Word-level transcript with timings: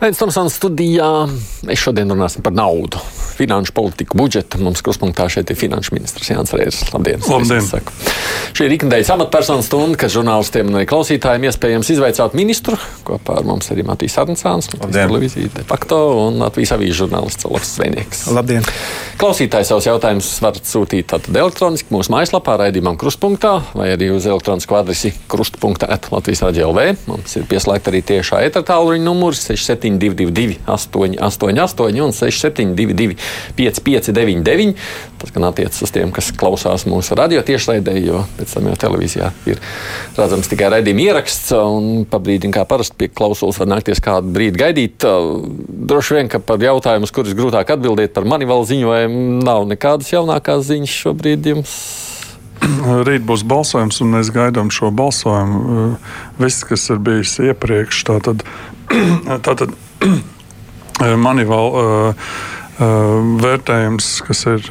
Aizsmeļamies 0.00 0.16
Tomsons 0.16 0.54
studijā. 0.56 1.08
Mēs 1.68 1.82
šodien 1.82 2.08
runāsim 2.08 2.40
par 2.40 2.54
naudu 2.56 2.96
finanšu 3.36 3.72
politiku, 3.76 4.16
budžetu. 4.20 4.56
Mums 4.60 4.80
kruspunktā 4.84 5.26
šeit 5.32 5.50
ir 5.52 5.56
finanšu 5.60 5.92
ministrs 5.96 6.28
Jānis 6.28 6.52
Reizes. 6.56 6.88
Labdien! 6.92 7.20
Labdien. 7.24 7.64
Šī 8.56 8.66
ir 8.66 8.74
ikdienas 8.76 9.10
amatpersonu 9.12 9.64
stunda, 9.64 9.96
kad 10.00 10.12
žurnālistiem 10.12 10.68
un 10.72 10.84
klausītājiem 10.88 11.46
iespējams 11.48 11.92
izveicāt 11.94 12.36
ministru. 12.36 12.76
Kopā 13.04 13.38
ar 13.40 13.48
mums 13.48 13.68
arī 13.72 13.84
Matīs 13.88 14.16
Arnsāns, 14.20 14.68
televīzija 14.72 15.52
de 15.56 15.64
facto 15.68 16.00
un 16.26 16.40
Latvijas 16.40 16.74
avīzes 16.76 17.00
žurnālists 17.00 17.48
Olofs 17.48 17.74
Zvejnieks. 17.78 18.26
Labdien! 18.36 18.64
Klausītāji 19.20 19.68
savus 19.68 19.88
jautājumus 19.88 20.32
varat 20.44 20.68
sūtīt 20.68 21.08
tātad 21.12 21.36
elektroniski 21.36 21.92
mūsu 21.92 22.12
mājaslapā 22.12 22.56
raidījumam 22.60 22.96
krustpunktā 23.00 23.54
vai 23.76 23.90
arī 23.94 24.10
uz 24.16 24.28
elektronisko 24.28 24.80
adresi 24.80 25.12
krustpunktā 25.32 25.88
at 25.92 26.08
Latvijas 26.12 26.44
radio 26.48 26.70
LV. 26.72 26.86
Mums 27.08 27.36
ir 27.36 27.48
pieslēgta 27.48 27.92
arī 27.92 28.00
tiešā 28.12 28.44
etālruņa 28.48 29.04
numurs 29.04 29.44
6722 29.98 30.60
888 30.66 32.00
un 32.04 32.12
6722 32.12 33.16
5599. 33.56 34.74
Tas 35.20 35.32
gan 35.34 35.44
attiecas 35.50 35.82
uz 35.84 35.92
tiem, 35.94 36.12
kas 36.14 36.30
klausās 36.36 36.86
mūsu 36.88 37.16
radio 37.18 37.42
tiešraidē, 37.44 37.96
jo 38.04 38.22
pēc 38.38 38.54
tam 38.56 38.70
jau 38.70 38.76
televīzijā 38.86 39.32
ir 39.50 39.60
redzams 40.16 40.50
tikai 40.50 40.70
raidījuma 40.76 41.06
ieraksts. 41.08 41.52
Un 41.56 42.04
pa 42.10 42.20
brīdim, 42.22 42.54
kā 42.54 42.64
parasti 42.68 42.96
pie 43.00 43.10
klausulas, 43.12 43.60
var 43.60 43.72
nākties 43.74 44.02
kādu 44.04 44.32
brīdi 44.34 44.60
gaidīt. 44.60 45.08
Droši 45.90 46.18
vien, 46.18 46.30
ka 46.32 46.42
par 46.42 46.62
jautājumu, 46.62 47.08
uz 47.08 47.14
kurus 47.14 47.36
grūtāk 47.36 47.74
atbildēt 47.74 48.14
par 48.16 48.28
mani 48.28 48.48
vēl 48.48 48.64
ziņojumu, 48.70 49.42
nav 49.44 49.66
nekādas 49.70 50.14
jaunākās 50.14 50.68
ziņas 50.70 50.96
šobrīd 51.04 51.52
jums. 51.52 51.76
Rīt 52.60 53.24
būs 53.24 53.42
balsojums, 53.48 54.00
un 54.04 54.12
mēs 54.14 54.30
gaidām 54.34 54.68
šo 54.74 54.90
balsojumu. 54.92 55.94
Viss, 56.40 56.64
kas 56.68 56.90
ir 56.92 57.00
bijis 57.02 57.38
iepriekš, 57.40 58.02
tātad, 58.08 58.44
tātad 59.46 59.76
mani 61.26 61.46
vēl. 61.48 61.70
Uh, 61.76 62.32
vērtējums, 62.80 64.06
kas 64.24 64.40
ir 64.48 64.68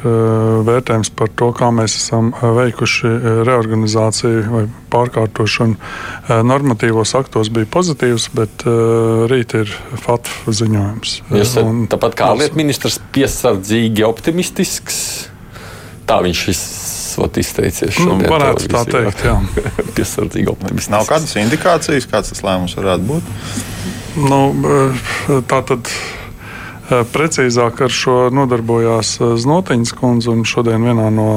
vērtējums 0.66 1.12
par 1.14 1.30
to, 1.38 1.50
kā 1.54 1.68
mēs 1.74 1.94
esam 2.00 2.32
veikuši 2.34 3.10
reorganizāciju 3.46 4.42
vai 4.50 4.64
pārkārtošanu. 4.90 5.76
Normatīvos 6.46 7.14
aktos 7.18 7.52
bija 7.54 7.68
pozitīvs, 7.70 8.30
bet 8.34 8.66
rīt 9.30 9.54
ir 9.60 9.70
FATF 10.02 10.50
ziņojums. 10.60 11.16
Jūs 11.30 11.46
esat 11.46 11.74
tāpat 11.94 12.18
kā 12.18 12.32
ārlietu 12.34 12.58
ministrs 12.58 12.98
piesardzīgi 13.14 14.06
optimistisks. 14.08 15.02
Tā 16.10 16.18
viņš 16.26 16.46
izteicies. 16.50 18.00
Nu, 18.02 18.16
varētu 18.18 18.66
tā 18.72 18.82
teikt, 18.90 19.22
jā. 19.28 19.36
piesardzīgi 19.96 20.50
optimistisks. 20.50 20.90
Nav 20.90 21.06
kādas 21.06 21.36
indikācijas, 21.38 22.10
kāds 22.10 22.34
tas 22.34 22.42
lēmums 22.46 22.74
varētu 22.78 23.06
būt? 23.06 23.34
Nu, 24.18 24.40
tā 25.46 25.60
tad 25.66 25.92
Precīzāk 26.90 27.84
ar 27.86 27.92
šo 27.94 28.14
nodarbojās 28.34 29.12
Znotiņas 29.38 29.92
kundze. 29.94 30.32
Šodien 30.50 30.82
vienā 30.82 31.06
no 31.14 31.28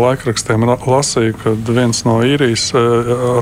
laikrakstiem 0.00 0.64
lasīju, 0.64 1.36
ka 1.42 1.52
viens 1.68 2.00
no 2.08 2.16
īrijas, 2.24 2.70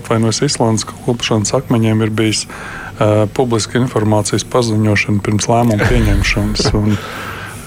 atvainojas 0.01 0.43
Islandes 0.49 0.87
klupšanas 0.89 1.55
akmeņiem, 1.61 2.03
ir 2.03 2.11
bijis 2.11 2.43
uh, 2.49 3.31
publiska 3.37 3.79
informācijas 3.79 4.43
paziņošana 4.51 5.23
pirms 5.23 5.47
lēmuma 5.53 5.87
pieņemšanas. 5.93 6.73
Un, 6.81 6.99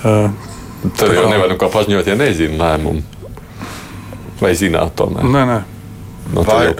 uh, 0.04 0.52
Tad 1.00 1.16
jau 1.16 1.30
nevar 1.32 1.54
neko 1.54 1.72
paziņot, 1.72 2.12
ja 2.12 2.20
nezina 2.20 2.60
lēmumu. 2.60 3.08
Vai 4.44 4.52
zināt 4.60 4.98
tomēr? 5.00 5.24
Nē, 5.24 5.46
nē. 5.48 5.62
No 6.32 6.44
vai, 6.48 6.72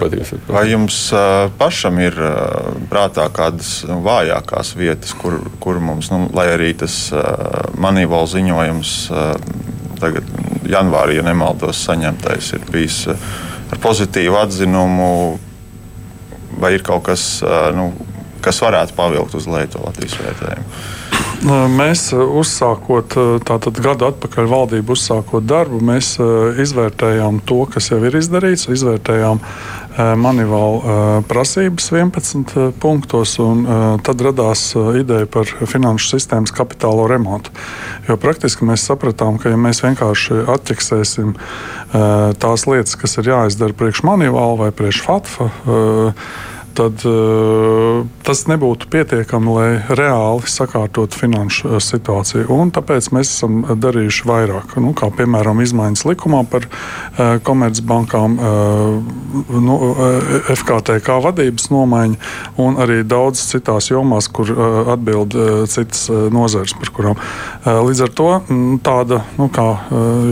vai 0.48 0.64
jums 0.70 0.96
uh, 1.12 1.50
pašam 1.58 1.98
ir 2.02 2.16
uh, 2.16 2.72
prātā 2.90 3.26
kādas 3.34 3.84
vājākās 3.84 4.72
vietas, 4.78 5.12
kur, 5.18 5.36
kur 5.60 5.78
mums, 5.84 6.08
nu, 6.10 6.24
lai 6.34 6.48
arī 6.54 6.72
tas 6.80 6.96
uh, 7.12 7.68
manīvola 7.76 8.30
ziņojums 8.32 8.94
tagad, 10.00 10.30
janvārī, 10.68 11.18
ja 11.20 11.26
nemaldos, 11.26 11.84
saņemtais 11.86 12.54
ir 12.56 12.64
bijis 12.72 13.04
ar 13.12 13.80
pozitīvu 13.84 14.40
atzinumu, 14.40 15.10
vai 16.60 16.74
ir 16.76 16.84
kaut 16.86 17.04
kas, 17.08 17.42
nu, 17.76 17.90
kas 18.44 18.60
varētu 18.64 18.96
pavilkt 18.98 19.34
uz 19.38 19.48
leju 19.50 19.74
to 19.74 19.86
Latvijas 19.86 20.20
vērtējumu? 20.20 20.84
Mēs 21.44 22.06
uzsākot 22.14 23.14
tātad 23.44 23.76
gadu 23.84 24.06
atpakaļ 24.08 24.46
valdību 24.48 24.94
uzsākot 24.94 25.44
darbu, 25.44 25.76
mēs 25.84 26.14
izvērtējām 26.62 27.42
to, 27.44 27.58
kas 27.68 27.90
jau 27.90 27.98
ir 28.00 28.16
izdarīts, 28.16 28.64
izvērtējām 28.72 29.42
manivālu 30.18 31.20
prasības 31.28 31.90
11 31.92 32.72
punktos, 32.80 33.34
un 33.44 33.66
tad 34.06 34.24
radās 34.24 34.70
ideja 34.96 35.28
par 35.30 35.44
finanšu 35.44 36.14
sistēmas 36.14 36.54
kapitālo 36.54 37.04
remontu. 37.12 37.52
Jo 38.08 38.16
praktiski 38.20 38.64
mēs 38.64 38.86
sapratām, 38.88 39.36
ka 39.42 39.52
ja 39.52 39.60
mēs 39.60 39.84
vienkārši 39.84 40.46
atķeksēsim 40.54 41.36
tās 42.40 42.66
lietas, 42.70 42.96
kas 42.96 43.20
ir 43.20 43.30
jāizdara 43.34 43.76
priekš 43.76 44.00
manivāla 44.08 44.64
vai 44.64 44.72
priekš 44.74 45.04
FATFA, 45.04 45.50
tad 46.76 47.04
uh, 47.08 48.02
tas 48.26 48.44
nebūtu 48.50 48.88
pietiekami, 48.92 49.52
lai 49.54 49.68
reāli 49.98 50.50
sakārtotu 50.50 51.18
finanšu 51.18 51.68
uh, 51.70 51.76
situāciju. 51.82 52.46
Un 52.54 52.72
tāpēc 52.74 53.10
mēs 53.14 53.30
esam 53.36 53.62
darījuši 53.80 54.26
vairāk. 54.28 54.76
Nu, 54.82 54.92
kā 54.96 55.10
piemēram, 55.14 55.62
izmaiņas 55.64 56.04
likumā 56.08 56.42
par 56.50 56.66
uh, 56.68 57.36
komercbankām, 57.46 58.36
uh, 58.38 59.54
nu, 59.54 59.78
FKTK 60.54 61.18
vadības 61.24 61.70
nomaiņa 61.72 62.34
un 62.62 62.78
arī 62.82 63.00
daudz 63.06 63.42
citās 63.52 63.90
jomās, 63.90 64.28
kur 64.32 64.50
atbild 64.94 65.34
citas 65.70 66.06
nozares, 66.32 66.74
par 66.78 66.92
kurām. 66.94 67.18
Līdz 67.64 68.04
ar 68.06 68.12
to 68.18 68.28
m, 68.38 68.62
tāda, 68.84 69.22
nu, 69.38 69.48
kā 69.52 69.66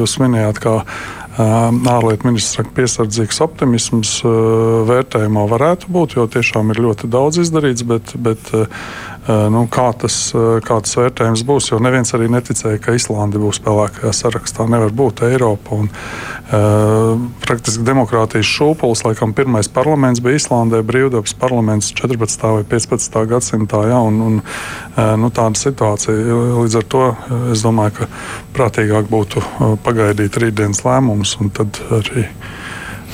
jūs 0.00 0.18
minējāt, 0.22 0.62
kā 0.62 0.76
ārlietu 1.38 2.28
ministrs 2.28 2.58
saka, 2.58 2.72
piesardzīgs 2.76 3.40
optimisms 3.44 4.18
vērtējumā 4.88 5.46
varētu 5.48 5.92
būt, 5.92 6.16
jo 6.18 6.26
tiešām 6.28 6.74
ir 6.74 6.82
ļoti 6.84 7.08
daudz 7.12 7.40
izdarīts, 7.44 7.86
bet, 7.88 8.12
bet 8.20 8.52
nu, 9.26 9.64
kā, 9.72 9.86
tas, 9.96 10.16
kā 10.66 10.80
tas 10.84 10.98
vērtējums 10.98 11.44
būs, 11.48 11.70
jo 11.72 11.78
neviens 11.82 12.12
arī 12.16 12.28
neticēja, 12.32 12.80
ka 12.82 12.96
Islanda 12.98 13.40
būs 13.40 13.62
pelēkajā 13.64 14.12
sarakstā. 14.18 14.66
Nevar 14.68 14.92
būt 14.92 15.24
Eiropa. 15.30 15.78
Un, 15.78 15.88
praktiski 17.40 17.84
demokrātijas 17.86 18.50
šūpulis, 18.50 19.04
laikam 19.06 19.32
pirmais 19.32 19.70
parlaments 19.72 20.20
bija 20.20 20.36
Islandē, 20.36 20.82
brīvdabas 20.84 21.32
parlaments 21.40 21.88
14. 21.96 22.44
vai 22.58 22.66
15. 22.68 23.16
gadsimtā. 23.30 23.86
Ja, 23.88 24.02
un, 24.04 24.20
un, 24.20 24.38
nu, 25.22 25.32
tāda 25.32 25.56
situācija. 25.56 26.36
Līdz 26.58 26.78
ar 26.82 26.88
to 26.92 27.06
es 27.54 27.64
domāju, 27.64 28.02
ka 28.02 28.10
prātīgāk 28.58 29.08
būtu 29.08 29.40
pagaidīt 29.86 30.36
rītdienas 30.42 30.84
lēmumu 30.84 31.22
jautājumus, 31.22 31.36
un 31.40 31.50
tad 31.50 31.78
arī 31.90 32.26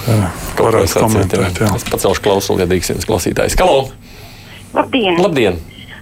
uh, 0.08 0.28
varētu 0.58 1.02
komentēt. 1.02 1.60
Jā. 1.60 1.72
Es 1.76 1.84
pacelšu 1.88 2.22
klausuli, 2.22 2.62
ja 2.62 2.68
dīksienas 2.70 3.06
klausītājs. 3.06 3.56
Kalo! 3.56 3.90
Labdien! 4.74 5.20
Labdien. 5.20 5.58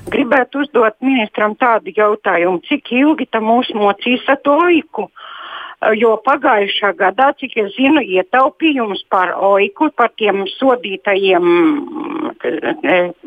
Gribētu 0.06 0.62
uzdot 0.62 0.94
ministram 1.02 1.56
tādu 1.58 1.90
jautājumu, 1.96 2.60
cik 2.68 2.92
ilgi 2.94 3.26
tam 3.32 3.48
mūs 3.50 3.72
mocīs 3.74 4.22
ar 4.30 4.38
to 4.44 4.54
oiku? 4.66 5.08
Jo 5.98 6.14
pagājušā 6.24 6.92
gadā, 6.96 7.32
cik 7.40 7.56
es 7.60 7.74
zinu, 7.74 8.00
ietaupījums 8.00 9.02
par 9.12 9.34
oiku, 9.34 9.90
par 9.92 10.14
tiem 10.16 10.46
sodītajiem 10.54 11.50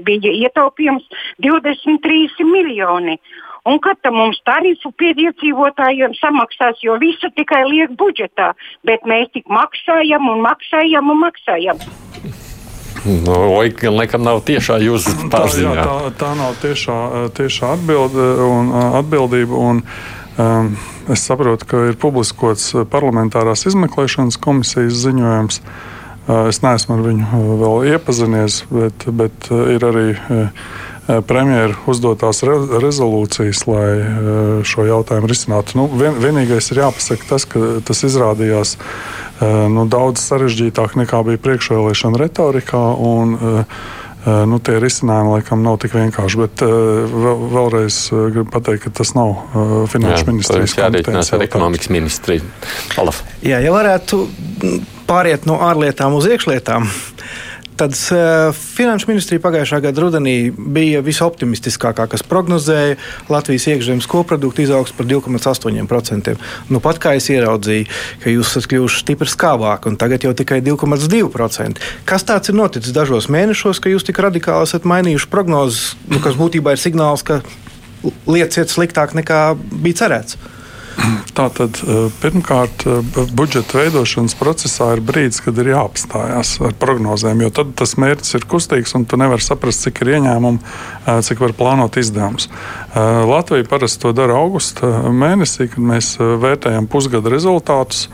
bija 0.08 0.34
ietaupījums 0.48 1.06
23 1.46 2.48
miljoni. 2.50 3.20
Un 3.70 3.78
kad 3.84 4.08
mums 4.16 4.40
tarifu 4.48 4.94
piedzīvotājiem 4.98 6.16
samaksās, 6.18 6.80
jo 6.82 6.96
visu 7.02 7.30
tikai 7.36 7.66
liek 7.68 7.92
budžetā, 8.00 8.54
bet 8.88 9.04
mēs 9.06 9.30
tik 9.36 9.52
maksājam 9.52 10.32
un 10.32 10.46
maksājam 10.48 11.12
un 11.12 11.28
maksājam. 11.28 11.84
Nu, 13.06 13.36
Oi, 13.56 13.72
gan 13.80 13.96
laikam 13.96 14.24
nav 14.26 14.42
tiešā 14.48 14.80
jūsu 14.84 15.14
pārziņā. 15.32 15.76
Tā, 15.76 15.84
jā, 15.84 15.86
tā, 15.86 16.14
tā 16.20 16.32
nav 16.40 16.58
tiešā, 16.64 16.98
tiešā 17.38 17.74
atbilde 17.78 18.26
un 18.46 18.74
atbildība. 19.00 19.62
Un, 19.70 19.84
um, 20.38 20.74
es 21.10 21.24
saprotu, 21.26 21.68
ka 21.70 21.86
ir 21.92 22.00
publiskots 22.02 22.74
parlamentārās 22.92 23.66
izmeklēšanas 23.70 24.40
komisijas 24.42 25.00
ziņojums. 25.06 25.64
Es 26.50 26.60
neesmu 26.62 26.94
ar 26.94 27.00
viņu 27.08 27.44
vēl 27.64 27.94
iepazinies, 27.96 28.62
bet, 28.70 29.08
bet 29.18 29.48
ir 29.50 29.86
arī 29.88 30.10
Eh, 30.30 30.50
premjeru 31.28 31.78
uzdotās 31.90 32.44
re 32.46 32.58
rezolūcijas, 32.84 33.64
lai 33.70 33.88
eh, 33.98 34.10
šo 34.68 34.86
jautājumu 34.88 35.30
risinātu. 35.30 35.80
Nu, 35.80 35.88
vien, 35.90 36.18
vienīgais 36.22 36.70
ir 36.74 36.84
jāpasaka 36.84 37.32
tas, 37.32 37.48
ka 37.50 37.80
tas 37.86 38.04
izrādījās 38.06 38.76
eh, 38.78 39.56
nu, 39.74 39.88
daudz 39.90 40.22
sarežģītāk 40.28 41.00
nekā 41.04 41.24
bija 41.32 41.42
priekšvēlēšana 41.48 42.22
retorikā. 42.26 42.84
Un, 43.00 43.36
nu, 44.30 44.58
tie 44.60 44.76
risinājumi 44.84 45.32
laikam 45.32 45.62
nav 45.64 45.78
tik 45.82 45.94
vienkārši. 45.96 46.40
Bet 46.42 46.62
vēl, 46.62 47.46
vēlreiz 47.56 48.00
gribu 48.12 48.50
pateikt, 48.52 48.84
ka 48.84 48.92
tas 49.00 49.14
nav 49.16 49.32
finanšu 49.90 50.28
ministrijas 50.28 50.76
kompetence. 50.76 51.32
Jā, 51.32 51.40
ekonomikas 51.48 51.90
ministrija. 51.96 52.44
Jā, 53.48 53.62
ja 53.64 53.72
varētu 53.74 54.26
pāriet 55.10 55.48
no 55.50 55.62
ārlietām 55.66 56.20
uz 56.20 56.28
iekšlietām. 56.30 56.90
Tad 57.80 57.96
uh, 57.96 58.56
Finanšu 58.76 59.08
ministrija 59.08 59.40
pagājušā 59.40 59.78
gada 59.86 60.02
rudenī 60.04 60.52
bija 60.52 61.00
visoptimistiskākā, 61.00 62.10
kas 62.12 62.26
prognozēja 62.28 62.98
Latvijas 63.32 63.70
iekšzemes 63.72 64.08
koprodukta 64.12 64.66
izaugsmu 64.66 64.98
par 64.98 65.08
2,8%. 65.08 66.36
Nu, 66.68 66.82
pat 66.84 67.00
kā 67.00 67.14
es 67.16 67.30
ieraudzīju, 67.32 67.88
ka 68.20 68.34
jūs 68.34 68.52
esat 68.52 68.68
kļuvuši 68.74 69.00
stipri 69.06 69.32
skābāki, 69.32 69.94
un 69.94 69.96
tagad 70.02 70.28
jau 70.28 70.36
tikai 70.36 70.60
2,2%. 70.66 71.80
Kas 72.10 72.28
tāds 72.28 72.52
ir 72.52 72.60
noticis 72.60 72.96
dažos 72.96 73.32
mēnešos, 73.32 73.80
ka 73.80 73.96
jūs 73.96 74.04
tik 74.12 74.20
radikāli 74.28 74.68
esat 74.68 74.84
mainījuši 74.84 75.32
prognozes, 75.32 75.94
nu, 76.12 76.20
kas 76.20 76.36
būtībā 76.36 76.76
ir 76.76 76.84
signāls, 76.84 77.24
ka 77.24 77.40
lietas 78.28 78.60
iet 78.60 78.76
sliktāk 78.76 79.16
nekā 79.16 79.54
bija 79.56 80.04
cerēts? 80.04 80.36
Tātad, 81.40 81.80
eh, 81.84 82.08
pirmkārt, 82.22 82.86
eh, 82.86 83.28
budžeta 83.36 83.80
veidošanas 83.80 84.36
procesā 84.40 84.92
ir 84.96 85.04
brīdis, 85.06 85.42
kad 85.44 85.58
ir 85.62 85.72
jāapstājās 85.74 86.56
ar 86.66 86.76
prognozēm, 86.80 87.44
jo 87.46 87.52
tad 87.54 87.74
tas 87.80 87.96
mērķis 88.00 88.36
ir 88.40 88.48
kustīgs 88.50 88.96
un 88.98 89.06
tu 89.06 89.20
nevari 89.20 89.44
saprast, 89.44 89.84
cik 89.86 90.02
ir 90.04 90.14
ieņēmumi, 90.18 90.60
eh, 90.60 91.22
cik 91.26 91.40
var 91.40 91.54
plānot 91.54 91.98
izdevumus. 92.00 92.50
Latvija 92.96 93.68
parasti 93.70 94.02
to 94.02 94.12
dara 94.14 94.34
augusta 94.34 94.88
mēnesī, 95.14 95.70
kad 95.70 95.80
mēs 95.80 96.18
vērtējam 96.18 96.88
pusgada 96.90 97.30
rezultātus. 97.30 98.08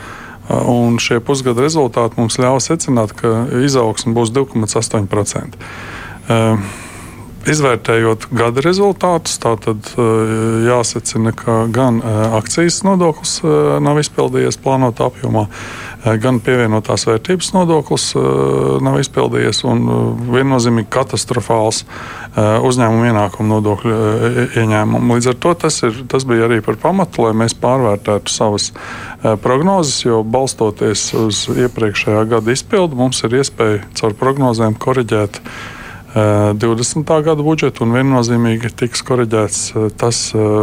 Un 0.50 1.00
šie 1.02 1.20
pusgada 1.26 1.64
rezultāti 1.64 2.18
mums 2.18 2.38
ļāva 2.38 2.60
secināt, 2.62 3.16
ka 3.16 3.48
izaugsme 3.66 4.14
būs 4.14 4.30
2,8%. 4.36 5.56
Izvērtējot 7.45 8.24
gada 8.33 8.62
rezultātus, 8.65 9.36
tātad 9.38 9.86
eh, 10.01 10.30
jāsacina, 10.65 11.30
ka 11.38 11.57
gan 11.69 12.00
eh, 12.01 12.15
akcijas 12.39 12.80
nodoklis 12.88 13.36
eh, 13.44 13.75
nav 13.86 14.00
izpildījies 14.01 14.57
plānotā 14.63 15.12
apjomā, 15.12 15.45
gan 16.21 16.38
pievienotās 16.45 17.07
vērtības 17.09 17.47
nodoklis 17.56 18.03
nav 18.86 19.00
izpildījies, 19.01 19.63
un 19.65 19.80
viennozīmīgi 20.30 20.92
katastrofāls 20.94 21.80
uzņēmuma 22.38 23.07
ienākuma 23.09 23.56
nodokļu 23.56 23.95
ieņēmumu. 24.62 25.18
Līdz 25.18 25.31
ar 25.31 25.39
to 25.41 25.53
tas, 25.63 25.80
ir, 25.88 25.98
tas 26.12 26.27
bija 26.30 26.45
arī 26.45 26.59
par 26.62 26.77
pamatu, 26.83 27.25
lai 27.25 27.33
mēs 27.41 27.57
pārvērtētu 27.57 28.30
savas 28.30 28.68
prognozes, 29.41 30.03
jo 30.06 30.21
balstoties 30.21 31.07
uz 31.18 31.41
iepriekšējā 31.56 32.21
gada 32.36 32.53
izpildu, 32.53 33.01
mums 33.01 33.25
ir 33.25 33.39
iespēja 33.41 33.81
caur 33.98 34.13
prognozēm 34.21 34.77
koriģēt 34.77 35.41
20. 36.15 37.03
gada 37.23 37.44
budžetu, 37.44 37.83
un 37.83 37.91
viennozīmīgi 37.91 38.69
tiks 38.79 39.01
korģēts 39.03 39.59
tas 40.00 40.19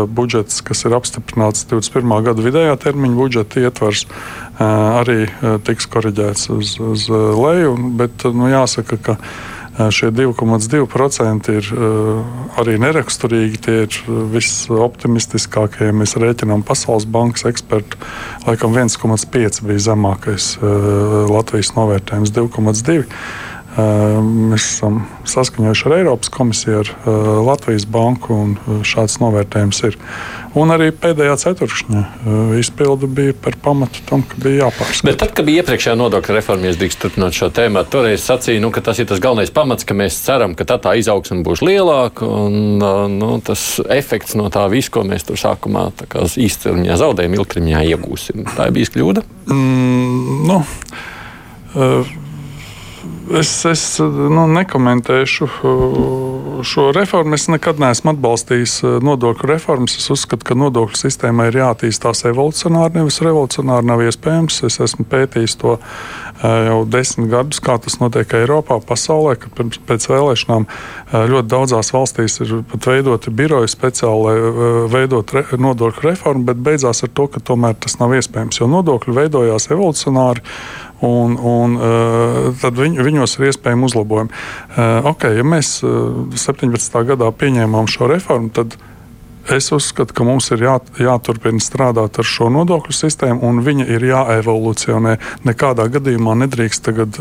budžets, 0.09 0.63
kas 0.65 0.87
ir 0.89 0.97
apstiprināts 0.97 1.67
21. 1.69 2.09
gada 2.25 2.41
vidējā 2.41 2.77
termiņa 2.81 3.19
budžeta 3.19 3.61
ietvars, 3.61 4.07
arī 4.57 5.27
tiks 5.69 5.91
korģēts 5.93 6.49
uz, 6.57 6.79
uz 6.81 7.05
leju. 7.13 7.77
Bet 8.01 8.25
nu, 8.33 8.49
jāsaka, 8.49 8.97
ka 8.97 9.19
šie 9.93 10.09
2,2% 10.17 11.53
ir 11.53 11.69
arī 12.57 12.81
neraksturīgi. 12.81 13.61
Tie 13.61 13.77
ir 13.85 14.01
visoptimistiskākie. 14.33 15.93
Mēs 15.93 16.17
rēķinām 16.17 16.65
Pasaules 16.65 17.05
bankas 17.05 17.45
ekspertu, 17.53 18.01
laikam 18.49 18.73
1,5 18.73 19.65
bija 19.69 19.87
zemākais 19.93 20.55
Latvijas 21.29 21.77
novērtējums- 21.77 22.33
2,2. 22.41 23.05
Mēs 23.73 24.67
esam 24.67 24.99
saskaņojuši 25.25 25.87
ar 25.89 25.95
Eiropas 25.97 26.29
komisiju, 26.33 26.83
ar 26.83 26.91
Latvijas 27.47 27.87
banku, 27.89 28.35
un 28.37 28.83
šāds 28.85 29.17
novērtējums 29.23 29.79
ir. 29.89 29.97
Un 30.61 30.69
arī 30.75 30.91
pēdējā 30.93 31.39
ceturkšņa 31.41 32.03
izpilde 32.61 33.09
bija 33.09 33.33
par 33.33 33.57
pamatu 33.65 34.03
tam, 34.05 34.21
ka 34.29 34.37
bija 34.43 34.67
jāpārskata. 34.67 35.07
Bet 35.09 35.19
tad, 35.23 35.33
kad 35.39 35.49
bija 35.49 35.63
iepriekšējā 35.63 35.95
nodokļa 35.97 36.37
reforma, 36.37 36.69
ja 36.69 36.77
drīkst 36.77 37.01
turpināt 37.01 37.39
šo 37.39 37.49
tēmu, 37.57 37.87
toreiz 37.89 38.27
sacīja, 38.27 38.61
nu, 38.61 38.69
ka 38.75 38.85
tas 38.85 39.01
ir 39.01 39.09
tas 39.09 39.23
galvenais 39.25 39.55
pamats, 39.55 39.89
ka 39.89 39.97
mēs 39.97 40.21
ceram, 40.27 40.53
ka 40.59 40.69
tā, 40.69 40.77
tā 40.83 40.93
izaugsme 41.01 41.41
būs 41.47 41.65
lielāka, 41.65 42.29
un 42.29 42.85
nu, 43.17 43.31
tas 43.47 43.81
efekts 43.89 44.37
no 44.37 44.53
tā 44.53 44.67
visu, 44.73 44.93
ko 44.93 45.07
mēs 45.09 45.25
tur 45.25 45.41
sākumā 45.41 45.89
īstermiņā 46.21 47.01
zaudējam, 47.01 47.41
ilgtermiņā 47.41 47.87
iegūsim. 47.95 48.45
Tā 48.53 48.69
bijis 48.77 48.93
kļūda? 48.93 49.25
Mm, 49.49 50.43
nu, 50.51 50.61
uh, 51.73 52.13
Es, 53.33 53.51
es 53.67 53.83
nu, 54.03 54.45
nekomentēšu 54.51 55.47
uh, 55.49 56.63
šo 56.67 56.89
reformu. 56.95 57.35
Es 57.35 57.49
nekad 57.51 57.81
neesmu 57.83 58.13
atbalstījis 58.13 58.75
uh, 58.85 58.97
nodokļu 59.03 59.49
reformas. 59.51 59.97
Es 59.99 60.11
uzskatu, 60.13 60.47
ka 60.47 60.57
nodokļu 60.59 61.01
sistēmai 61.01 61.49
ir 61.51 61.59
jāattīstās 61.63 62.27
evolucionāri, 62.31 63.01
nevis 63.01 63.19
revolucionāri. 63.25 63.89
Nav 63.89 64.05
iespējams. 64.07 64.61
Es 64.69 64.79
esmu 64.85 65.07
pētījis 65.11 65.57
to 65.63 65.79
uh, 65.79 65.87
jau 66.43 66.79
desmit 66.91 67.31
gadus, 67.33 67.63
kā 67.65 67.79
tas 67.83 67.99
notiek 68.03 68.37
Eiropā, 68.43 68.79
pasaulē. 68.87 69.39
Pēc 69.89 70.07
vēlēšanām 70.11 70.69
ļoti 71.33 71.51
daudzās 71.51 71.93
valstīs 71.95 72.39
ir 72.45 72.55
pat 72.71 72.87
veidoti 72.93 73.35
biroji 73.35 73.71
speciāli, 73.71 74.23
lai 74.23 74.87
veidot 74.93 75.35
re, 75.35 75.45
nodokļu 75.59 76.09
reformu, 76.11 76.47
bet 76.49 76.63
beidzās 76.63 77.05
ar 77.07 77.13
to, 77.15 77.29
ka 77.31 77.43
tomēr 77.43 77.77
tas 77.83 77.99
nav 78.01 78.15
iespējams, 78.19 78.63
jo 78.63 78.71
nodokļi 78.71 79.19
veidojās 79.19 79.71
evolucionāri 79.71 80.43
un, 81.03 81.35
un 81.37 81.77
uh, 81.79 82.53
tad 82.63 82.79
viņ, 82.79 83.01
viņos 83.03 83.37
ir 83.39 83.51
iespējami 83.51 83.89
uzlabojumi. 83.89 84.31
Uh, 84.77 85.11
okay, 85.13 85.37
ja 85.41 85.45
mēs 85.47 85.81
uh, 85.87 86.31
17. 86.39 87.03
gadā 87.13 87.29
pieņēmām 87.35 87.91
šo 87.91 88.09
reformu, 88.13 88.53
tad 88.55 88.79
es 89.51 89.73
uzskatu, 89.75 90.15
ka 90.15 90.25
mums 90.27 90.53
ir 90.55 90.63
jā, 90.63 90.77
jāturpina 91.03 91.59
strādāt 91.63 92.21
ar 92.23 92.29
šo 92.29 92.47
nodokļu 92.55 92.95
sistēmu, 92.95 93.43
un 93.43 93.59
viņa 93.67 93.89
ir 93.91 94.07
jāevolucionē. 94.07 95.17
Nekādā 95.49 95.89
gadījumā 95.91 96.37
nedrīkst 96.45 96.85
tagad 96.87 97.19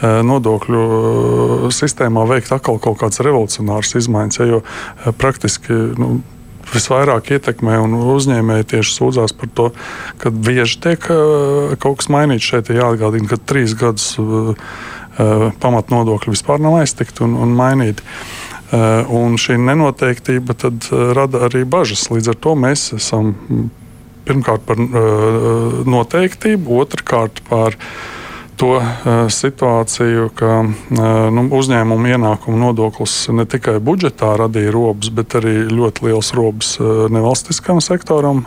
nodokļu 0.00 1.68
sistēmā 1.76 2.24
veikt 2.30 2.54
atkal 2.56 2.80
kaut 2.80 3.02
kādas 3.04 3.20
revolucionāras 3.20 3.92
izmaiņas, 4.00 4.40
ja, 4.40 4.48
jo 4.48 5.12
praktiski. 5.20 5.76
Nu, 6.00 6.22
visvairāk 6.72 7.32
ietekmē, 7.36 7.76
un 7.84 7.96
uzņēmēji 8.14 8.68
tieši 8.74 8.96
sūdzās 8.96 9.34
par 9.38 9.52
to, 9.56 9.68
ka 10.22 10.32
bieži 10.32 10.80
tiek 10.86 11.10
kaut 11.82 12.00
kas 12.00 12.10
mainīts. 12.12 12.48
Šeit 12.48 12.72
ir 12.72 12.82
jāatgādina, 12.82 13.28
ka 13.30 13.40
trīs 13.40 13.76
gadus 13.78 14.14
pamatnodokļi 15.62 16.32
vispār 16.32 16.62
nav 16.64 16.80
aiztikti 16.80 17.24
un, 17.26 17.36
un 17.44 17.52
mainīti. 17.56 18.04
Un 19.12 19.36
šī 19.36 19.58
nenoteiktība 19.60 20.56
rada 21.12 21.44
arī 21.48 21.66
bažas. 21.68 22.06
Līdz 22.08 22.32
ar 22.32 22.38
to 22.40 22.56
mēs 22.56 22.88
esam 22.96 23.34
pirmkārt 24.24 24.64
par 24.64 24.80
noteiktību, 24.80 26.78
otrkārt 26.80 27.42
par 27.50 27.76
to 28.62 28.78
uh, 28.78 29.26
situāciju, 29.26 30.28
ka 30.38 30.52
uh, 30.62 30.70
nu, 31.34 31.46
uzņēmuma 31.58 32.14
ienākuma 32.14 32.60
nodoklis 32.68 33.26
ne 33.34 33.46
tikai 33.48 33.80
budžetā 33.82 34.36
radīja 34.38 34.70
robus, 34.74 35.10
bet 35.10 35.34
arī 35.40 35.64
ļoti 35.66 36.06
liels 36.06 36.30
robus 36.38 36.76
uh, 36.78 37.08
nevalstiskam 37.12 37.82
sektoram. 37.82 38.46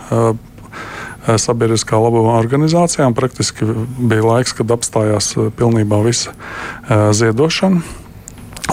Sabiedriskā 1.25 1.97
labuma 1.97 2.35
organizācijām 2.37 3.15
praktiski 3.17 3.65
bija 3.97 4.21
laiks, 4.21 4.51
kad 4.53 4.69
apstājās 4.75 5.31
pilnībā 5.57 5.97
visa 6.05 6.35
ziedošana. 7.17 7.81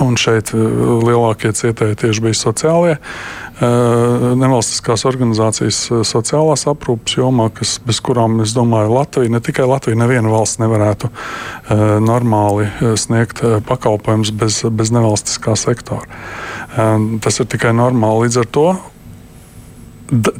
Un 0.05 0.19
šeit 0.21 0.53
lielākie 0.53 1.55
cietēji 1.57 1.97
tieši 2.03 2.25
bija 2.27 2.37
sociālie. 2.43 2.99
Uh, 2.99 3.42
nevalstiskās 3.61 5.05
organizācijas 5.09 5.79
sociālās 6.09 6.65
aprūpes 6.71 7.19
jomā, 7.19 7.51
kas, 7.55 7.77
bez 7.85 8.01
kurām, 8.05 8.41
es 8.45 8.55
domāju, 8.57 8.95
Latvija, 8.97 9.33
ne 9.33 9.43
tikai 9.45 9.67
Latvija, 9.69 9.99
neviena 10.01 10.33
valsts 10.33 10.59
nevarētu 10.63 11.11
normāli 12.03 12.71
sniegt 12.99 13.45
pakalpojumus 13.69 14.33
bez, 14.35 14.63
bez 14.73 14.95
nevalstiskā 14.95 15.55
sektora. 15.61 16.09
Tas 17.23 17.39
ir 17.39 17.51
tikai 17.53 17.75
normāli. 17.77 18.27
Līdz 18.27 18.41
ar 18.43 18.51
to 18.57 18.67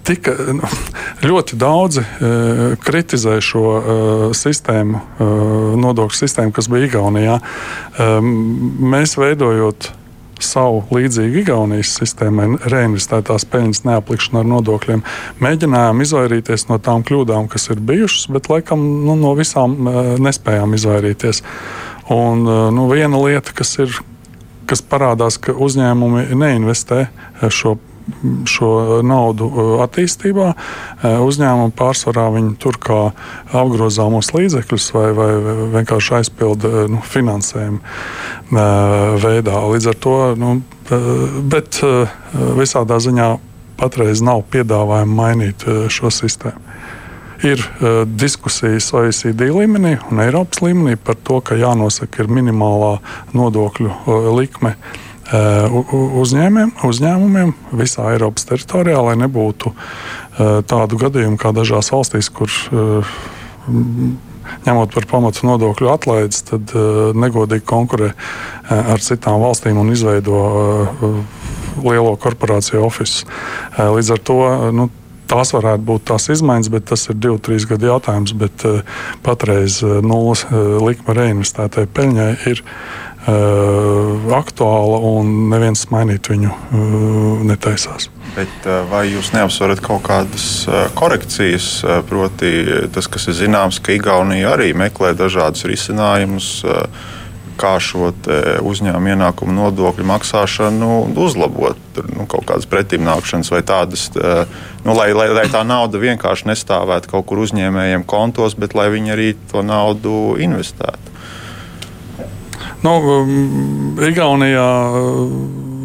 tika 0.05 0.35
ļoti 1.29 1.57
daudzi 1.61 2.03
uh, 2.03 2.63
kritizē 2.83 3.39
šo 3.45 3.65
uh, 3.65 4.27
sistēmu, 4.37 5.01
uh, 5.01 5.33
nodokļu 5.81 6.19
sistēmu, 6.19 6.55
kas 6.57 6.69
bija 6.73 6.91
Igaunijā. 6.91 7.39
Um, 7.97 8.33
mēs 8.93 9.17
veidojot 9.21 9.93
savu 10.43 10.83
līdzīgu 10.95 11.43
Igaunijas 11.43 11.93
sistēmai, 12.01 12.49
reinvestētās 12.73 13.47
peļņas 13.53 13.85
neaplikšanu 13.89 14.41
ar 14.41 14.49
nodokļiem. 14.55 15.05
Mēģinājām 15.43 16.05
izvairīties 16.05 16.69
no 16.71 16.79
tām 16.83 17.05
kļūdām, 17.07 17.51
kas 17.53 17.69
ir 17.73 17.83
bijušas, 17.83 18.29
bet 18.33 18.51
laikam 18.53 18.83
nu, 19.07 19.17
no 19.19 19.35
visām 19.39 19.77
uh, 19.83 20.01
nespējām 20.23 20.75
izvairīties. 20.79 21.45
Un, 22.11 22.47
uh, 22.47 22.65
nu, 22.75 22.89
viena 22.91 23.21
lieta, 23.23 23.55
kas 23.57 23.77
ir 23.83 24.01
kas 24.73 24.83
parādās, 24.87 25.37
ka 25.43 25.53
uzņēmumi 25.53 26.31
neinvestē 26.39 27.07
šo 27.53 27.77
šo 28.49 29.01
naudu 29.07 29.49
attīstībā. 29.85 30.49
Uzņēmumi 31.27 31.75
pārsvarā 31.79 32.29
viņi 32.37 32.57
tur 32.63 32.79
kā 32.83 33.01
apgrozāmos 33.53 34.33
līdzekļus 34.37 34.89
vai, 34.97 35.07
vai 35.17 35.31
vienkārši 35.79 36.19
aizpilda 36.21 36.87
nu, 36.93 37.03
finansējumu 37.07 37.81
veidā. 39.23 39.63
Līdz 39.75 39.93
ar 39.93 40.03
to, 40.07 40.17
nu, 40.41 40.57
bet 41.53 41.81
visādā 42.59 43.01
ziņā 43.03 43.31
patreiz 43.81 44.23
nav 44.23 44.45
piedāvājuma 44.53 45.19
mainīt 45.23 45.67
šo 45.91 46.13
sistēmu 46.13 46.73
ir 47.43 47.59
uh, 47.59 48.03
diskusijas 48.07 48.93
OECD 48.95 49.51
līmenī 49.51 49.97
un 50.11 50.23
Eiropas 50.23 50.63
līmenī 50.63 50.97
par 50.97 51.19
to, 51.27 51.41
ka 51.45 51.59
jānosaka 51.59 52.27
minimālā 52.31 52.99
nodokļu 53.35 53.91
uh, 53.91 54.29
likme 54.37 54.77
uzņēmiem, 55.33 56.75
uzņēmumiem 56.85 57.53
visā 57.79 58.11
Eiropas 58.13 58.45
teritorijā, 58.49 59.01
lai 59.01 59.17
nebūtu 59.23 59.73
tādu 60.69 60.99
gadījumu 61.01 61.41
kā 61.41 61.55
dažās 61.57 61.93
valstīs, 61.93 62.29
kur 62.33 62.53
ņemot 64.67 64.95
par 64.95 65.07
pamatu 65.09 65.47
nodokļu 65.49 65.93
atlaides, 65.93 66.43
tad 66.51 66.73
negodīgi 67.17 67.65
konkurē 67.69 68.13
ar 68.69 69.05
citām 69.05 69.41
valstīm 69.43 69.79
un 69.81 69.93
izveido 69.95 70.41
lielo 71.83 72.17
korporāciju 72.21 72.83
oficiālu. 72.85 73.95
Līdz 73.97 74.11
ar 74.13 74.21
to 74.29 74.41
nu, 74.77 74.89
tās 75.33 75.55
varētu 75.57 75.87
būt 75.89 76.05
tās 76.11 76.29
izmaiņas, 76.35 76.69
bet 76.75 76.91
tas 76.91 77.07
ir 77.09 77.17
divu, 77.17 77.39
trīs 77.41 77.65
gadu 77.71 77.89
jautājums. 77.89 78.35
Bet 78.37 78.67
patreiz 79.25 79.79
nulles 79.81 80.45
likme 80.85 81.17
reinvestētai 81.17 81.87
peļņai 81.97 82.29
ir 82.53 82.61
uh, 82.61 83.12
aktuāla 83.23 84.99
un 85.13 85.29
neviens 85.53 85.85
mainīt 85.95 86.27
viņu 86.33 86.51
uh, 86.51 87.45
netaisās. 87.47 88.09
Bet, 88.33 88.67
vai 88.91 89.05
jūs 89.13 89.33
neapsverat 89.35 89.83
kaut 89.85 90.03
kādas 90.07 90.65
korekcijas? 90.97 91.83
Proti, 92.09 92.53
tas, 92.95 93.09
kas 93.13 93.29
ir 93.29 93.37
zināms, 93.45 93.79
ka 93.85 93.93
Igaunija 93.93 94.55
arī 94.55 94.73
meklē 94.75 95.13
dažādus 95.19 95.67
risinājumus, 95.69 96.65
kā 97.61 97.75
šo 97.83 98.09
uzņēmumu 98.65 99.13
ienākumu 99.13 99.53
nodokļu 99.59 100.07
maksāšanu 100.09 100.91
uzlabot. 101.21 101.79
Tur, 101.93 102.09
nu, 102.17 102.25
kaut 102.31 102.47
kādas 102.49 102.67
pretimnākšanas 102.71 103.53
vai 103.53 103.61
tādas, 103.69 104.09
nu, 104.17 104.97
lai, 104.97 105.11
lai, 105.13 105.29
lai 105.37 105.47
tā 105.53 105.61
nauda 105.69 106.01
vienkārši 106.01 106.49
nestāvētu 106.49 107.13
kaut 107.13 107.29
kur 107.29 107.45
uzņēmējiem 107.45 108.09
kontos, 108.09 108.57
bet 108.57 108.73
lai 108.79 108.89
viņi 108.95 109.15
arī 109.15 109.33
to 109.53 109.61
naudu 109.67 110.39
investētu. 110.41 111.12
Nu, 112.83 112.97
um, 112.99 113.99
Igaunijā 114.03 114.71
uh, 114.91 115.19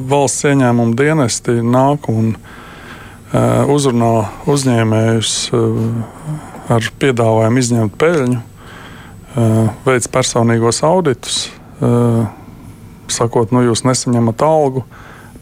valsts 0.09 0.47
ieņēmuma 0.49 0.97
dienesti 0.97 1.59
nāk 1.61 2.07
un 2.09 2.31
uh, 2.33 3.69
uzrunā 3.69 4.13
uzņēmējus 4.49 5.33
uh, 5.53 5.75
ar 6.73 6.87
piedāvājumu 6.97 7.61
izņemt 7.61 7.93
peļņu, 8.01 8.39
veids 9.85 10.09
personīgos 10.11 10.81
auditus, 10.83 11.37
sakot, 13.07 13.53
nu, 13.55 13.61
jūs 13.69 13.85
nesaņemat 13.87 14.43
algu. 14.43 14.83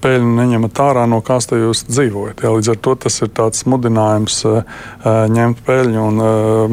Peļņu 0.04 0.36
neņemat 0.38 0.82
ārā, 0.84 1.08
no 1.10 1.18
kāds 1.26 1.48
te 1.50 1.58
jūs 1.58 1.82
dzīvojat. 1.88 2.44
Jā, 2.46 2.52
līdz 2.54 2.70
ar 2.76 2.80
to 2.86 2.94
tas 3.08 3.18
ir 3.26 3.32
tāds 3.34 3.66
mudinājums 3.66 4.38
ņemt 5.34 5.64
peļņu 5.66 6.04
un 6.12 6.22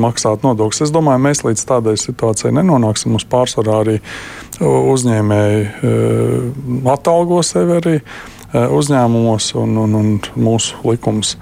maksāt 0.04 0.44
nodokļus. 0.44 0.82
Es 0.84 0.92
domāju, 0.92 1.22
mēs 1.30 1.40
līdz 1.46 1.64
tādai 1.70 1.94
situācijai 1.96 2.52
nenonāksim. 2.58 3.14
Mums 3.14 3.24
pārsvarā 3.32 3.78
arī 3.86 3.96
uzņēmēji 4.60 5.62
uh, 5.68 6.90
atalgo 6.92 7.40
sevi 7.46 7.78
arī 7.78 7.94
uh, 8.00 8.68
uzņēmumos, 8.76 9.52
un, 9.62 9.78
un, 9.84 9.96
un 9.96 10.12
mūsu 10.36 10.82
likums 10.88 11.36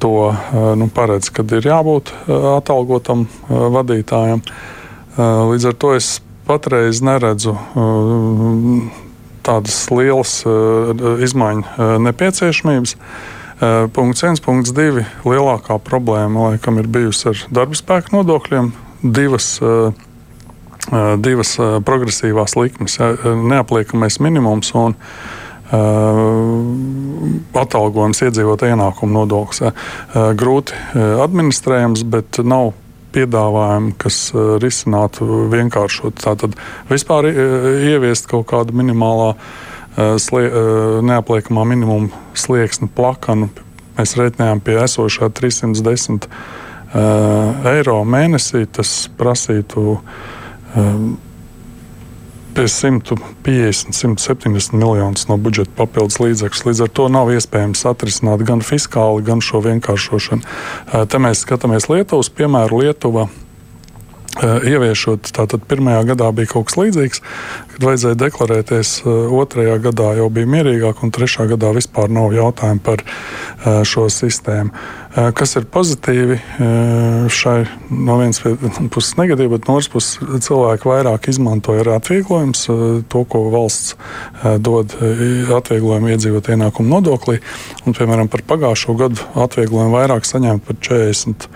to 0.00 0.14
uh, 0.30 0.38
nu, 0.80 0.88
paredz, 0.94 1.28
kad 1.34 1.52
ir 1.52 1.68
jābūt 1.68 2.14
uh, 2.14 2.54
atalgotam 2.56 3.26
uh, 3.26 3.68
vadītājam. 3.76 4.40
Uh, 4.40 5.52
līdz 5.52 5.70
ar 5.72 5.78
to 5.82 5.94
es 5.98 6.16
patreiz 6.48 7.02
neredzu. 7.04 7.54
Uh, 7.76 9.06
tādas 9.46 9.82
lielas 9.92 10.40
uh, 10.46 10.94
izmaiņu 11.22 11.64
uh, 11.66 11.94
nepieciešamības. 12.06 12.96
Uh, 13.60 13.88
punkts 13.92 14.24
viens, 14.24 14.40
punkts 14.40 14.72
divi. 14.76 15.04
Lielākā 15.28 15.76
problēma 15.84 16.50
laikam 16.50 16.80
ir 16.80 16.88
bijusi 16.88 17.30
ar 17.32 17.42
darba 17.52 17.76
spēku 17.76 18.16
nodokļiem. 18.16 18.72
Divas, 19.00 19.58
divas 21.22 21.54
progresīvās 21.86 22.56
likmes, 22.58 22.98
ja, 22.98 23.12
neapliekamais 23.24 24.20
minimums 24.24 24.72
un 24.74 24.96
atalgojums 27.54 28.22
iedzīvotāju 28.26 28.74
ienākumu 28.74 29.12
nodoklis. 29.14 29.62
Grūti 30.40 30.74
administrējams, 30.98 32.02
bet 32.10 32.40
nav 32.42 32.72
piedāvājumi, 33.14 33.92
kas 33.98 34.18
risinātu 34.62 35.46
vienkāršot. 35.50 36.18
Tātad 36.22 36.58
vispār 36.90 37.30
ieviest 37.30 38.26
kaut 38.30 38.48
kādu 38.50 38.74
minimālā, 38.82 39.32
slie, 40.22 40.46
neapliekamā 41.06 41.64
minimuma 41.70 42.10
slieksni 42.38 42.90
plakanu. 42.94 43.50
Mēs 43.98 44.16
reiķinājām 44.18 44.62
pie 44.64 44.76
esošā 44.82 45.30
310 45.38 46.26
eiro 47.74 47.98
mēnesī. 48.06 48.66
Tas 48.74 49.10
prasītu 49.18 50.00
pie 52.54 52.66
150, 52.68 53.92
170 53.92 54.72
miljonus 54.76 55.28
no 55.30 55.36
budžeta 55.40 55.70
papildus 55.78 56.18
līdzekļus. 56.20 56.64
Līdz 56.66 56.82
ar 56.84 56.90
to 56.98 57.06
nav 57.12 57.30
iespējams 57.34 57.86
atrisināt 57.88 58.42
gan 58.46 58.64
fiskāli, 58.66 59.24
gan 59.26 59.42
šo 59.44 59.62
vienkāršošanu. 59.66 60.42
Te 61.10 61.22
mēs 61.22 61.44
skatāmies 61.46 61.88
Lietuvas 61.90 62.32
piemēru. 62.34 62.82
Lietuva 62.84 63.28
ieviešot, 64.38 65.32
tātad 65.34 65.64
pirmajā 65.66 66.04
gadā 66.12 66.30
bija 66.34 66.52
kaut 66.52 66.68
kas 66.68 66.78
līdzīgs, 66.78 67.22
kad 67.72 67.86
vajadzēja 67.88 68.18
deklarēties, 68.20 68.92
otrajā 69.34 69.76
gadā 69.82 70.12
jau 70.20 70.28
bija 70.32 70.50
mierīgāk, 70.54 71.02
un 71.02 71.10
trešā 71.14 71.48
gadā 71.50 71.72
vispār 71.74 72.12
nav 72.14 72.30
jautājumu 72.36 72.82
par 72.86 73.02
šo 73.86 74.06
sistēmu. 74.12 74.70
Kas 75.34 75.56
ir 75.58 75.66
pozitīvi 75.66 76.36
šai 77.34 77.56
no 77.90 78.20
vienas 78.20 78.38
puses 78.94 79.16
negatīvi, 79.18 79.50
bet 79.56 79.66
no 79.66 79.80
otras 79.80 79.90
puses 79.90 80.44
cilvēki 80.46 80.86
vairāk 80.86 81.26
izmantoja 81.32 81.82
ar 81.82 81.92
atvieglojumus, 81.96 82.62
to, 83.10 83.24
ko 83.26 83.42
valsts 83.50 83.96
dod 84.62 84.94
atvieglojumu 85.58 86.14
iedzīvot 86.14 86.52
ienākumu 86.54 86.94
nodoklī, 86.94 87.40
un, 87.82 87.98
piemēram, 87.98 88.30
par 88.30 88.46
pagājušo 88.54 88.94
gadu 89.02 89.28
atvieglojumu 89.42 89.98
vairāk 89.98 90.30
saņemt 90.30 90.70
par 90.70 90.78
40 90.86 91.50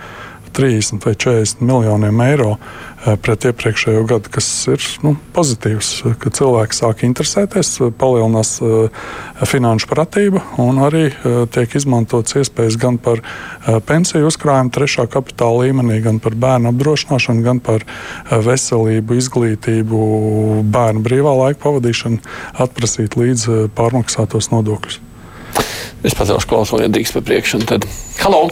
30 0.55 1.03
vai 1.05 1.13
40 1.19 1.61
miljoniem 1.65 2.21
eiro 2.25 2.55
eh, 2.55 3.15
pret 3.21 3.47
iepriekšējo 3.49 4.03
gadu, 4.09 4.31
kas 4.33 4.47
ir 4.71 4.83
nu, 5.05 5.15
pozitīvs, 5.35 5.91
ka 6.21 6.31
cilvēki 6.33 6.77
sāk 6.77 7.03
interesēties, 7.07 7.73
palielinās 7.99 8.55
uh, 8.63 8.89
finanšu 9.45 9.89
pratība 9.89 10.41
un 10.61 10.79
arī 10.83 11.05
tiek 11.53 11.75
izmantots 11.77 12.37
iespējas 12.39 12.77
gan 12.79 12.97
par 13.01 13.21
pensiju 13.87 14.29
uzkrājumu 14.29 14.73
trešā 14.75 15.07
kapitāla 15.11 15.65
līmenī, 15.65 15.99
gan 16.05 16.19
par 16.23 16.37
bērnu 16.39 16.71
apdrošināšanu, 16.71 17.43
gan 17.45 17.61
par 17.63 17.85
veselību, 18.31 19.19
izglītību, 19.21 20.01
bērnu 20.75 21.03
brīvā 21.05 21.35
laika 21.43 21.61
pavadīšanu, 21.67 22.21
atprasīt 22.65 23.17
līdz 23.19 23.47
pārmaksātos 23.77 24.51
nodokļus. 24.53 25.01
Es 26.05 26.13
pacelšu 26.17 26.51
klausuli, 26.51 26.85
ja 26.85 26.93
drīkst 26.93 27.17
pa 27.17 27.25
priekšu, 27.25 27.65
tad 27.69 27.89
halo! 28.21 28.47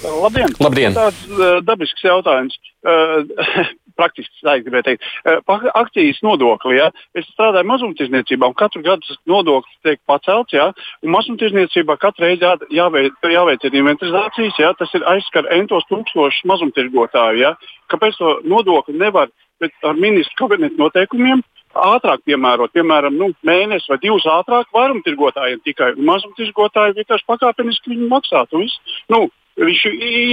Labdien! 0.00 0.54
Labdien. 0.62 0.96
Tāds 0.96 1.20
uh, 1.28 1.60
dabisks 1.64 2.02
jautājums. 2.04 2.56
Uh, 2.80 3.26
praktiski 4.00 4.46
tā 4.46 4.56
gribēju 4.62 4.86
teikt. 4.86 5.04
Uh, 5.28 5.66
akcijas 5.76 6.22
nodokli. 6.24 6.78
Ja? 6.78 6.88
Es 7.16 7.28
strādāju 7.34 7.68
mazumtirdzniecībā, 7.68 8.48
un 8.48 8.56
katru 8.56 8.82
gadu 8.86 9.04
tas 9.04 9.20
nodoklis 9.28 9.76
tiek 9.84 10.00
pacelts. 10.08 10.56
Ja? 10.56 10.70
Mazumtirdzniecībā 11.04 11.98
katru 12.00 12.28
reizi 12.28 12.46
jā, 12.46 12.54
jāveic, 12.80 13.20
jāveic 13.28 13.68
inventarizācijas. 13.68 14.62
Ja? 14.62 14.72
Tas 14.78 14.96
ir 14.96 15.04
aizskar 15.10 15.50
entos 15.52 15.84
tūkstošus 15.92 16.48
mazumtirgotāju. 16.48 17.44
Ja? 17.44 17.54
Kāpēc 17.92 18.16
to 18.20 18.38
nodokli 18.48 18.96
nevar 19.00 19.28
ar 19.60 19.98
ministru 20.00 20.46
kabinetu 20.46 20.80
noteikumiem? 20.80 21.44
ātrāk 21.70 22.24
piemērot, 22.26 22.72
piemēram, 22.74 23.14
nu, 23.14 23.28
mēnesi 23.46 23.86
vai 23.92 24.00
divus 24.02 24.24
ātrāk 24.26 24.72
vairumtirgotājiem 24.74 25.60
tikai. 25.62 25.92
Mazumtirgotāji 26.02 26.96
vienkārši 26.96 27.28
pakāpeniski 27.30 27.92
viņi 27.92 28.08
maksātu. 28.10 28.64
Nu, 29.12 29.28
viņš 29.60 29.86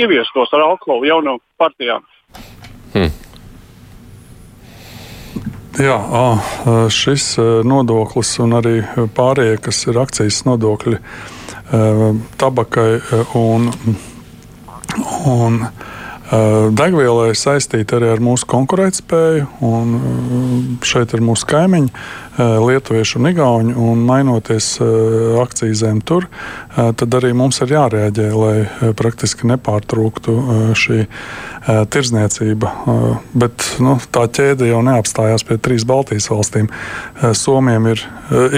ieviestos 0.03 0.53
ar 0.55 0.65
alkoholu 0.71 1.09
jau 1.09 1.21
no 1.25 1.37
partijām. 1.59 2.05
Hmm. 2.93 3.11
Jā, 5.77 5.97
šis 6.89 7.35
nodoklis 7.67 8.31
un 8.41 8.57
arī 8.57 8.79
pārējie, 9.13 9.59
kas 9.61 9.83
ir 9.85 9.99
akcijas 10.01 10.39
nodokļi 10.47 10.97
tabakai 12.41 12.89
un, 13.37 13.67
un 15.29 15.59
Degvielai 16.27 17.31
saistīta 17.39 18.01
arī 18.01 18.09
ar 18.11 18.21
mūsu 18.23 18.47
konkurētspēju, 18.51 19.45
un 19.63 20.79
šeit 20.83 21.13
ir 21.15 21.23
mūsu 21.23 21.47
kaimiņi. 21.47 21.93
Lietuviešu 22.37 23.17
un 23.17 23.29
Igauni, 23.31 23.73
un 23.73 24.03
mainoties 24.05 24.75
akcīzēm 25.41 26.03
tur, 26.05 26.27
tad 26.75 27.15
arī 27.17 27.31
mums 27.33 27.57
ir 27.63 27.71
jārēģē, 27.73 28.27
lai 28.37 28.91
praktiski 28.99 29.47
nepārtrūktu 29.49 30.35
šī 30.77 30.99
tirzniecība. 31.95 32.73
Bet 33.33 33.65
nu, 33.81 33.95
tā 34.13 34.27
ķēde 34.27 34.69
jau 34.69 34.83
neapstājās 34.85 35.47
pie 35.47 35.57
trīs 35.63 35.87
Baltijas 35.87 36.29
valstīm. 36.29 36.69
Somiem 37.33 37.89
ir, 37.95 38.05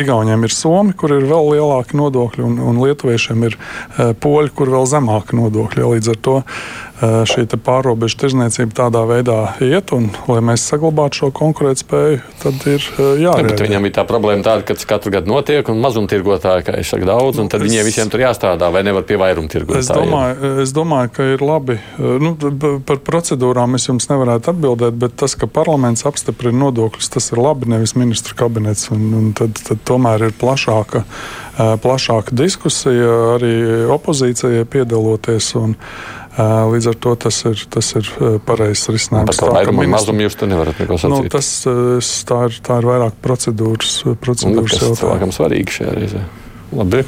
Igauniem 0.01 0.43
ir 0.43 0.53
Somi, 0.53 0.97
kur 0.97 1.13
ir 1.15 1.29
vēl 1.29 1.53
lielāki 1.53 1.97
nodokļi, 2.01 2.43
un, 2.49 2.59
un 2.59 2.83
Lietuviešiem 2.83 3.47
ir 3.47 3.57
poļi, 4.19 4.53
kur 4.57 4.75
vēl 4.75 4.89
zemāki 4.89 5.39
nodokļi. 5.39 5.87
Līdz 5.95 6.13
ar 6.17 6.21
to 6.25 6.37
šī 6.99 7.45
pārobežu 7.63 8.17
tirzniecība 8.19 8.75
tādā 8.75 9.05
veidā 9.07 9.37
iet, 9.63 9.93
un, 9.95 10.09
lai 10.27 10.41
mēs 10.43 10.65
saglabātu 10.67 11.21
šo 11.21 11.29
konkurētspēju, 11.35 12.19
tad 12.41 12.65
ir 12.67 12.83
jārēģē. 13.23 13.55
Ja, 13.55 13.67
viņam 13.69 13.87
bija 13.87 13.95
tā 14.01 14.05
problēma 14.09 14.43
tāda, 14.45 14.65
ka 14.67 14.75
tas 14.75 14.87
katru 14.89 15.13
gadu 15.13 15.31
notiek, 15.31 15.67
un 15.71 15.79
mazumtirgotāji, 15.83 16.67
es 16.81 16.91
saku, 16.91 17.07
daudz, 17.07 17.39
un 17.39 17.51
tad 17.51 17.63
es, 17.63 17.69
viņiem 17.69 17.87
visiem 17.87 18.11
tur 18.11 18.25
jāstrādā, 18.25 18.71
vai 18.73 18.83
nevar 18.87 19.07
pie 19.07 19.19
vairumtirgotājiem? 19.21 19.85
Es 19.85 19.91
domāju, 19.93 20.51
es 20.65 20.75
domāju, 20.75 21.13
ka 21.15 21.29
ir 21.35 21.45
labi. 21.45 21.79
Nu, 21.99 22.33
par 22.87 23.01
procedūrām 23.07 23.79
es 23.79 23.87
jums 23.87 24.09
nevarētu 24.11 24.53
atbildēt, 24.53 24.99
bet 24.99 25.15
tas, 25.23 25.37
ka 25.39 25.47
parlaments 25.47 26.03
apstiprina 26.09 26.65
nodokļus, 26.65 27.11
tas 27.15 27.31
ir 27.31 27.43
labi, 27.43 27.71
nevis 27.71 27.95
ministra 27.99 28.35
kabinets, 28.43 28.89
un, 28.95 29.07
un 29.15 29.33
tad, 29.39 29.55
tad 29.63 29.83
tomēr 29.87 30.29
ir 30.29 30.37
plašāka, 30.39 31.05
plašāka 31.83 32.35
diskusija 32.35 33.35
arī 33.37 33.55
opozīcijai 33.95 34.67
piedaloties. 34.69 35.53
Un, 35.59 35.75
Līdz 36.37 36.91
ar 36.91 36.97
to 37.01 37.15
tas 37.25 37.39
ir, 37.49 37.61
tas 37.73 37.87
ir 37.97 38.09
pareizs 38.45 38.85
risinājums. 38.93 39.39
Par 39.41 39.55
vairumu 39.57 39.81
un 39.83 39.89
mazumu 39.95 40.23
jūs 40.23 40.37
tur 40.39 40.51
nevarat 40.51 40.77
neko 40.79 40.99
sacīt. 41.01 41.25
Nu, 41.25 41.31
tas, 41.33 41.49
tā, 42.29 42.43
ir, 42.47 42.59
tā 42.63 42.77
ir 42.79 42.87
vairāk 42.87 43.17
procedūras, 43.23 43.95
procedūras 44.21 44.75
nu, 44.77 44.85
jautājums. 44.85 45.01
Cilvēkam 45.01 45.33
svarīgi 45.35 45.75
šajā 45.79 45.95
reizē. 45.97 46.21
Labi. 46.77 47.01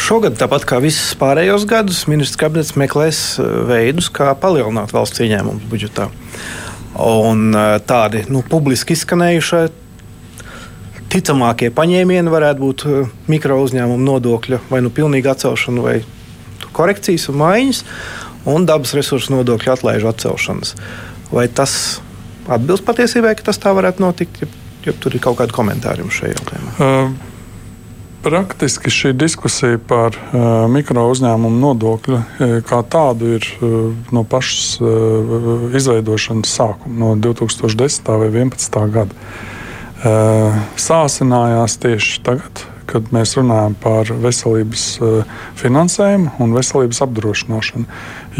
Šogad, 0.00 0.36
tāpat 0.38 0.64
kā 0.70 0.78
visus 0.80 1.10
pārējos 1.18 1.66
gadus, 1.68 2.04
ministrs 2.08 2.38
kabinets 2.38 2.76
meklēs 2.78 3.24
veidus, 3.68 4.08
kā 4.14 4.30
palielināt 4.38 4.94
valsts 4.94 5.20
ieņēmumu 5.26 5.66
budžetā. 5.72 6.06
Un 7.02 7.50
tādi 7.90 8.22
nu, 8.30 8.44
publiski 8.46 8.94
izskanējušie 8.94 9.64
ticamākie 11.10 11.72
paņēmieni 11.74 12.30
varētu 12.30 12.62
būt 12.62 12.86
mikro 13.30 13.58
uzņēmumu 13.64 14.06
nodokļa 14.06 14.62
vai 14.70 14.80
nu 14.86 14.94
pilnīga 14.94 15.34
atcelšana 15.34 15.84
vai 15.84 15.98
korekcijas 16.76 17.28
un 17.32 17.40
maiņas 17.40 17.82
un 18.50 18.68
dabas 18.68 18.94
resursu 18.96 19.34
nodokļu 19.34 19.74
atlaižu 19.74 20.10
atcelšanas. 20.10 20.74
Vai 21.30 21.46
tas 21.48 22.00
atbilst 22.50 22.86
patiesībai, 22.86 23.34
ka 23.38 23.50
tas 23.50 23.60
tā 23.62 23.72
varētu 23.76 24.02
notikt, 24.02 24.42
ja, 24.42 24.48
ja 24.88 24.96
tur 24.96 25.14
ir 25.14 25.22
kaut 25.24 25.38
kādi 25.40 25.54
komentāri 25.56 26.06
šajā 26.06 26.36
jautājumā? 26.38 26.78
Uh. 26.78 27.26
Praktiski 28.20 28.90
šī 28.92 29.14
diskusija 29.16 29.78
par 29.88 30.12
uh, 30.12 30.66
mikro 30.68 31.06
uzņēmumu 31.08 31.56
nodokļu 31.56 32.18
uh, 32.18 32.50
kā 32.68 32.82
tādu 32.92 33.30
ir 33.38 33.46
uh, 33.64 33.94
no 34.12 34.26
pašas 34.28 34.74
uh, 34.84 35.70
izveidošanas 35.72 36.52
sākuma, 36.58 36.98
no 37.00 37.14
2010. 37.16 38.10
vai 38.20 38.28
2011. 38.28 38.76
gada. 38.92 39.16
Uh, 40.00 40.60
sāsinājās 40.76 41.78
tieši 41.80 42.20
tagad, 42.26 42.60
kad 42.90 43.10
mēs 43.14 43.36
runājam 43.38 43.74
par 43.80 44.10
veselības 44.22 44.86
uh, 45.00 45.34
finansējumu 45.60 46.34
un 46.42 46.54
veselības 46.56 47.02
apdrošināšanu. 47.06 47.86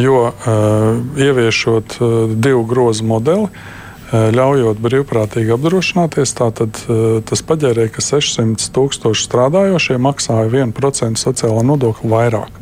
Jo 0.00 0.22
uh, 0.30 1.20
ieviešot 1.20 1.98
uh, 2.00 2.16
divu 2.34 2.64
grozu 2.68 3.06
modeli, 3.08 3.50
ļaujot 4.10 4.80
brīvprātīgi 4.82 5.52
apdrošināties, 5.54 6.32
tad 6.34 6.80
tas 7.30 7.42
paģērēja, 7.46 7.92
ka 7.94 8.02
600 8.02 8.72
tūkstoši 8.74 9.22
strādājošie 9.28 10.00
maksāja 10.02 10.48
1% 10.50 11.22
sociālā 11.22 11.62
nodokļa 11.68 12.10
vairāk. 12.10 12.59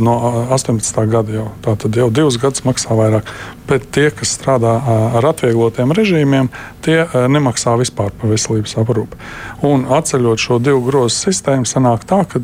No 0.00 0.14
18. 0.48 1.02
gada 1.12 1.32
jau 1.32 1.46
tātad 1.60 1.96
jau 2.00 2.06
divus 2.08 2.38
gadus 2.40 2.64
maksā 2.64 2.94
vairāk. 2.96 3.28
Bet 3.68 3.90
tie, 3.92 4.06
kas 4.16 4.32
strādā 4.38 4.78
ar 5.18 5.26
atvieglotiem 5.28 5.92
režīmiem, 5.92 6.48
tie 6.84 7.02
nemaksā 7.28 7.74
vispār 7.76 8.14
par 8.16 8.32
veselības 8.32 8.78
aprūpi. 8.80 9.20
Un 9.68 9.84
atceļot 9.92 10.40
šo 10.40 10.56
divu 10.64 10.80
grozu 10.86 11.12
sistēmu, 11.18 11.68
sanāk 11.68 12.08
tā, 12.08 12.22
ka 12.24 12.40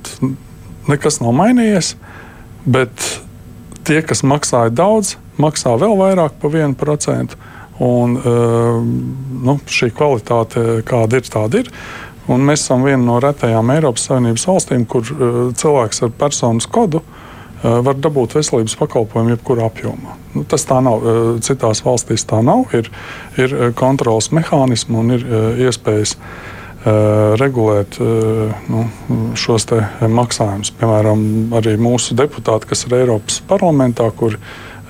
nekas 0.91 1.23
nav 1.25 1.33
mainījies, 1.39 1.95
bet 2.69 2.93
tie, 3.89 4.03
kas 4.05 4.21
maksāja 4.21 4.75
daudz, 4.77 5.17
maksā 5.41 5.73
vēl 5.81 5.97
vairāk 5.97 6.37
par 6.43 6.53
1%. 6.53 7.41
Un, 7.85 8.19
nu, 9.49 9.57
šī 9.67 9.89
kvalitāte, 9.97 10.83
kāda 10.87 11.19
ir, 11.19 11.33
tāda 11.33 11.65
ir. 11.65 11.73
Un 12.31 12.45
mēs 12.47 12.63
esam 12.63 12.85
viena 12.87 13.03
no 13.05 13.17
retajām 13.21 13.73
Eiropas 13.75 14.07
Savienības 14.09 14.47
valstīm, 14.49 14.85
kur 14.89 15.09
cilvēks 15.57 16.05
ar 16.05 16.13
personas 16.21 16.69
kodu 16.71 17.03
var 17.65 17.97
dabūt 17.97 18.37
veselības 18.37 18.77
pakalpojumu 18.77 19.35
jebkurā 19.35 19.69
apjomā. 19.71 20.19
Nu, 20.35 20.43
tas 20.49 20.67
tā 20.69 20.81
nav. 20.85 21.05
Citās 21.45 21.81
valstīs 21.85 22.27
tā 22.29 22.43
nav. 22.45 22.67
Ir, 22.77 22.91
ir 23.41 23.55
kontrols 23.79 24.29
mehānismi 24.37 25.01
un 25.01 25.15
ir 25.17 25.25
iespējas 25.65 26.19
regulēt 27.41 27.97
nu, 28.69 28.85
šos 29.41 29.67
maksājumus. 30.13 30.75
Piemēram, 30.77 31.25
arī 31.57 31.79
mūsu 31.81 32.17
deputāti, 32.19 32.69
kas 32.69 32.85
ir 32.85 32.99
Eiropas 32.99 33.41
parlamentā, 33.49 34.11
kur 34.13 34.37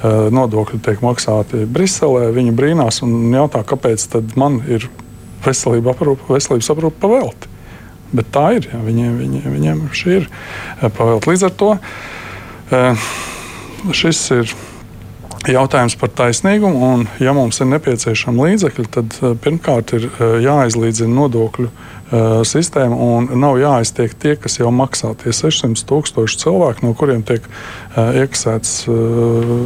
nodokļi 0.05 0.81
tiek 0.85 1.05
maksāti 1.05 1.63
Briselē, 1.71 2.33
viņi 2.35 2.57
brīnās 2.57 3.01
un 3.07 3.31
jautā, 3.33 3.63
kāpēc 3.65 4.09
man 4.37 4.59
ir 4.67 4.89
veselība 5.45 5.95
aprūpa, 5.95 6.35
veselības 6.35 6.73
aprūpa 6.75 7.05
pavelti. 7.07 7.53
Bet 8.15 8.29
tā 8.35 8.49
ir. 8.59 8.69
Jā, 8.73 8.81
viņiem, 8.83 9.15
viņiem, 9.23 9.47
viņiem 9.55 9.87
šī 9.95 10.19
ir 10.19 10.29
pavelti. 10.83 11.31
Līdz 11.31 11.47
ar 11.49 11.55
to 11.63 11.71
šis 13.95 14.23
ir 14.35 14.55
jautājums 15.53 15.97
par 16.01 16.13
taisnīgumu. 16.17 16.93
Un, 16.95 17.09
ja 17.21 17.35
mums 17.37 17.61
ir 17.61 17.69
nepieciešama 17.73 18.49
līdzekļi, 18.49 18.87
tad 18.95 19.19
pirmkārt 19.45 19.93
ir 19.97 20.09
jāizlīdzina 20.45 21.13
nodokļu 21.15 21.69
sistēma 22.47 22.97
un 23.01 23.29
nav 23.41 23.57
jāiztiek 23.59 24.13
tie, 24.21 24.35
kas 24.39 24.59
jau 24.61 24.71
maksā 24.75 25.15
tie 25.19 25.33
600 25.35 25.87
tūkstoši 25.89 26.41
cilvēku, 26.45 26.85
no 26.87 26.95
kuriem 26.97 27.25
tiek 27.27 27.47
iekasēts 27.97 28.85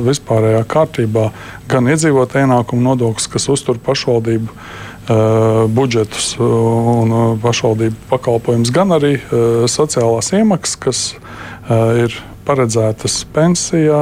vispārējā 0.07 0.63
kārtībā 0.71 1.29
gan 1.69 1.91
iedzīvotāju 1.93 2.49
ienākumu 2.49 2.87
nodoklis, 2.87 3.29
kas 3.31 3.49
uztur 3.53 3.81
pašvaldību 3.85 4.49
budžetus 5.75 6.35
un 6.45 7.39
pašvaldību 7.43 8.09
pakalpojumus, 8.11 8.73
gan 8.75 8.97
arī 8.97 9.17
sociālās 9.69 10.33
iemaksas, 10.37 10.81
kas 10.81 11.05
ir 12.05 12.17
paredzētas 12.49 13.21
pensijā, 13.37 14.01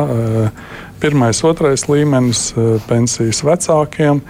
pirmais, 1.02 1.42
otrais 1.44 1.88
līmenis, 1.90 2.48
pensijas 2.87 3.42
vecākiem, 3.44 4.22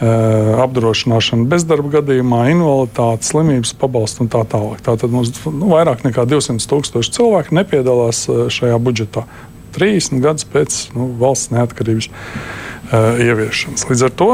Eh, 0.00 0.50
apdrošināšana 0.64 1.44
bezdarba 1.50 1.98
gadījumā, 1.98 2.46
invaliditāte, 2.54 3.26
slimības 3.28 3.74
pabalstu 3.76 4.22
un 4.24 4.30
tā 4.32 4.40
tālāk. 4.48 4.78
Tātad 4.86 5.12
mums 5.12 5.28
nu, 5.44 5.66
vairāk 5.74 6.06
nekā 6.06 6.24
200 6.24 6.64
tūkstoši 6.70 7.12
cilvēku 7.18 7.52
nepiedalās 7.58 8.22
eh, 8.24 8.46
šajā 8.48 8.78
budžetā. 8.80 9.26
30 9.76 10.22
gadus 10.24 10.46
pēc 10.48 10.78
nu, 10.96 11.10
valsts 11.20 11.52
neatkarības 11.54 12.08
uh, 12.10 13.20
ieviešanas. 13.22 13.84
Līdz 13.86 14.02
ar 14.08 14.16
to 14.18 14.30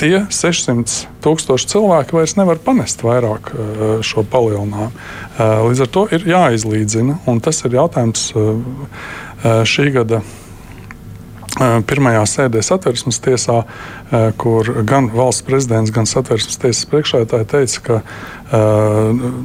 tie 0.00 0.24
600 0.28 1.18
tūkstoši 1.24 1.68
cilvēki 1.74 2.16
vairs 2.16 2.36
nevar 2.38 2.60
panest 2.62 3.04
vairāk 3.06 3.50
uh, 3.52 3.82
šo 4.04 4.24
palielinājumu. 4.30 4.92
Uh, 4.94 5.66
līdz 5.68 5.84
ar 5.84 5.92
to 5.96 6.06
ir 6.14 6.26
jāizlīdzina, 6.28 7.20
un 7.30 7.42
tas 7.44 7.62
ir 7.66 7.78
jautājums 7.80 8.30
šī 9.44 9.90
gada 9.92 10.22
pirmajā 11.86 12.22
sēdē 12.26 12.62
satversmes 12.64 13.20
tiesā, 13.22 13.60
kur 14.40 14.70
gan 14.88 15.10
valsts 15.14 15.44
prezidents, 15.46 15.92
gan 15.94 16.08
satversmes 16.08 16.58
tiesas 16.58 16.88
priekšētāji 16.90 17.46
teica, 17.52 17.82
ka 17.84 18.00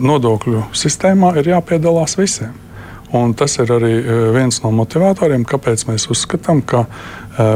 nodokļu 0.09 0.63
sistēmā 0.73 1.35
ir 1.39 1.51
jāpiedalās 1.53 2.17
visiem. 2.17 2.55
Un 3.13 3.33
tas 3.33 3.55
ir 3.57 3.71
arī 3.73 3.93
viens 4.35 4.61
no 4.63 4.71
motivatoriem, 4.73 5.45
kāpēc 5.49 5.87
mēs 5.89 6.09
uzskatām, 6.13 6.61
ka 6.61 6.85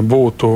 būtu 0.01 0.53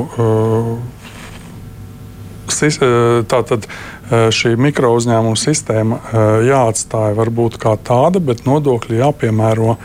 tātad 3.28 3.68
šī 4.08 4.54
mikro 4.60 4.94
uzņēmuma 4.96 5.38
sistēma 5.38 5.98
jāatstāja 6.46 7.16
varbūt 7.18 7.58
kā 7.60 7.76
tāda, 7.84 8.22
bet 8.24 8.46
nodokļi 8.48 9.02
jāpiemēro 9.02 9.76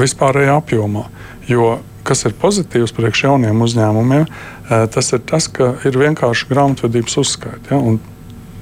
vispārējā 0.00 0.56
apjomā. 0.58 1.06
Jo 1.48 1.76
kas 2.04 2.26
ir 2.28 2.36
pozitīvs 2.40 2.92
priekš 2.94 3.24
jauniem 3.26 3.62
uzņēmumiem, 3.64 4.26
eh, 4.26 4.86
tas 4.92 5.12
ir 5.12 5.24
tas, 5.24 5.48
ka 5.48 5.74
ir 5.88 5.98
vienkārši 5.98 6.50
grāmatvedības 6.50 7.16
uzskaita. 7.24 7.72
Ja, 7.72 7.98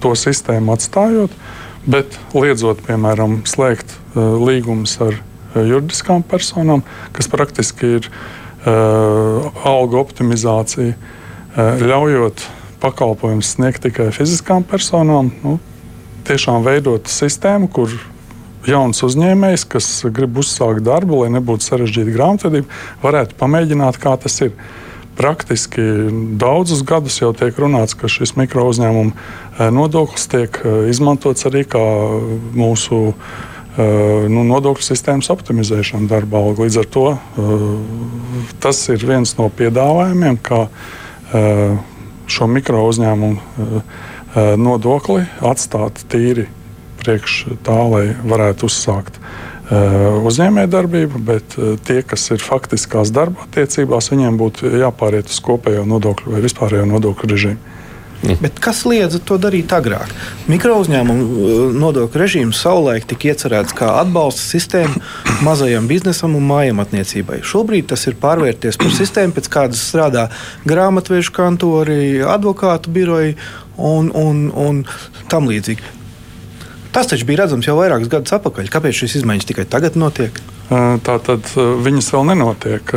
to 0.03 0.15
sistēmu 0.19 0.75
atstājot, 0.75 1.35
bet 1.87 2.19
liedzot, 2.35 2.83
piemēram, 2.87 3.43
slēgt 3.47 3.95
uh, 3.95 4.35
līgumus 4.39 4.97
ar 5.03 5.15
uh, 5.15 5.63
juridiskām 5.63 6.25
personām, 6.27 6.83
kas 7.13 7.31
praktiski 7.31 7.99
ir 7.99 8.09
algu 8.63 9.97
optimizācija, 9.99 10.95
ļaujot 11.57 12.47
pakalpojumus 12.83 13.55
sniegt 13.57 13.85
tikai 13.85 14.11
fiziskām 14.15 14.65
personām. 14.67 15.31
Nu, 15.45 15.59
tiešām 16.27 16.65
veidot 16.67 17.11
sistēmu, 17.11 17.69
kur 17.73 17.93
jauns 18.69 19.03
uzņēmējs, 19.07 19.67
kas 19.71 19.89
grib 20.15 20.39
uzsākt 20.43 20.85
darbu, 20.87 21.23
lai 21.23 21.33
nebūtu 21.37 21.67
sarežģīta 21.67 22.15
grāmatvedība, 22.15 22.81
varētu 23.03 23.39
pamēģināt, 23.41 24.01
kā 24.03 24.17
tas 24.23 24.41
ir. 24.47 24.57
Praktiski 25.13 25.83
daudzus 26.41 26.81
gadus 26.89 27.19
jau 27.19 27.35
tiek 27.37 27.59
runāts, 27.61 27.93
ka 27.93 28.09
šis 28.09 28.31
mikro 28.39 28.63
uzņēmuma 28.71 29.11
eh, 29.13 29.67
nodoklis 29.69 30.25
tiek 30.33 30.57
eh, 30.65 30.87
izmantots 30.89 31.45
arī 31.51 31.67
kā 31.69 31.83
mūsu 32.57 33.03
eh, 33.13 34.25
nu, 34.33 34.47
nodokļu 34.49 34.87
sistēmas 34.87 35.29
optimizēšana 35.35 36.09
darba 36.09 36.41
alga. 36.41 36.65
Līdz 36.65 36.81
ar 36.81 36.89
to 36.97 37.05
tas 38.65 38.81
ir 38.89 39.05
viens 39.05 39.37
no 39.37 39.51
piedāvājumiem, 39.53 40.41
kā 40.41 40.63
šo 41.33 42.49
mikro 42.51 42.85
uzņēmumu 42.89 43.83
nodokli 44.61 45.27
atstāt 45.45 46.05
tīri 46.13 46.47
priekš 47.03 47.39
tā, 47.67 47.79
lai 47.93 48.05
varētu 48.23 48.69
uzsākt 48.69 49.19
uzņēmējdarbību, 49.73 51.21
bet 51.25 51.57
tie, 51.87 52.01
kas 52.05 52.27
ir 52.35 52.43
faktiskās 52.45 53.13
darba 53.15 53.47
attiecībās, 53.47 54.11
viņiem 54.13 54.39
būtu 54.41 54.73
jāpāriet 54.83 55.31
uz 55.33 55.39
kopējo 55.45 55.85
nodokļu 55.89 56.35
vai 56.35 56.43
vispārējo 56.45 56.89
nodokļu 56.91 57.31
režīmu. 57.33 57.72
Mm. 58.23 58.39
Bet 58.39 58.61
kas 58.63 58.85
liedza 58.87 59.19
to 59.19 59.35
darīt 59.43 59.73
agrāk? 59.75 60.13
Mikro 60.47 60.77
uzņēmumu 60.83 61.73
nodokļu 61.75 62.21
režīms 62.23 62.61
savulaik 62.63 63.09
tika 63.11 63.33
iecerēts 63.33 63.75
kā 63.75 63.89
atbalsta 63.99 64.45
sistēma 64.45 65.01
mazajam 65.49 65.89
biznesam 65.91 66.37
un 66.39 66.47
mājamatniecībai. 66.51 67.41
Šobrīd 67.47 67.91
tas 67.91 68.07
ir 68.07 68.19
pārvērties 68.23 68.79
par 68.79 68.95
sistēmu, 68.95 69.35
pēc 69.35 69.51
kādas 69.53 69.83
strādā 69.91 70.29
grāmatvežu 70.69 71.35
kantori, 71.35 72.21
advokātu 72.23 72.95
biroji 72.95 73.35
un, 73.77 74.13
un, 74.15 74.47
un 74.55 74.85
tam 75.33 75.51
līdzīgi. 75.51 75.99
Tas 76.93 77.09
taču 77.09 77.25
bija 77.27 77.43
redzams 77.43 77.67
jau 77.67 77.75
vairākus 77.79 78.11
gadus 78.13 78.35
atpakaļ. 78.37 78.69
Kāpēc 78.71 79.03
šīs 79.03 79.23
izmaiņas 79.23 79.49
tikai 79.49 79.65
tagad 79.67 79.97
notiek? 79.97 80.37
Tā 80.69 81.17
tad 81.25 81.49
viņas 81.57 82.11
vēl 82.13 82.29
nenotiek. 82.29 82.95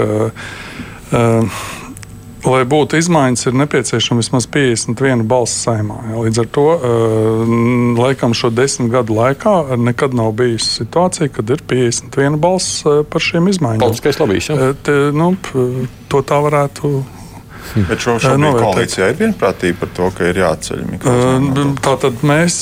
Lai 2.45 2.61
būtu 2.69 2.99
izmaiņas, 3.01 3.47
ir 3.49 3.55
nepieciešama 3.57 4.21
vismaz 4.21 4.45
51 4.53 5.25
balss 5.29 5.63
saimā. 5.65 5.97
Ja. 6.11 6.19
Līdz 6.27 6.41
ar 6.43 6.49
to 6.53 6.65
laikam 7.97 8.35
šo 8.37 8.51
desmit 8.53 8.91
gadu 8.93 9.17
laikā 9.17 9.77
nekad 9.81 10.13
nav 10.17 10.35
bijusi 10.37 10.83
situācija, 10.83 11.31
kad 11.33 11.55
ir 11.55 11.63
51 11.65 12.39
balss 12.41 12.85
par 13.09 13.25
šīm 13.25 13.49
izmaiņām. 13.49 13.81
Politiskais 13.81 14.21
lobbyis. 14.21 14.49
Ja? 14.51 14.71
Te, 14.85 14.97
nu, 15.15 15.33
to 16.11 16.21
tā 16.25 16.41
varētu 16.45 16.95
Bet 17.75 17.97
šo, 17.99 18.19
šobrīd 18.21 18.59
koalīcijā 18.61 19.09
ir 19.11 19.19
vienprātība 19.19 19.81
par 19.81 19.93
to, 19.97 20.09
ka 20.15 20.29
ir 20.29 20.37
jāceļ 20.39 20.83
mikrofons. 20.91 21.79
Tātad 21.83 22.21
mēs 22.27 22.59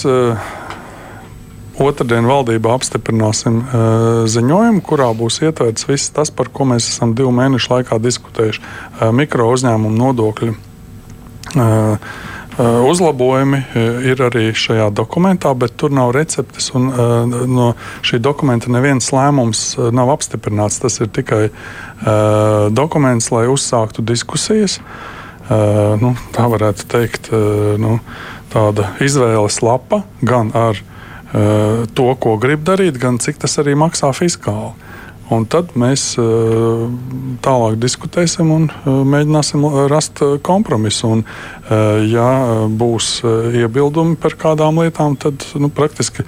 Otradien 1.82 2.28
valdībā 2.30 2.76
apstiprināsim 2.78 3.64
uh, 3.64 3.72
ziņojumu, 4.30 4.84
kurā 4.86 5.08
būs 5.18 5.40
ietverts 5.42 5.88
viss 5.90 6.12
tas, 6.14 6.30
par 6.30 6.52
ko 6.54 6.68
mēs 6.70 6.92
esam 6.92 7.16
divu 7.18 7.32
mēnešu 7.34 7.72
laikā 7.72 7.98
diskutējuši. 8.04 8.62
Uh, 8.62 9.10
mikro 9.16 9.48
uzņēmumu 9.56 9.98
nodokļu 9.98 10.54
uh, 10.54 12.14
uzlabojumi 12.62 13.64
ir 14.06 14.20
arī 14.22 14.52
šajā 14.54 14.92
dokumentā, 14.94 15.56
bet 15.58 15.74
tur 15.74 15.90
nav 15.90 16.12
receptes. 16.14 16.70
Un, 16.78 16.92
no 17.50 17.72
šī 18.06 18.20
dokumenta 18.22 18.70
neviens 18.70 19.10
lēmums 19.10 19.64
nav 19.90 20.12
apstiprināts. 20.14 20.78
Tas 20.84 21.00
ir 21.02 21.10
tikai 21.10 21.48
dokuments, 22.78 23.32
lai 23.34 23.48
uzsāktu 23.50 24.06
diskusijas. 24.06 24.78
Nu, 25.50 26.14
tā 26.38 26.46
varētu 26.54 26.86
teikt, 26.94 27.32
nu, 27.82 27.98
tāda 28.54 28.92
izvēles 29.02 29.58
lapa 29.66 30.04
gan 30.22 30.54
ar 30.54 30.78
to, 31.34 32.08
ko 32.22 32.36
grib 32.38 32.62
darīt, 32.68 33.00
gan 33.02 33.18
cik 33.18 33.42
tas 33.42 33.58
arī 33.62 33.74
maksā 33.80 34.12
fiskāli. 34.14 34.74
Un 35.32 35.46
tad 35.48 35.72
mēs 35.80 36.14
uh, 36.20 36.84
tālāk 37.46 37.78
diskutēsim 37.80 38.52
un 38.52 38.68
uh, 38.70 39.02
mēģināsim 39.08 39.64
rast 39.92 40.24
kompromisu. 40.44 41.14
Un, 41.14 41.28
ja 42.12 42.28
būs 42.68 43.22
iebildumi 43.24 44.18
par 44.20 44.36
kādām 44.40 44.82
lietām, 44.84 45.16
tad 45.20 45.46
nu, 45.56 45.70
praktiski 45.74 46.26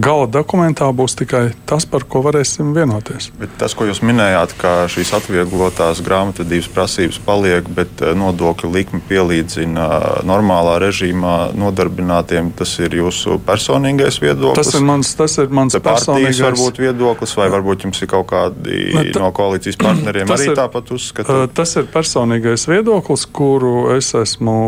gala 0.00 0.26
dokumentā 0.32 0.88
būs 0.96 1.16
tikai 1.18 1.42
tas, 1.68 1.84
par 1.88 2.06
ko 2.08 2.22
varēsim 2.24 2.70
vienoties. 2.76 3.28
Bet 3.38 3.52
tas, 3.60 3.74
ko 3.76 3.84
jūs 3.88 4.00
minējāt, 4.00 4.54
ka 4.58 4.72
šīs 4.90 5.12
atvieglotās 5.18 6.00
grāmatvedības 6.04 6.70
prasības 6.72 7.20
paliek, 7.24 7.68
bet 7.68 8.00
nodokļu 8.00 8.72
likme 8.72 9.02
pielīdzina 9.08 9.88
normālā 10.28 10.78
režīmā 10.86 11.36
nodarbinātiem, 11.58 12.52
tas 12.56 12.72
ir 12.80 12.96
jūsu 13.02 13.38
personīgais 13.44 14.20
viedoklis. 14.24 14.62
Tas 14.62 14.80
ir 14.80 14.88
mans, 14.88 15.12
tas 15.20 15.36
ir 15.42 15.52
mans 15.52 15.76
personīgais 15.76 16.42
varbūt 16.48 16.80
viedoklis, 16.86 17.36
vai 17.38 17.50
varbūt 17.52 17.86
jums 17.86 18.02
ir 18.02 18.10
kaut 18.10 18.30
kā 18.32 18.37
kādi 18.38 18.80
ne, 18.94 19.04
ta, 19.12 19.22
no 19.24 19.30
koalīcijas 19.36 19.78
partneriem 19.80 20.30
arī 20.34 20.50
ir, 20.52 20.58
tāpat 20.58 20.92
uzskata? 20.94 21.40
Tas 21.54 21.74
ir 21.80 21.88
personīgais 21.92 22.68
viedoklis, 22.70 23.26
kuru 23.34 23.90
es 23.96 24.12
esmu 24.16 24.58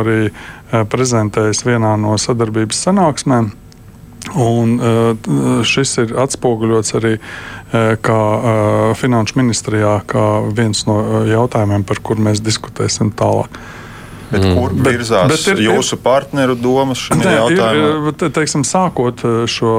arī 0.00 0.20
prezentējis 0.70 1.64
vienā 1.66 1.96
no 2.00 2.16
sadarbības 2.20 2.86
sanāksmēm. 2.88 3.50
Un, 4.36 4.74
šis 5.66 5.94
ir 6.02 6.10
atspoguļots 6.20 6.94
arī 6.98 7.14
kā 8.04 8.20
Finanšu 9.00 9.38
ministrijā, 9.40 9.94
kā 10.10 10.26
viens 10.54 10.84
no 10.86 11.24
jautājumiem, 11.26 11.86
par 11.88 12.02
kur 12.04 12.20
mēs 12.20 12.42
diskutēsim 12.44 13.14
tālāk. 13.16 13.56
Bet 14.30 14.44
mm. 14.44 14.54
kur 14.54 14.74
virzās 14.74 15.30
bet, 15.30 15.42
bet 15.42 15.58
ir, 15.58 15.62
jūsu 15.66 15.98
partneru 16.02 16.54
domas 16.58 17.00
šajā 17.02 17.32
jautājumā? 17.34 17.90
Ir, 18.10 18.16
te, 18.20 18.30
teiksim, 18.34 18.64
sākot 18.66 19.24
eh, 19.26 19.38
šo 19.50 19.72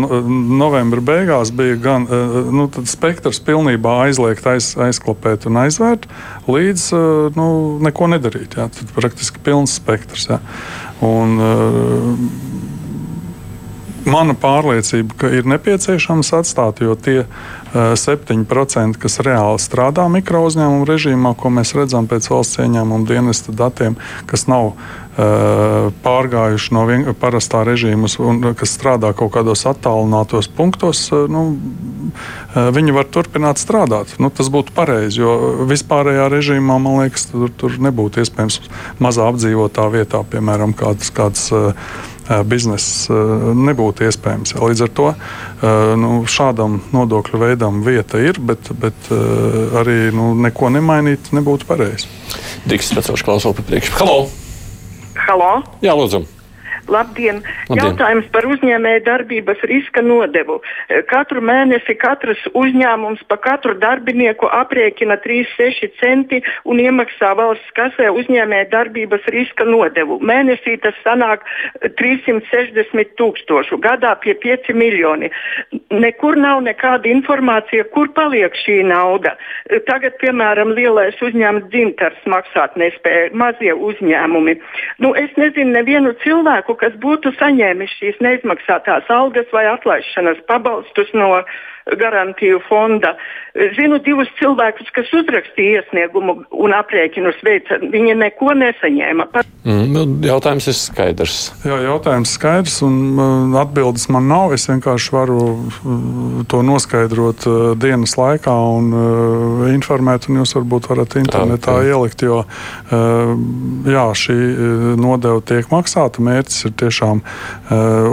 novembra 0.00 1.04
beigās, 1.04 1.52
bija 1.56 1.76
gan 1.80 2.06
eh, 2.08 2.36
nu, 2.56 2.68
spektrs 2.88 3.42
pilnībā 3.44 3.98
aizliegt, 4.06 4.46
aiz, 4.48 4.72
aizklapēt 4.80 5.44
un 5.50 5.60
aizvērt, 5.66 6.08
līdz 6.48 6.86
eh, 6.96 7.08
nu, 7.36 7.50
neko 7.84 8.08
nedarīt. 8.14 8.56
Jā. 8.56 8.70
Tad 8.72 8.94
praktiski 8.96 9.42
pilns 9.44 9.76
spektrs. 9.80 10.30
Jā. 10.32 10.40
Un, 11.04 11.36
mana 14.10 14.34
pārliecība, 14.38 15.16
ka 15.22 15.30
ir 15.32 15.48
nepieciešams 15.48 16.32
atstāt, 16.40 16.82
jo 16.84 16.96
tie 16.98 17.22
uh, 17.22 17.92
7%, 17.98 18.98
kas 19.00 19.20
reāli 19.24 19.60
strādā 19.62 20.06
mikro 20.10 20.42
uzņēmumu 20.48 20.88
režīmā, 20.88 21.34
ko 21.38 21.52
mēs 21.54 21.74
redzam 21.78 22.08
pēc 22.10 22.30
valsts 22.32 22.60
ieņēmuma 22.64 23.06
dienesta 23.08 23.54
datiem, 23.54 23.96
kas 24.30 24.46
nav 24.50 24.72
uh, 24.72 25.90
pārgājuši 26.04 26.74
no 26.74 26.84
parastā 27.20 27.62
režīma 27.68 28.10
un 28.26 28.42
kas 28.58 28.74
strādā 28.74 29.12
kaut 29.16 29.32
kādos 29.36 29.62
attālinātos 29.70 30.50
punktos, 30.50 31.06
uh, 31.14 31.30
nu, 31.30 31.46
viņi 32.54 32.96
var 32.96 33.06
turpināt 33.06 33.62
strādāt. 33.62 34.16
Nu, 34.18 34.32
tas 34.34 34.50
būtu 34.50 34.74
pareizi, 34.74 35.22
jo 35.22 35.64
vispārējā 35.70 36.28
režīmā, 36.32 36.78
man 36.82 37.04
liekas, 37.04 37.30
tur, 37.30 37.50
tur 37.54 37.78
nebūtu 37.78 38.24
iespējams 38.24 38.62
mazā 39.02 39.30
apdzīvotā 39.30 39.86
vietā, 39.94 40.24
piemēram, 40.26 40.74
kādas. 40.76 41.14
kādas 41.14 41.50
uh, 42.30 42.40
biznesa 42.46 43.20
nebūtu 43.58 44.06
iespējams. 44.08 44.54
Līdz 44.56 44.84
ar 44.86 44.92
to 44.94 45.08
nu, 46.00 46.10
šādam 46.30 46.80
nodokļu 46.94 47.42
veidam 47.42 47.82
vieta 47.84 48.20
ir, 48.22 48.38
bet, 48.40 48.70
bet 48.80 49.10
arī 49.80 49.98
nu, 50.14 50.32
neko 50.46 50.70
nemainīt 50.72 51.32
nebūtu 51.36 51.68
pareizi. 51.68 52.08
Digs, 52.70 52.92
pēc 52.94 53.10
tam 53.10 53.20
klausot 53.26 53.58
pa 53.58 53.66
priekšu. 53.66 53.96
Halo! 54.00 54.20
Halo! 55.26 55.54
Jā, 55.84 55.96
lūdzu! 55.98 56.39
Labdien! 56.90 57.40
Labdien. 57.40 57.42
Jautājums 57.78 58.26
par 58.34 58.46
uzņēmēju 58.50 59.02
darbības 59.06 59.62
riska 59.70 60.02
nodevu. 60.02 60.58
Katru 61.10 61.42
mēnesi 61.44 61.94
katrs 62.00 62.40
uzņēmums 62.58 63.22
pa 63.30 63.36
katru 63.40 63.76
darbinieku 63.78 64.48
aprēķina 64.50 65.18
3,6 65.24 65.90
centi 66.00 66.40
un 66.64 66.80
iemaksā 66.82 67.32
valsts 67.38 67.74
kasē 67.76 68.10
uzņēmēju 68.16 68.70
darbības 68.72 69.28
riska 69.34 69.66
nodevu. 69.68 70.18
Mēnesī 70.24 70.76
tas 70.82 70.96
sanāk 71.04 71.44
360 72.00 73.14
tūkstošu, 73.20 73.78
gadā 73.84 74.16
pie 74.22 74.34
5 74.42 74.72
miljoni. 74.74 75.30
Nekur 75.90 76.38
nav 76.40 76.64
nekāda 76.66 77.10
informācija, 77.10 77.86
kur 77.94 78.10
paliek 78.16 78.54
šī 78.64 78.80
nauda. 78.88 79.36
Tagad, 79.86 80.16
piemēram, 80.22 80.74
lielais 80.78 81.18
uzņēmums 81.22 81.70
dzintars 81.70 82.26
maksāt 82.30 82.76
nespēja, 82.80 83.30
mazie 83.34 83.74
uzņēmumi. 83.74 84.56
Nu, 85.04 85.14
es 85.18 85.30
nezinu 85.38 85.76
nevienu 85.76 86.14
cilvēku, 86.24 86.79
kas 86.80 86.96
būtu 87.02 87.32
saņēmis 87.36 87.92
šīs 87.98 88.20
neizmaksātās 88.24 89.10
algas 89.12 89.50
vai 89.54 89.66
atlaišanas 89.70 90.40
pabalstus 90.48 91.12
no 91.14 91.42
garantiju 91.98 92.60
fonda. 92.68 93.14
Zinu 93.74 93.98
divus 93.98 94.28
cilvēkus, 94.38 94.92
kas 94.94 95.08
uzrakstīja 95.10 95.80
iesniegumu 95.80 96.36
un 96.54 96.74
aprēķinus 96.76 97.40
veica. 97.42 97.80
Viņi 97.82 98.14
neko 98.20 98.54
nesaņēma. 98.54 99.26
Mm, 99.64 99.88
nu, 99.90 100.04
jautājums 100.22 100.68
ir 100.70 100.76
skaidrs. 100.78 101.38
Jā, 101.66 101.80
jautājums 101.82 102.36
skaidrs 102.38 102.78
un 102.86 102.94
uh, 103.18 103.56
atbildes 103.58 104.06
man 104.14 104.28
nav. 104.30 104.54
Es 104.54 104.68
vienkārši 104.70 105.14
varu 105.16 105.40
uh, 105.42 106.44
to 106.50 106.62
noskaidrot 106.66 107.48
uh, 107.50 107.58
dienas 107.80 108.14
laikā 108.20 108.54
un 108.76 108.92
uh, 108.94 109.66
informēt, 109.72 110.30
un 110.30 110.40
jūs 110.44 110.54
varbūt 110.60 110.86
varat 110.92 111.18
internetā 111.18 111.74
okay. 111.80 111.90
ielikt, 111.90 112.22
jo 112.22 112.44
uh, 112.44 113.34
jā, 113.90 114.06
šī 114.22 114.38
nodeva 115.00 115.42
tiek 115.42 115.66
maksāta. 115.74 116.22
Mērķis 116.22 116.68
ir 116.68 116.76
tiešām 116.80 117.20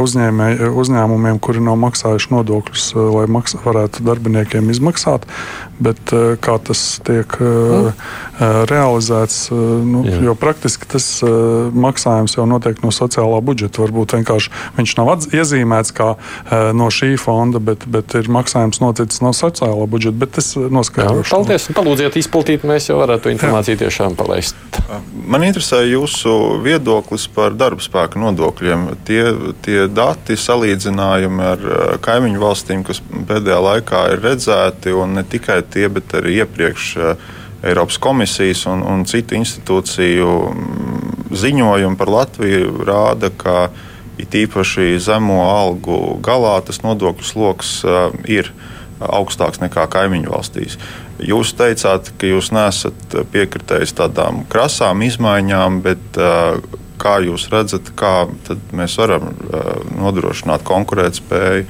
uzņēmē, 0.01 0.47
uzņēmumiem, 0.81 1.39
kuri 1.43 1.61
nav 1.63 1.77
maksājuši 1.81 2.31
nodokļus, 2.33 2.89
lai 3.13 3.25
maks 3.31 3.57
varētu 3.67 4.05
darbiniekiem 4.07 4.71
izmaksāt 4.73 5.27
bet 5.79 6.13
eh, 6.13 6.35
kā 6.41 6.57
tas 6.63 6.81
tiek 7.05 7.37
mm. 7.39 8.05
realizēts, 8.69 9.49
nu, 9.51 10.03
Jā. 10.05 10.19
jo 10.27 10.33
praktiski 10.37 10.85
tas 10.89 11.05
maksājums 11.23 12.37
jau 12.37 12.45
notiek 12.49 12.79
no 12.83 12.91
sociālā 12.93 13.39
budžeta. 13.45 13.81
Varbūt 13.81 14.17
vienkārši 14.17 14.51
viņš 14.77 14.93
nav 14.99 15.09
iezīmēts 15.33 15.93
kā 15.97 16.11
no 16.77 16.89
šī 16.93 17.15
fonda, 17.21 17.61
bet, 17.63 17.87
bet 17.89 18.13
ir 18.19 18.29
maksājums 18.33 18.81
noticis 18.83 19.23
no 19.25 19.33
sociālā 19.33 19.87
budžeta. 19.89 20.17
Bet 20.21 20.37
es 20.41 20.51
noskaidrošu. 20.57 21.33
Paldies! 21.33 21.67
Palūdziet 21.77 22.19
izplatīt, 22.21 22.65
mēs 22.67 22.91
jau 22.91 22.99
varētu 23.01 23.31
informāciju 23.33 23.77
Jā. 23.77 23.81
tiešām 23.85 24.17
palaist. 24.19 24.57
Man 25.27 25.47
interesē 25.47 25.81
jūsu 25.87 26.61
viedoklis 26.65 27.27
par 27.33 27.57
darba 27.57 27.83
spēka 27.83 28.21
nodokļiem. 28.21 28.85
Tie, 29.07 29.23
tie 29.65 29.79
dati 29.89 30.37
salīdzinājumi 30.39 31.47
ar 31.53 31.65
kaimiņu 32.05 32.43
valstīm, 32.43 32.85
kas 32.87 33.01
pēdējā 33.01 33.56
laikā 33.63 34.03
ir 34.13 34.23
redzēti, 34.23 34.93
un 34.95 35.17
ne 35.17 35.23
tikai 35.27 35.61
tie, 35.71 35.87
bet 35.91 36.15
arī 36.17 36.41
iepriekš 36.43 36.87
eh, 36.97 37.27
Eiropas 37.67 37.97
komisijas 37.97 38.67
un, 38.69 38.83
un 38.85 39.03
citu 39.09 39.35
institūciju 39.37 40.33
mm, 40.51 41.13
ziņojumi 41.33 41.97
par 41.99 42.11
Latviju 42.13 42.85
rāda, 42.87 43.31
ka 43.33 43.69
it 44.21 44.33
īpaši 44.33 44.95
zemo 45.01 45.41
algu 45.45 46.17
galā 46.25 46.55
tas 46.65 46.83
nodokļu 46.85 47.27
sloks 47.27 47.73
eh, 47.85 47.99
ir 48.39 48.53
augstāks 48.97 49.61
nekā 49.61 49.85
kaimiņu 49.93 50.31
valstīs. 50.33 50.77
Jūs 51.21 51.53
teicāt, 51.57 52.09
ka 52.17 52.29
jūs 52.29 52.49
nesat 52.53 53.17
piekritējis 53.33 53.93
tādām 53.97 54.43
krasām 54.49 55.03
izmaiņām, 55.05 55.81
bet 55.85 56.21
eh, 56.21 56.79
kā 56.97 57.19
jūs 57.25 57.49
redzat, 57.53 57.93
kā 57.97 58.25
mēs 58.73 58.95
varam 58.97 59.29
nodrošināt 60.01 60.63
konkurētspēju 60.65 61.67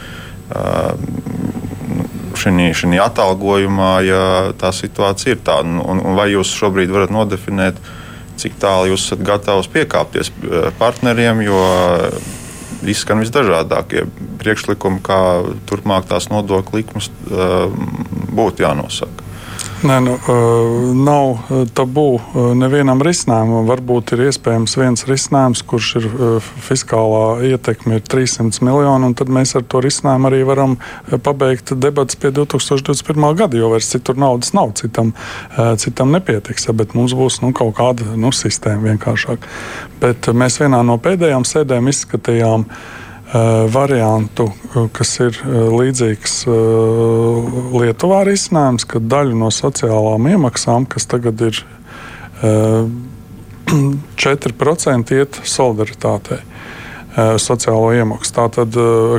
šī 2.37 2.99
atalgojumā, 3.03 3.93
ja 4.05 4.23
tā 4.59 4.71
situācija 4.71 5.35
ir 5.35 5.43
tāda. 5.43 5.67
Un, 5.83 5.99
un 5.99 6.15
vai 6.17 6.29
jūs 6.31 6.53
šobrīd 6.55 6.93
varat 6.93 7.13
nodefinēt, 7.13 7.79
cik 8.37 8.59
tālu 8.61 8.93
jūs 8.93 9.07
esat 9.07 9.23
gatavs 9.25 9.69
piekāpties 9.73 10.31
partneriem, 10.77 11.41
jo 11.47 11.61
izskan 12.87 13.23
visdažādākie 13.23 14.05
priekšlikumi, 14.39 15.01
kā 15.03 15.21
turpmāk 15.69 16.07
tās 16.07 16.29
nodokļu 16.31 16.77
likmes 16.79 17.09
būtu 18.37 18.63
jānosaka. 18.63 19.26
Nē, 19.77 19.97
nu, 20.01 20.15
nav 20.97 21.51
tabū 21.77 22.07
nevienam 22.57 22.97
risinājumam. 23.05 23.67
Varbūt 23.69 24.15
ir 24.15 24.23
iespējams 24.25 24.73
viens 24.79 25.05
risinājums, 25.05 25.61
kurš 25.69 25.89
ir 25.99 26.07
fiskālā 26.65 27.45
ietekme, 27.51 27.99
ir 27.99 28.07
300 28.09 28.65
miljoni, 28.65 29.11
un 29.11 29.13
tad 29.17 29.29
mēs 29.29 29.53
ar 29.59 29.67
to 29.69 29.83
risinājumu 29.85 30.31
arī 30.31 30.41
varam 30.49 30.75
pabeigt 31.21 31.75
debatas 31.77 32.17
pie 32.17 32.33
2021. 32.33 33.29
gada, 33.37 33.61
jo 33.61 33.69
vairs 33.75 33.93
citur 33.93 34.17
naudas 34.17 34.55
nav, 34.57 34.73
citam, 34.81 35.13
citam 35.77 36.13
nepietiks, 36.15 36.71
bet 36.73 36.97
mums 36.97 37.13
būs 37.17 37.43
nu, 37.45 37.53
kaut 37.53 37.77
kāda 37.77 38.17
nu, 38.17 38.33
sistēma 38.33 38.95
vienkāršāka. 38.95 39.57
Bet 40.01 40.33
mēs 40.33 40.57
vienā 40.63 40.81
no 40.89 40.97
pēdējām 40.97 41.45
sēdēm 41.45 41.93
izskatījām 41.93 42.65
Eh, 42.65 43.06
variantu, 43.73 44.53
eh, 44.75 44.87
kas 44.93 45.19
ir 45.19 45.35
eh, 45.43 45.47
līdzīgs 45.73 46.35
Lietuvā 47.77 48.23
risinājums, 48.27 48.85
ka 48.87 48.99
daļu 48.99 49.35
no 49.37 49.49
sociālām 49.53 50.29
iemaksām, 50.31 50.87
kas 50.89 51.05
tagad 51.09 51.41
ir 51.41 51.63
4% 53.67 55.15
iet 55.17 55.39
solidaritātei 55.43 56.39
sociālo 57.17 57.89
iemaksu. 57.97 58.33
Tātad 58.35 58.75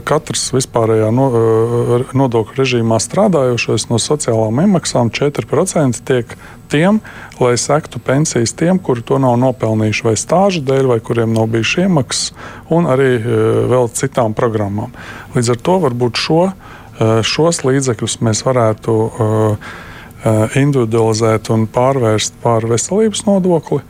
katrs 0.07 0.45
vispārējā 0.55 1.09
nodokļu 1.11 2.61
režīmā 2.61 3.01
strādājošais 3.03 3.89
no 3.91 3.99
sociālām 4.03 4.61
iemaksām 4.63 5.11
4% 5.11 6.05
tiek 6.07 6.37
tiem, 6.69 7.01
lai 7.41 7.57
sektu 7.59 7.99
pensijas 7.99 8.53
tiem, 8.53 8.79
kuri 8.79 9.03
to 9.03 9.19
nav 9.23 9.39
nopelnījuši 9.41 10.07
vai 10.07 10.15
stāžu 10.21 10.63
dēļ, 10.69 10.91
vai 10.93 11.01
kuriem 11.05 11.33
nav 11.35 11.49
bijušas 11.53 11.85
iemaksas, 11.87 12.33
un 12.75 12.89
arī 12.91 13.11
e, 13.17 13.39
vēl 13.73 13.91
citām 13.97 14.37
programmām. 14.39 14.93
Līdz 15.35 15.55
ar 15.55 15.63
to 15.65 15.79
varbūt 15.87 16.21
šo, 16.21 16.41
e, 16.51 17.11
šos 17.27 17.65
līdzekļus 17.67 18.19
mēs 18.29 18.45
varētu 18.47 18.99
e, 19.09 19.31
individualizēt 20.61 21.51
un 21.55 21.67
pārvērst 21.71 22.41
pār 22.43 22.67
veselības 22.69 23.25
nodokli. 23.29 23.83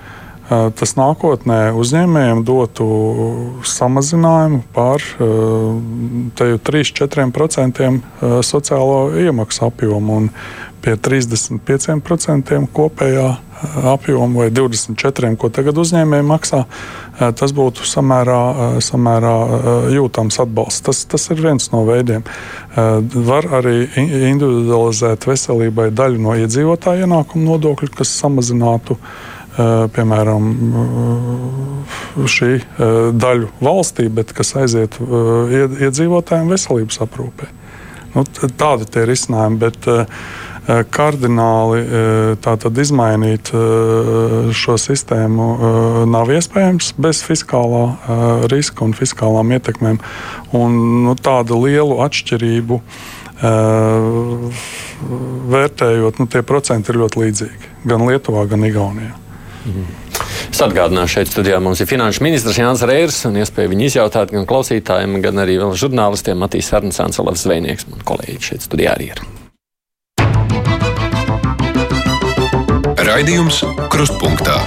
Tas 0.49 0.97
nākotnē 0.97 1.77
uzņēmējiem 1.77 2.41
dotu 2.49 2.87
samazinājumu 3.69 4.65
par 4.73 5.05
3-4% 5.21 7.93
sociālo 8.49 9.13
iemaksu 9.27 9.69
apjomu. 9.69 10.17
Un 10.23 10.33
pie 10.83 10.95
35% 10.97 12.59
kopējā 12.75 13.29
eh, 13.29 13.39
apjoma 13.93 14.45
vai 14.45 14.49
24%, 14.55 15.37
ko 15.41 15.51
tagad 15.53 15.79
uzņēmēji 15.83 16.27
maksā, 16.27 16.65
eh, 16.65 17.33
tas 17.39 17.55
būtu 17.57 17.87
samērā, 17.89 18.43
eh, 18.53 18.79
samērā 18.85 19.35
jūtams 19.97 20.39
atbalsts. 20.45 20.85
Tas, 20.87 21.05
tas 21.05 21.31
ir 21.35 21.43
viens 21.43 21.73
no 21.75 21.85
veidiem. 21.89 22.27
Var 22.79 23.49
arī 23.59 23.89
individualizēt 23.97 25.27
veselībai 25.27 25.89
daļu 25.91 26.21
no 26.23 26.37
iedzīvotāja 26.39 27.09
ienākuma 27.09 27.49
nodokļu, 27.49 27.91
kas 27.99 28.13
samazinātu 28.23 28.95
piemēram, 29.59 30.51
šī 32.31 32.51
daļu 33.19 33.53
valstī, 33.65 34.09
bet 34.13 34.35
kas 34.37 34.55
aiziet 34.61 34.99
iedzīvotājiem 34.99 36.53
veselības 36.55 37.03
aprūpē. 37.07 37.51
Nu, 38.15 38.25
tādi 38.59 38.89
ir 39.01 39.11
risinājumi. 39.11 39.61
Bet, 39.67 39.91
kardināli 40.93 41.85
tātad, 42.45 42.77
izmainīt 42.77 43.51
šo 44.53 44.75
sistēmu 44.81 45.47
nav 46.13 46.33
iespējams 46.35 46.93
bez 47.01 47.23
fiskālā 47.25 47.85
riska 48.53 48.85
un 48.85 48.93
fiskālām 48.97 49.55
ietekmēm. 49.57 50.01
Un, 50.59 50.77
nu, 51.07 51.15
tādu 51.17 51.63
lielu 51.65 51.97
atšķirību 52.05 52.81
vērtējot, 55.55 56.21
nu, 56.21 56.29
tie 56.29 56.45
procenti 56.45 56.93
ir 56.93 57.01
ļoti 57.05 57.25
līdzīgi 57.25 57.73
gan 57.89 58.05
Lietuvā, 58.11 58.45
gan 58.51 58.67
Igaunijā. 58.69 59.15
Es 60.49 60.63
atgādināšu, 60.65 61.19
šeit 61.19 61.31
studijā 61.31 61.59
mums 61.63 61.83
ir 61.83 61.89
finanšu 61.91 62.25
ministrs 62.25 62.59
Jānis 62.59 62.85
Reirs, 62.89 63.21
un 63.29 63.37
iespēju 63.39 63.73
viņu 63.75 63.89
izjautāt 63.91 64.33
gan 64.35 64.47
klausītājiem, 64.49 65.21
gan 65.25 65.45
arī 65.45 65.59
žurnālistiem 65.79 66.41
Matīs 66.41 66.73
Arnsāns, 66.75 67.21
Olavs 67.23 67.45
Zvejnieks. 67.47 67.87
Man 67.93 68.03
kolēģi 68.09 68.41
šeit 68.51 68.67
studijā 68.67 68.97
arī 68.97 69.13
ir. 69.13 69.23
Raidījums 73.09 73.63
Krustpunktā. 73.93 74.59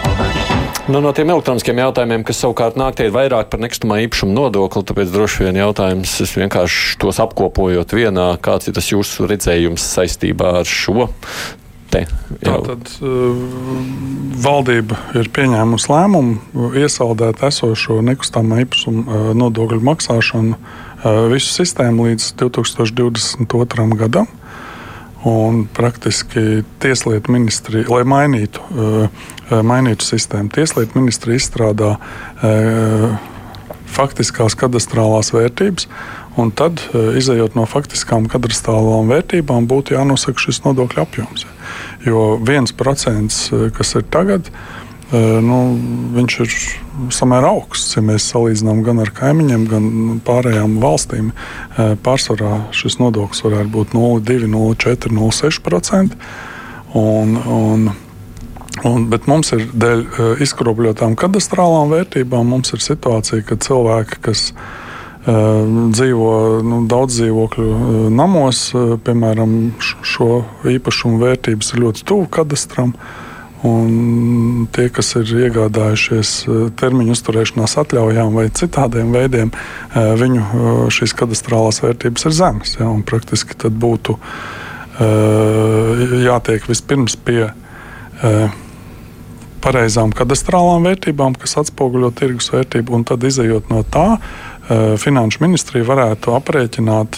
Nu, 0.92 0.98
no 1.00 1.12
tiem 1.16 1.30
elektroniskiem 1.30 1.78
jautājumiem, 1.78 2.24
kas 2.26 2.40
savukārt 2.42 2.76
nāk, 2.80 2.96
tie 2.98 3.06
ir 3.08 3.14
vairāk 3.16 3.52
par 3.52 3.62
nekustamā 3.62 4.00
īpašuma 4.08 4.34
nodokli. 4.34 4.82
Tāpēc 4.90 5.14
droši 5.14 5.46
vien 5.46 5.60
jautājums, 5.62 6.16
es 6.26 6.34
vienkārši 6.36 6.98
tos 7.04 7.22
apkopojot 7.22 7.94
vienā, 7.96 8.26
kāds 8.44 8.68
ir 8.68 8.76
tas 8.76 8.90
jūsu 8.90 9.30
redzējums 9.30 9.86
saistībā 9.94 10.56
ar 10.64 10.68
šo 10.68 11.06
te. 11.92 12.04
Tātad 12.42 12.92
uh, 13.04 13.40
valdība 14.42 15.00
ir 15.20 15.32
pieņēmusi 15.36 15.92
lēmumu 15.92 16.70
iesaldēt 16.82 17.44
esošo 17.52 18.00
nekustamā 18.06 18.64
īpašuma 18.66 19.06
uh, 19.06 19.32
nodokļu 19.38 19.82
maksāšanu 19.92 20.58
uh, 20.58 21.26
visu 21.32 21.52
sistēmu 21.62 22.12
līdz 22.12 22.34
2022. 22.42 23.90
gadam. 24.06 24.30
Un 25.24 25.68
praktiski 25.74 26.64
Tieslietu 26.82 27.32
ministrija, 27.32 27.86
lai 27.94 28.02
mainītu, 28.02 28.62
eh, 28.74 29.60
mainītu 29.62 30.02
sistēmu, 30.02 30.50
Tieslietu 30.50 30.98
ministrija 30.98 31.38
izstrādā 31.38 31.92
eh, 32.42 33.20
faktiskās 33.86 34.56
kadastrālās 34.58 35.30
vērtības, 35.36 35.86
un 36.42 36.50
tad, 36.50 36.82
eh, 36.90 37.20
izējot 37.22 37.54
no 37.54 37.68
faktiskām 37.70 38.26
kadastrālām 38.32 39.14
vērtībām, 39.14 39.70
būtu 39.70 39.94
jānosaka 39.94 40.42
šis 40.42 40.64
nodokļu 40.66 41.06
apjoms. 41.06 41.46
Jo 42.06 42.38
viens 42.42 42.74
procents, 42.74 43.50
kas 43.78 43.94
ir 44.00 44.06
tagad, 44.14 44.50
nu, 45.44 45.58
viņš 46.16 46.38
ir 46.44 46.54
samērā 47.14 47.52
augsts. 47.52 47.98
Ja 47.98 48.04
mēs 48.06 48.30
salīdzinām 48.32 48.84
gan 48.86 49.02
ar 49.04 49.12
kaimiņiem, 49.16 49.66
gan 49.70 49.90
pārējām 50.26 50.78
valstīm, 50.82 51.32
pārsvarā 52.06 52.68
šis 52.76 52.98
nodoklis 53.02 53.44
varētu 53.46 53.74
būt 53.76 53.98
0,2, 53.98 54.48
0,4, 54.52 55.12
0,6%. 55.18 56.18
Un, 56.98 57.38
un, 57.48 57.86
un, 58.88 59.06
bet 59.12 59.28
mums 59.32 59.54
ir 59.56 59.68
dēļ 59.72 60.06
izkropļotām 60.44 61.16
kadastrālām 61.20 61.94
vērtībām, 61.94 62.50
mums 62.56 62.74
ir 62.76 62.84
situācija, 62.84 63.46
ka 63.48 63.60
cilvēki, 63.64 64.20
kas 64.28 64.50
dzīvo 65.26 66.30
nu, 66.66 66.80
daudz 66.90 67.20
dzīvokļu 67.20 68.08
namos, 68.10 68.62
piemēram, 69.06 69.52
šo 69.82 70.44
īpašumu 70.72 71.22
vērtības 71.22 71.76
ir 71.76 71.84
ļoti 71.86 72.08
tuvu 72.10 72.30
kadastram. 72.34 72.96
Un 73.62 74.66
tie, 74.74 74.88
kas 74.90 75.12
ir 75.20 75.30
iegādājušies 75.46 76.30
eh, 76.50 76.62
termiņu 76.82 77.14
uzturēšanās 77.14 77.78
atļaujām 77.84 78.34
vai 78.34 78.48
citādiem 78.58 79.12
veidiem, 79.14 79.52
eh, 79.54 80.14
viņu 80.18 80.42
eh, 80.42 80.72
šīs 80.98 81.14
kadastrālās 81.20 81.84
vērtības 81.84 82.26
ir 82.26 82.36
zemas. 82.40 82.74
Ja, 82.80 82.90
praktiski 83.06 83.58
tad 83.58 83.78
būtu 83.78 84.18
jātiek 86.22 86.66
vispirms 86.70 87.16
pie 87.26 87.48
pareizām 89.64 90.12
kadastrālām 90.14 90.84
vērtībām, 90.86 91.34
kas 91.42 91.56
atspoguļo 91.62 92.12
tirgus 92.20 92.52
vērtību, 92.54 92.94
un 93.00 93.06
tad 93.08 93.24
izējot 93.26 93.72
no 93.72 93.82
tā, 93.88 94.20
Finanšu 94.70 95.42
ministrija 95.42 95.88
varētu 95.88 96.36
aprēķināt 96.38 97.18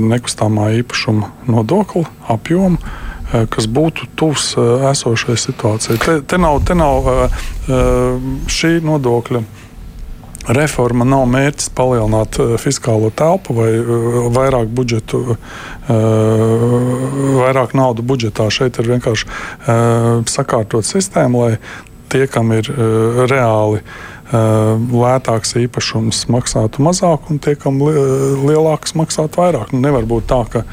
nekustamā 0.00 0.70
īpašuma 0.80 1.28
nodokli 1.52 2.06
apjomu 2.32 2.80
Eh, 3.28 3.44
kas 3.52 3.66
būtu 3.68 4.06
tuvs 4.16 4.54
eh, 4.56 4.88
esošai 4.88 5.36
situācijai. 5.36 5.98
Te, 6.00 6.12
te 6.24 6.38
nav, 6.40 6.62
te 6.64 6.76
nav 6.78 7.08
eh, 7.12 7.48
šī 8.48 8.78
nodokļa. 8.84 9.42
Reforma 10.56 11.04
nav 11.04 11.26
mērķis 11.28 11.68
palielināt 11.76 12.38
fiskālo 12.62 13.10
telpu 13.12 13.52
vai 13.52 13.66
vairāk 14.32 14.70
budžetu, 14.72 15.34
vairāk 15.90 17.74
naudu 17.76 18.00
budžetā. 18.08 18.46
Šeit 18.48 18.78
ir 18.80 18.88
vienkārši 18.94 19.28
sakārtot 20.32 20.88
sistēmu, 20.88 21.42
lai 21.42 21.58
tie, 22.08 22.24
kam 22.32 22.54
ir 22.56 22.70
reāli 23.28 23.82
lētāks 24.32 25.54
īpašums, 25.62 26.26
maksātu 26.32 26.84
mazāk, 26.84 27.30
un 27.32 27.38
tie, 27.40 27.54
kam 27.56 27.80
lielāks, 27.80 28.96
maksātu 28.98 29.40
vairāk. 29.40 29.72
Nu, 29.72 29.80
nevar 29.86 30.08
būt 30.08 30.28
tā, 30.28 30.42
ka 30.52 30.64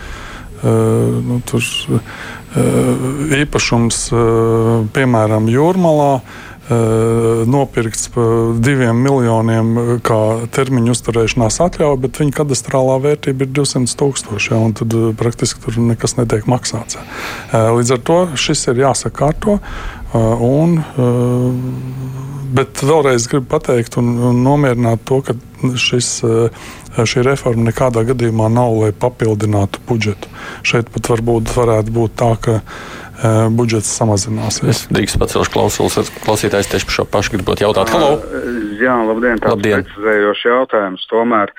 nu, 0.65 1.39
tur 1.47 1.63
Eh, 2.55 3.41
īpašums, 3.43 3.97
eh, 4.15 4.87
piemēram, 4.95 5.51
Jūrmalā. 5.51 6.19
Nopirkts 6.65 8.07
par 8.09 8.55
diviem 8.57 8.97
miljoniem 8.97 9.99
kā 10.01 10.47
termiņu 10.49 10.95
uzturēšanās 10.95 11.59
atļauja, 11.61 11.99
bet 12.01 12.17
viņa 12.17 12.33
kadastrālā 12.39 12.95
vērtība 13.03 13.45
ir 13.45 13.51
200 13.53 13.93
tūkstoši. 13.99 14.49
Ja, 14.49 14.73
tad 14.73 14.95
praktiski 15.13 15.61
tur 15.61 15.77
nekas 15.77 16.17
netiek 16.17 16.49
maksāts. 16.49 16.97
Līdz 17.53 17.91
ar 17.93 18.01
to 18.01 18.17
šis 18.33 18.65
ir 18.73 18.81
jāsakārto. 18.81 19.59
Un, 20.15 20.77
bet 22.55 22.83
vēlreiz 22.85 23.27
gribu 23.31 23.49
pateikt 23.51 23.97
un, 23.99 24.13
un 24.29 24.43
nomierināt 24.45 25.03
to, 25.07 25.19
ka 25.25 25.35
šis, 25.79 26.09
šī 26.95 27.23
reforma 27.25 27.67
nekādā 27.67 28.05
gadījumā 28.07 28.47
nav, 28.53 28.77
lai 28.83 28.91
papildinātu 28.95 29.81
budžetu. 29.89 30.31
Šeit 30.67 30.91
pat 30.93 31.11
varbūt 31.11 31.51
varētu 31.55 31.95
būt 31.95 32.15
tā, 32.21 32.31
ka 32.39 32.61
budžets 33.55 33.91
samazināsies. 33.95 34.69
Es 34.71 34.85
drīkst 34.91 35.19
pacelšu 35.19 35.51
klausulas, 35.53 36.11
klausītājs 36.25 36.71
tieši 36.71 36.89
par 36.89 36.97
šo 36.99 37.07
pašu 37.11 37.35
gribot 37.37 37.63
jautāt. 37.63 37.91
Halo! 37.95 38.19
Jā, 38.85 38.95
labdien, 39.07 39.41
tāds 39.41 39.63
precizējošs 39.65 40.43
jautājums. 40.45 41.05
Tomēr 41.11 41.53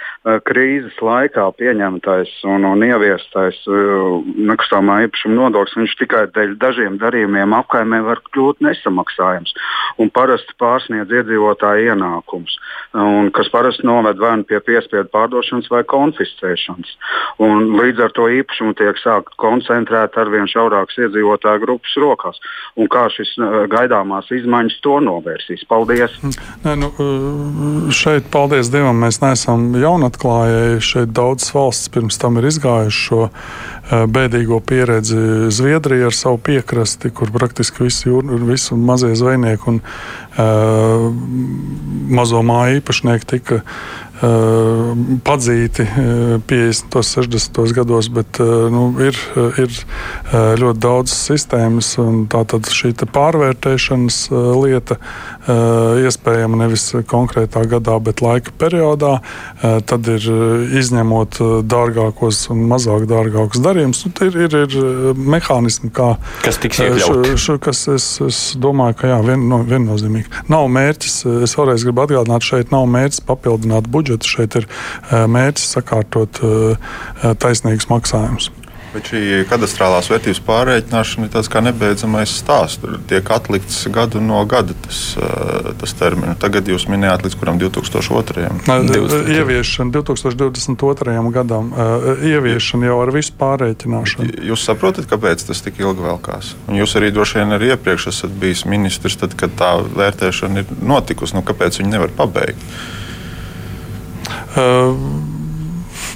krīzes 0.46 0.96
laikā 1.02 1.46
pieņemtais 1.58 2.32
un, 2.48 2.66
un 2.68 2.84
ieviestais 2.86 3.58
nekustamā 3.66 5.00
īpašuma 5.06 5.40
nodoklis, 5.40 5.76
viņš 5.80 5.96
tikai 6.02 6.24
dēļ 6.36 6.56
dažiem 6.62 7.00
darījumiem 7.02 7.56
apkaimē 7.58 8.02
var 8.06 8.22
kļūt 8.30 8.62
nesamaksājams 8.66 9.54
un 10.02 10.12
parasti 10.12 10.54
pārsniedz 10.60 11.12
iedzīvotāju 11.12 11.92
ienākums, 11.92 12.56
un, 12.94 13.30
kas 13.34 13.48
parasti 13.52 13.86
noved 13.88 14.20
vai 14.20 14.34
nu 14.40 14.48
pie 14.48 14.60
piespiedu 14.64 15.08
pārdošanas 15.12 15.70
vai 15.72 15.82
konfiscēšanas. 15.88 16.96
Un 17.42 17.72
līdz 17.80 18.04
ar 18.06 18.16
to 18.16 18.28
īpašumu 18.32 18.76
tiek 18.78 18.98
sākt 19.00 19.36
koncentrēt 19.40 20.18
ar 20.20 20.32
vien 20.32 20.48
šaurākas 20.50 21.00
iedzīvotāju 21.00 21.16
iedzīvotāju 21.16 21.62
grupas 21.64 21.96
rokās. 22.00 22.40
Un 22.76 22.88
kā 22.88 23.06
šis 23.12 23.34
gaidāmās 23.72 24.30
izmaiņas 24.30 24.80
to 24.82 24.98
novērsīs? 25.00 25.64
Paldies! 25.68 26.12
Nē, 26.64 26.76
nu, 26.76 26.90
šeit, 27.94 28.26
paldies 28.32 28.70
Dievam, 28.72 28.98
mēs 29.04 29.20
neesam 29.22 29.68
jaunatklājēji. 29.80 30.82
Šeit 30.84 31.14
daudzas 31.16 31.54
valsts 31.54 31.90
pirms 31.94 32.18
tam 32.22 32.38
ir 32.40 32.48
izgājušas 32.50 33.02
šo 33.06 33.28
bēdīgo 34.10 34.58
pieredzi. 34.66 35.18
Zviedrija 35.54 36.10
ar 36.10 36.16
savu 36.16 36.40
piekrasti, 36.42 37.12
kur 37.14 37.30
praktiski 37.34 37.86
visi, 37.86 38.08
jūr, 38.08 38.32
visi 38.48 38.74
mazie 38.78 39.12
zvejnieki 39.18 39.70
un 39.70 39.78
uh, 39.82 41.06
mazo 42.18 42.42
māju 42.46 42.80
īpašnieki 42.80 43.30
tika 43.36 43.60
padzīti 45.26 45.84
50. 46.48 46.96
un 46.96 47.04
60. 47.04 47.60
gados, 47.76 48.08
bet 48.12 48.40
uh, 48.40 48.66
nu, 48.72 48.88
ir, 49.04 49.18
ir 49.60 49.80
ļoti 50.60 50.80
daudz 50.82 51.12
sistēmas, 51.12 51.92
un 52.02 52.24
tā 52.30 52.42
tad 52.48 52.68
šī 52.72 52.94
pārvērtēšanas 53.12 54.18
lieta 54.56 54.96
iespējama 55.46 56.58
nevis 56.64 56.88
konkrētā 57.06 57.62
gadā, 57.70 57.98
bet 58.02 58.22
laika 58.24 58.54
periodā. 58.58 59.12
Tad 59.60 60.08
ir 60.10 60.26
izņemot 60.80 61.38
dārgākos 61.70 62.40
un 62.54 62.64
mazāk 62.70 63.06
dārgākus 63.10 63.62
darījumus. 63.62 64.02
Nu, 64.06 64.14
ir, 64.26 64.38
ir, 64.46 64.56
ir 64.64 65.20
mehānismi, 65.36 65.92
kā, 65.94 66.14
kas 66.42 66.58
tiks 66.62 66.82
iekļauts. 66.82 67.46
Kas 67.62 67.84
es, 67.92 68.08
es 68.24 68.40
domāju, 68.58 68.98
ka 69.00 69.12
jā, 69.12 69.20
vien, 69.26 69.46
no, 69.50 69.62
viennozīmīgi. 69.66 70.46
Nav 70.52 70.66
mērķis, 70.72 71.20
es 71.46 71.54
vēlreiz 71.58 71.86
gribu 71.86 72.04
atgādināt, 72.06 72.46
šeit 72.46 72.74
nav 72.74 72.88
mērķis 72.90 73.22
papildināt 73.28 73.86
budžetu, 73.92 74.05
šeit 74.26 74.56
ir 74.60 74.68
mērķis 75.10 75.74
sakārtot 75.78 76.40
taisnīgus 77.42 77.90
maksājumus. 77.92 78.52
Bet 78.96 79.10
šī 79.10 79.42
kadastrālās 79.50 80.06
vērtības 80.08 80.38
pārreikināšana 80.46 81.26
ir 81.26 81.32
tāds 81.34 81.50
kā 81.52 81.60
nebeidzamais 81.60 82.32
stāsts. 82.32 82.80
Tur 82.80 82.94
tiek 83.10 83.28
atlikts 83.34 83.82
gadu 83.92 84.22
no 84.24 84.38
gada 84.48 84.72
tas, 84.86 85.00
eh, 85.20 85.68
tas 85.82 85.92
termiņš. 85.98 86.38
Tagad 86.40 86.70
jūs 86.72 86.86
minējāt, 86.88 87.26
līdz 87.26 87.36
kuram 87.36 87.60
2002. 87.60 88.48
Ieviešana 89.36 89.92
2022. 89.92 91.28
gadam. 91.34 91.72
Eh, 91.76 92.24
ieviešana 92.32 92.88
jau 92.88 92.98
ar 93.02 93.12
visu 93.12 93.36
pārreikināšanu. 93.36 94.32
Jūs 94.48 94.64
saprotat, 94.64 95.10
kāpēc 95.12 95.44
tas 95.46 95.60
tik 95.60 95.76
ilgi 95.84 96.00
velkās? 96.00 96.54
Un 96.66 96.80
jūs 96.80 96.96
arī 96.96 97.12
droši 97.12 97.42
vien 97.42 97.52
arī 97.58 97.74
iepriekš 97.76 98.08
esat 98.14 98.30
bijis 98.30 98.64
ministrs, 98.64 99.20
tad, 99.20 99.36
kad 99.36 99.50
tā 99.60 99.76
vērtēšana 99.84 100.64
ir 100.64 100.64
notikusi. 100.80 101.36
Nu, 101.36 101.42
kāpēc 101.42 101.82
viņi 101.82 101.92
nevar 101.98 102.08
pabeigt? 102.16 102.64
Uh, 104.56 105.34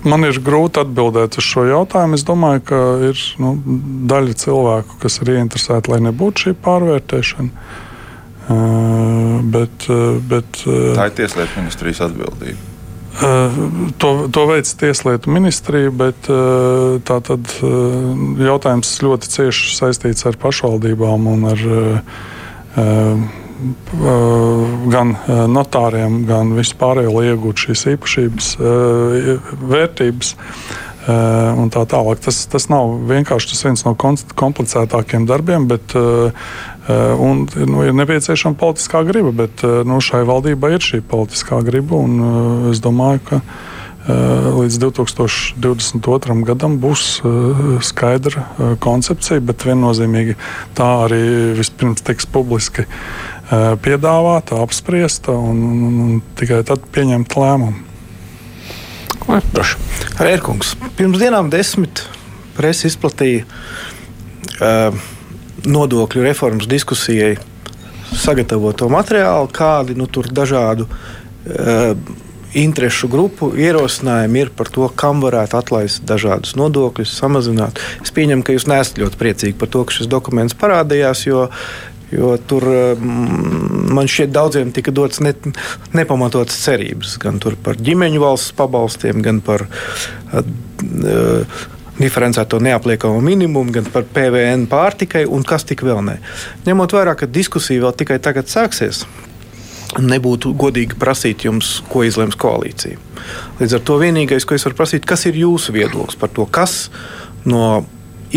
Man 0.05 0.24
ir 0.24 0.38
grūti 0.40 0.81
atbildēt 0.81 1.37
uz 1.40 1.44
šo 1.44 1.66
jautājumu. 1.68 2.16
Es 2.16 2.24
domāju, 2.24 2.62
ka 2.70 2.81
ir 3.11 3.20
nu, 3.42 3.53
daļa 4.09 4.37
cilvēku, 4.42 4.96
kas 5.03 5.20
ir 5.20 5.35
ieinteresēti, 5.35 5.92
lai 5.92 6.00
nebūtu 6.09 6.46
šī 6.46 6.55
pārvērtēšana. 6.64 7.50
Uh, 8.50 9.37
bet, 9.53 9.87
uh, 9.92 10.16
bet, 10.31 10.62
Tā 10.64 11.11
ir 11.11 11.16
Tieslietu 11.20 11.61
ministrijas 11.61 12.00
atbildība. 12.09 12.66
To, 14.00 14.11
to 14.33 14.42
veids 14.48 14.70
Tieslietu 14.81 15.33
ministrija, 15.35 15.90
bet 15.92 16.29
tā 17.05 17.16
tad 17.26 17.50
jautājums 18.40 18.92
ļoti 19.05 19.29
cieši 19.35 19.74
saistīts 19.76 20.24
ar 20.31 20.38
pašvaldībām 20.40 21.26
un 21.29 21.44
ar 21.50 21.64
gan 24.90 25.14
notāriem, 25.51 26.23
gan 26.29 26.55
vispārējo, 26.57 27.14
lai 27.16 27.33
iegūtu 27.33 27.68
šīs 27.68 27.87
īpašības, 27.94 28.53
vērtības. 29.73 30.37
Un 31.11 31.70
tā 31.73 31.81
tālāk. 31.88 32.20
Tas, 32.23 32.42
tas 32.53 32.68
nav 32.70 32.92
vienkārši 33.09 33.49
tas 33.51 33.62
viens 33.64 33.83
no 33.87 33.94
komplicētākiem 33.96 35.25
darbiem, 35.27 35.64
bet 35.70 35.94
un, 35.96 37.46
nu, 37.49 37.81
ir 37.88 37.96
nepieciešama 37.96 38.59
politiskā 38.61 39.01
griba. 39.09 39.33
Bet 39.42 39.64
nu, 39.64 39.99
šai 40.05 40.23
valdībai 40.29 40.75
ir 40.77 40.85
šī 40.85 41.01
politiskā 41.11 41.62
griba, 41.66 41.99
un 42.05 42.68
es 42.70 42.85
domāju, 42.85 43.25
ka 43.31 43.40
līdz 44.09 44.79
2022. 44.81 46.37
gadam 46.49 46.79
būs 46.81 47.20
skaidra 47.85 48.46
koncepcija, 48.81 49.42
bet 49.44 49.66
viennozīmīgi 49.68 50.37
tā 50.79 50.88
arī 51.05 51.20
vispirms 51.59 52.05
tiks 52.07 52.29
publiski 52.31 52.87
piedāvāta, 53.51 54.61
apspriesta 54.63 55.35
un, 55.35 55.63
un, 55.87 56.01
un 56.05 56.21
tikai 56.39 56.63
tad 56.67 56.85
pieņemt 56.95 57.35
lēmumu. 57.35 57.87
Rērkungs, 60.21 60.75
pirms 60.99 61.21
dienām 61.23 61.51
desmit 61.53 62.03
presa 62.57 62.89
izplatīja 62.91 63.45
uh, 63.47 64.97
nodokļu 65.67 66.25
reformas 66.25 66.69
diskusijai 66.71 67.37
sagatavoto 68.11 68.89
materiālu, 68.91 69.51
kādi 69.55 69.95
nu, 69.99 70.09
tur 70.11 70.29
dažādu 70.35 70.89
uh, 70.89 71.95
interešu 72.59 73.09
grupu 73.11 73.53
ierosinājumi 73.55 74.43
ir 74.43 74.51
par 74.57 74.70
to, 74.72 74.89
kam 74.99 75.22
varētu 75.22 75.59
atlaist 75.59 76.03
dažādus 76.09 76.57
nodokļus, 76.59 77.12
samazināt. 77.20 77.79
Es 78.03 78.11
pieņemu, 78.14 78.43
ka 78.47 78.57
jūs 78.57 78.66
neesat 78.70 78.99
ļoti 78.99 79.20
priecīgi 79.20 79.59
par 79.61 79.70
to, 79.70 79.85
ka 79.87 79.95
šis 79.95 80.11
dokuments 80.11 80.57
parādījās, 80.59 81.22
jo, 81.29 81.47
jo 82.15 82.35
tur 82.51 82.67
man 83.01 84.09
šķiet 84.11 84.33
daudziem 84.35 84.73
tika 84.75 84.95
dots 84.95 85.23
ne, 85.25 85.35
nepamatotas 85.97 86.59
cerības 86.65 87.17
gan 87.23 87.41
par 87.63 87.79
ģimeņu 87.79 88.23
valsts 88.23 88.57
pabalstiem, 88.59 89.23
gan 89.25 89.43
par 89.45 89.67
uh, 89.67 90.43
diferencēto 92.01 92.61
neapliekamo 92.65 93.21
minimumu, 93.25 93.73
gan 93.75 93.89
par 93.93 94.07
PVN 94.09 94.67
pārtikai 94.71 95.27
un 95.29 95.45
kas 95.47 95.67
tik 95.69 95.85
vēl 95.85 96.01
ne. 96.07 96.17
Ņemot 96.67 96.95
vērā, 96.97 97.17
ka 97.19 97.29
diskusija 97.29 97.85
vēl 97.85 97.97
tikai 98.01 98.19
tagad 98.25 98.49
sāksies, 98.51 99.05
nebūtu 100.01 100.55
godīgi 100.59 100.99
prasīt 101.01 101.45
jums, 101.45 101.79
ko 101.91 102.05
izlems 102.07 102.39
koalīcija. 102.41 103.01
Līdz 103.61 103.77
ar 103.77 103.87
to 103.87 103.99
vienīgais, 104.01 104.47
ko 104.47 104.57
es 104.57 104.65
varu 104.67 104.79
prasīt, 104.79 105.09
kas 105.09 105.27
ir 105.29 105.41
jūsu 105.43 105.75
viedoklis 105.77 106.19
par 106.21 106.33
to, 106.33 106.47
kas 106.47 106.87
no 107.45 107.83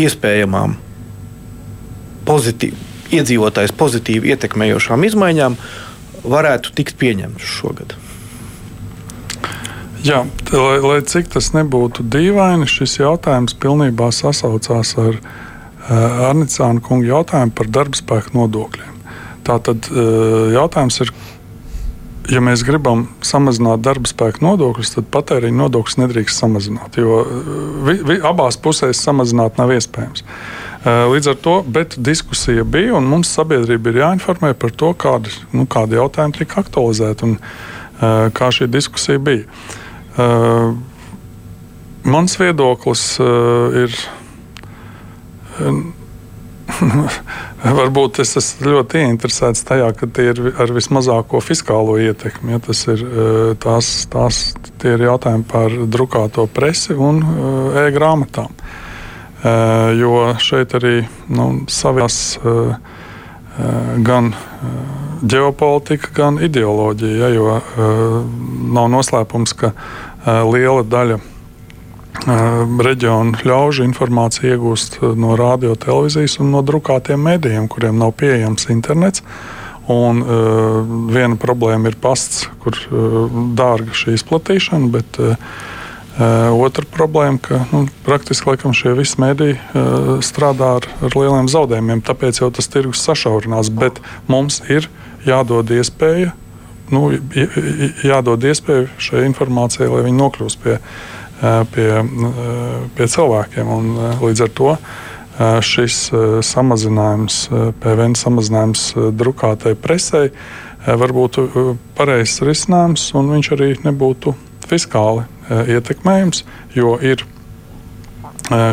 iespējamām 0.00 0.76
pozitīvi, 2.28 2.83
iedzīvotājs 3.12 3.74
pozitīvi 3.76 4.32
ietekmējošām 4.34 5.04
izmaiņām 5.10 5.58
varētu 6.24 6.72
tikt 6.78 6.96
pieņemts 7.00 7.54
šogad. 7.58 7.96
Jā, 10.04 10.20
lai, 10.52 10.78
lai 10.84 10.98
cik 11.08 11.30
tas 11.32 11.54
nebūtu 11.56 12.04
dīvaini, 12.12 12.68
šis 12.68 12.98
jautājums 12.98 13.54
pilnībā 13.56 14.10
sasaucās 14.12 14.90
ar 15.00 15.14
uh, 15.16 16.26
Arnicānu 16.28 16.84
kungu 16.84 17.08
jautājumu 17.08 17.54
par 17.56 17.70
darbspēku 17.72 18.34
nodokļiem. 18.36 18.98
Tātad 19.48 19.88
uh, 19.88 20.52
jautājums 20.52 21.00
ir, 21.06 21.12
ja 22.28 22.44
mēs 22.44 22.66
gribam 22.68 23.06
samazināt 23.24 23.80
darba 23.86 24.10
spēka 24.10 24.44
nodokļus, 24.44 24.92
tad 24.98 25.08
patēriņa 25.14 25.60
nodokļus 25.62 25.96
nedrīkst 26.02 26.44
samazināt. 26.44 27.00
Jo 27.00 27.22
uh, 27.22 27.40
vi, 27.88 27.96
vi, 28.04 28.20
abās 28.20 28.60
pusēs 28.60 29.00
samazināt 29.08 29.56
nav 29.56 29.72
iespējams. 29.72 30.26
Uh, 30.84 31.06
līdz 31.08 31.30
ar 31.32 31.36
to 31.40 31.54
diskusija 31.96 32.64
bija, 32.68 32.92
un 32.98 33.06
mums 33.08 33.30
sabiedrība 33.32 33.88
ir 33.88 34.02
jāinformē 34.02 34.50
par 34.60 34.72
to, 34.76 34.90
kādi, 34.92 35.32
nu, 35.56 35.64
kādi 35.64 35.96
jautājumi 35.96 36.36
tika 36.36 36.60
aktualizēti 36.60 37.24
un 37.24 37.38
uh, 37.38 38.28
kā 38.36 38.50
šī 38.52 38.68
diskusija 38.68 39.18
bija. 39.18 39.48
Mans 42.04 42.36
viedoklis 42.38 43.02
ir 43.18 43.96
Varbūt 47.80 48.20
es 48.22 48.36
esmu 48.38 48.74
ļoti 48.74 49.00
ieinteresēts 49.00 49.64
tajā, 49.68 49.88
ka 49.96 50.06
tie 50.06 50.28
ir 50.32 50.40
ar 50.60 50.72
vismazāko 50.76 51.40
fiskālo 51.42 51.96
ietekmi. 52.02 52.54
Ja 52.54 52.60
tas 52.62 52.84
ir, 52.92 53.02
tās, 53.62 53.90
tās, 54.12 54.40
tie 54.82 54.94
ir 54.94 55.06
jautājumi 55.08 55.46
par 55.50 55.74
drukāto 55.96 56.46
presi 56.52 56.94
un 56.94 57.22
e-grāmatām. 57.86 58.52
Eh, 58.52 58.83
jo 59.98 60.14
šeit 60.40 60.72
arī 60.78 60.94
nu, 61.28 61.48
savās 61.68 62.38
gan 64.06 64.32
ģeopolitika, 65.22 66.10
gan 66.16 66.40
ideoloģija. 66.42 67.28
Ja, 67.28 67.28
jo 67.34 67.60
nav 68.74 68.88
noslēpums, 68.94 69.54
ka 69.60 69.74
liela 70.48 70.82
daļa 70.88 71.20
reģionu 72.24 73.42
ļaužu 73.44 73.84
informāciju 73.84 74.54
iegūst 74.54 75.00
no 75.18 75.34
radio, 75.36 75.74
televīzijas 75.76 76.38
un 76.40 76.54
no 76.54 76.62
drukātiem 76.64 77.20
medijiem, 77.20 77.68
kuriem 77.68 77.98
nav 78.00 78.14
pieejams 78.20 78.70
internets. 78.72 79.24
Un, 79.84 80.22
uh, 80.24 80.78
viena 81.12 81.36
problēma 81.36 81.90
ir 81.90 81.98
pasts, 82.00 82.46
kur 82.62 82.72
uh, 82.88 83.34
dārga 83.56 83.92
šī 83.92 84.14
izplatīšana, 84.16 84.88
bet 84.94 85.18
uh, 85.20 85.34
otra 86.14 86.84
problēma, 86.94 87.40
ka 87.42 87.64
nu, 87.72 87.84
praktiski 88.06 88.52
laikam, 88.52 88.74
šie 88.76 88.92
visi 88.94 89.18
mediji 89.22 89.56
uh, 89.58 90.14
strādā 90.22 90.76
ar, 90.78 90.86
ar 91.02 91.16
lieliem 91.18 91.50
zaudējumiem. 91.50 92.04
Tāpēc 92.06 92.38
jau 92.42 92.52
tas 92.54 92.70
tirgus 92.70 93.02
sašaurinās. 93.02 93.72
Bet 93.74 93.98
mums 94.30 94.60
ir 94.70 94.86
jādod 95.26 95.72
iespēja, 95.74 96.30
nu, 96.94 97.08
jādod 98.04 98.46
iespēja 98.46 98.86
šai 99.02 99.26
informācijai, 99.30 99.90
lai 99.90 100.06
viņi 100.06 100.20
nokļūst 100.22 100.64
pie 100.64 100.78
pie, 101.74 101.88
pie 102.96 103.08
cilvēkiem. 103.10 103.68
Un, 103.68 103.90
līdz 104.22 104.46
ar 104.46 104.52
to 104.54 104.76
šis 105.66 105.98
samazinājums, 106.46 107.40
PVN 107.82 108.14
samazinājums 108.18 108.92
drukātai 109.18 109.74
presē, 109.74 110.28
varbūt 110.84 111.40
pareizs 111.98 112.42
risinājums, 112.44 113.08
un 113.18 113.32
viņš 113.34 113.52
arī 113.56 113.70
nebūtu 113.82 114.36
fiskāli 114.68 115.26
ietekmējams, 115.50 116.44
jo 116.76 116.96
ir 117.02 117.24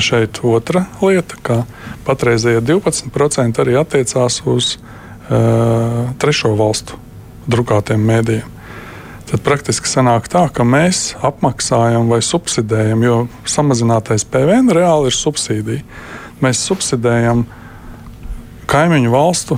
šeit 0.04 0.42
otra 0.44 0.86
lieta, 1.00 1.38
ka 1.44 1.62
patreizējie 2.08 2.62
12% 2.68 3.62
arī 3.64 3.78
attiecās 3.80 4.42
uz 4.50 4.74
uh, 4.76 6.12
trešo 6.20 6.52
valstu 6.60 7.00
drukātiem 7.52 8.04
mēdījiem 8.04 8.58
tad 9.32 9.44
praktiski 9.48 9.88
sanāk 9.88 10.28
tā, 10.28 10.44
ka 10.52 10.66
mēs 10.68 11.14
apmaksājam 11.24 12.10
vai 12.12 12.20
subsidējam, 12.26 13.04
jo 13.06 13.18
samazinātais 13.48 14.26
PVN 14.28 14.74
reāli 14.76 15.08
ir 15.08 15.16
subsīdija. 15.16 15.86
Mēs 16.44 16.60
subsidējam 16.68 17.46
kaimiņu 18.68 19.14
valstu 19.14 19.56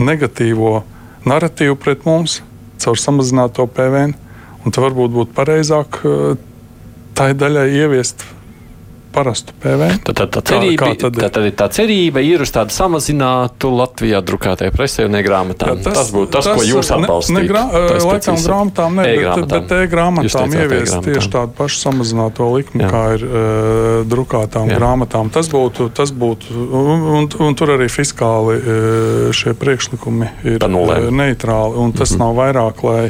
negatīvo 0.00 0.80
narratīvu 1.28 1.76
pret 1.78 2.02
mums 2.08 2.40
caur 2.82 2.98
samazināto 2.98 3.68
PVN. 3.70 4.16
Un 4.64 4.74
tad 4.74 4.84
varbūt 4.84 5.14
būtu 5.14 5.36
pareizāk 5.36 6.02
eh, 6.04 6.36
tai 7.16 7.32
daļai 7.38 7.68
ieviest 7.80 8.26
parastu 9.10 9.52
PVN. 9.60 10.00
Tad, 10.04 10.14
tad, 10.14 10.30
tā, 10.30 10.42
cerība, 10.52 10.78
kā, 10.78 10.90
kā 10.92 10.98
tad, 11.02 11.16
tad, 11.18 11.34
tad 11.34 11.56
tā 11.58 11.66
cerība 11.74 12.22
ir 12.24 12.44
uz 12.44 12.52
tādu 12.54 12.74
samazinātu 12.74 13.70
Latvijā 13.74 14.20
drukātajā 14.26 14.72
presē 14.74 15.06
un 15.08 15.18
e-grāmatām. 15.18 15.80
Tas, 15.82 15.96
tas 15.98 16.12
būtu 16.14 16.30
tas, 16.36 16.46
tas, 16.46 16.58
ko 16.58 16.66
jūs 16.66 16.92
atbalstāt. 16.94 17.34
Ne, 17.34 17.42
ne 17.42 17.50
grā, 17.50 17.64
laikam 18.04 18.38
grāmatām 18.44 19.00
ne, 19.00 19.06
e 19.08 19.16
bet, 19.24 19.48
bet 19.50 19.74
e-grāmatām 19.80 20.54
ieviest 20.60 21.00
e 21.00 21.02
tieši 21.08 21.32
tādu 21.34 21.56
pašu 21.58 21.82
samazināto 21.82 22.46
likmi, 22.54 22.84
Jā. 22.84 22.92
kā 22.92 23.02
ir 23.16 23.26
uh, 23.26 23.42
drukātām 24.10 24.70
Jā. 24.70 24.78
grāmatām. 24.78 25.32
Tas 25.34 25.50
būtu, 25.50 25.90
tas 25.96 26.14
būtu 26.14 26.54
un, 26.68 27.04
un, 27.18 27.28
un 27.48 27.58
tur 27.58 27.74
arī 27.74 27.90
fiskāli 27.90 28.60
uh, 28.60 29.26
šie 29.34 29.56
priekšlikumi 29.58 30.32
ir 30.54 30.70
uh, 30.70 31.10
neitrāli, 31.10 31.82
un 31.82 31.92
tas 31.92 32.14
mm 32.14 32.20
-hmm. 32.20 32.24
nav 32.24 32.42
vairāk, 32.44 32.86
lai 32.86 33.04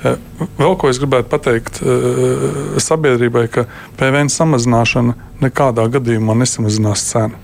vēl 0.00 0.76
ko 0.80 0.90
es 0.90 1.00
gribētu 1.00 1.28
pateikt 1.32 1.80
eh, 1.82 2.48
sabiedrībai, 2.80 3.46
ka 3.52 3.66
PVN 4.00 4.32
samazināšana 4.32 5.16
nekādā 5.42 5.86
gadījumā 5.96 6.36
nesamazinās 6.40 7.04
cenu. 7.10 7.38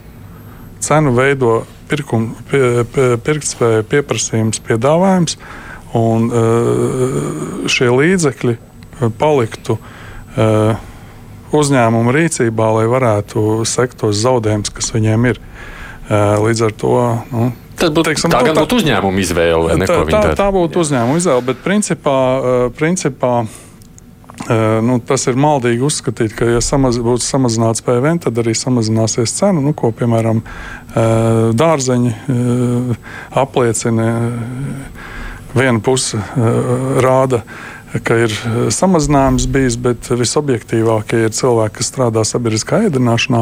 Cenu 0.85 1.13
veido 1.17 1.63
pirkum, 1.91 2.31
pie, 2.51 2.85
pie, 2.93 3.09
pirktspēja, 3.27 3.87
pieprasījums, 3.91 4.61
piedāvājums, 4.67 5.39
un 5.97 6.29
eh, 6.31 7.21
šie 7.73 7.91
līdzekļi 7.93 8.59
paliktu 9.21 9.77
uzņēmumu 11.57 12.13
rīcībā, 12.13 12.69
lai 12.79 12.87
varētu 12.89 13.65
sekt 13.69 13.99
tos 14.01 14.17
zaudējumus, 14.21 14.73
kas 14.73 14.89
viņiem 14.93 15.29
ir. 15.31 15.41
Līdz 16.09 16.63
ar 16.65 16.75
to 16.81 16.93
nu, 17.33 17.47
Tas 17.77 17.93
būtu, 17.93 18.09
teiksim, 18.09 18.33
tā 18.33 18.41
gan 18.47 18.57
būtu 18.57 18.81
uzņēmuma 18.81 19.21
izvēle. 19.21 19.77
Tā, 19.85 20.01
tā, 20.09 20.23
tā 20.39 20.49
būtu 20.55 20.81
uzņēmuma 20.81 21.21
izvēle, 21.21 21.45
bet 21.51 21.61
principā, 21.65 22.17
uh, 22.17 22.65
principā 22.77 23.33
uh, 23.45 24.79
nu, 24.87 24.97
tas 25.05 25.27
ir 25.29 25.37
maldīgi 25.41 25.85
uzskatīt, 25.85 26.33
ka, 26.39 26.49
ja 26.57 26.63
samaz, 26.65 26.97
būtu 27.05 27.25
samazināts 27.27 27.85
PVN, 27.85 28.23
tad 28.25 28.41
arī 28.41 28.57
samazināsies 28.57 29.37
cena, 29.37 29.61
nu, 29.61 29.75
ko 29.77 29.93
piemēram 29.97 30.41
uh, 30.41 31.53
dārzeņi 31.57 32.17
apliecina. 33.45 34.11
Viena 35.57 35.81
puse 35.81 36.19
rāda, 37.01 37.39
ka 38.05 38.17
ir 38.27 38.33
samazinājums 38.75 39.47
bijis, 39.49 39.79
bet 39.81 40.11
visobjektīvākie 40.11 41.23
ir 41.23 41.33
cilvēki, 41.33 41.79
kas 41.79 41.89
strādā 41.89 42.25
sabiedriskā 42.29 42.83
ēdināšanā, 42.91 43.41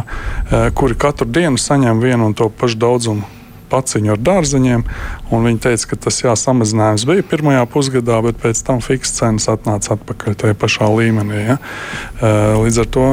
kuri 0.78 0.98
katru 1.00 1.26
dienu 1.26 1.58
saņem 1.58 2.04
vienu 2.04 2.28
un 2.30 2.36
to 2.38 2.46
pašu 2.54 2.78
daudzumu 2.84 3.26
paciņu 3.74 4.14
ar 4.14 4.24
dārzeņiem. 4.30 4.86
Viņi 5.34 5.62
teica, 5.66 5.90
ka 5.90 6.00
tas 6.06 6.22
jā, 6.22 6.32
samazinājums 6.38 7.04
bija 7.10 7.26
pirmajā 7.26 7.66
pusgadā, 7.74 8.22
bet 8.24 8.38
pēc 8.42 8.62
tam 8.64 8.78
fiksētas 8.84 9.18
cenas 9.18 9.50
atnāca 9.50 9.96
atpakaļ 9.98 10.36
tajā 10.40 10.56
pašā 10.58 10.88
līmenī. 10.94 11.40
Ja? 11.50 11.56
Līdz 12.62 12.80
ar 12.84 12.88
to, 12.94 13.04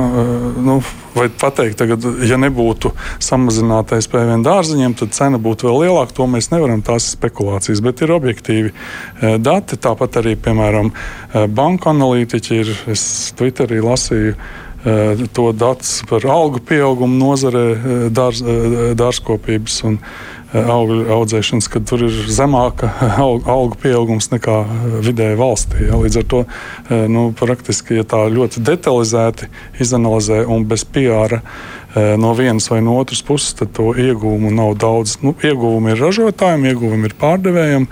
nu, 0.62 0.78
vai 1.16 1.28
pateikt, 1.42 1.78
tagad, 1.82 2.06
ja 2.28 2.40
nebūtu 2.42 2.94
samazinātais 3.22 4.08
PVN 4.12 4.46
dārzeņiem, 4.46 4.96
tad 5.02 5.16
cena 5.18 5.42
būtu 5.42 5.68
vēl 5.70 5.86
lielāka. 5.86 6.16
To 6.22 6.28
mēs 6.32 6.52
nevaram, 6.54 6.84
tās 6.86 7.10
ir 7.10 7.18
spekulācijas, 7.18 7.84
bet 7.84 8.04
ir 8.06 8.16
objektīvi 8.16 8.74
dati. 9.44 9.80
Tāpat 9.82 10.22
arī, 10.22 10.38
piemēram, 10.40 10.92
banka 11.52 11.92
analītiķi 11.96 12.60
ir, 12.62 12.76
es 12.96 13.04
Twitterī 13.38 13.82
lasīju 13.84 14.36
to 15.36 15.52
datus 15.54 16.00
par 16.10 16.26
algu 16.26 16.58
pieaugumu 16.66 17.14
nozarē, 17.20 17.66
dārz, 18.10 18.42
dārzkopības 18.98 19.76
un 19.86 20.00
augļu 20.52 21.06
audzēšanas, 21.16 21.68
kad 21.72 21.86
tur 21.88 22.06
ir 22.08 22.16
zemāka 22.32 22.92
algu 23.56 23.78
pieaugums 23.82 24.32
nekā 24.34 24.58
vidēji 25.04 25.40
valstī. 25.40 25.86
Ja? 25.88 26.00
Līdz 26.02 26.22
ar 26.22 26.28
to 26.34 26.42
nu, 27.12 27.30
praktiski, 27.38 28.02
ja 28.02 28.08
tā 28.08 28.26
ļoti 28.32 28.64
detalizēti 28.68 29.48
izanalizē 29.84 30.44
un 30.46 30.68
bez 30.70 30.84
piāra 30.86 31.42
no 31.96 32.34
vienas 32.38 32.70
vai 32.72 32.80
no 32.84 32.98
otras 33.00 33.24
puses, 33.28 33.56
tad 33.60 33.74
to 33.76 33.92
ieguvumu 33.96 34.52
nav 34.56 34.76
daudz. 34.80 35.18
Nu, 35.24 35.36
ieguvumi 35.44 35.96
ir 35.96 36.04
ražotājiem, 36.04 36.70
ieguvumi 36.72 37.10
ir 37.10 37.18
pārdevējiem. 37.20 37.90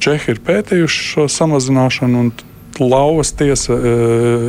Čehi 0.00 0.32
ir 0.32 0.42
pētījuši 0.44 1.08
šo 1.12 1.28
samazināšanu, 1.32 2.20
un 2.24 2.32
lauvas 2.80 3.32
tiesa 3.36 3.76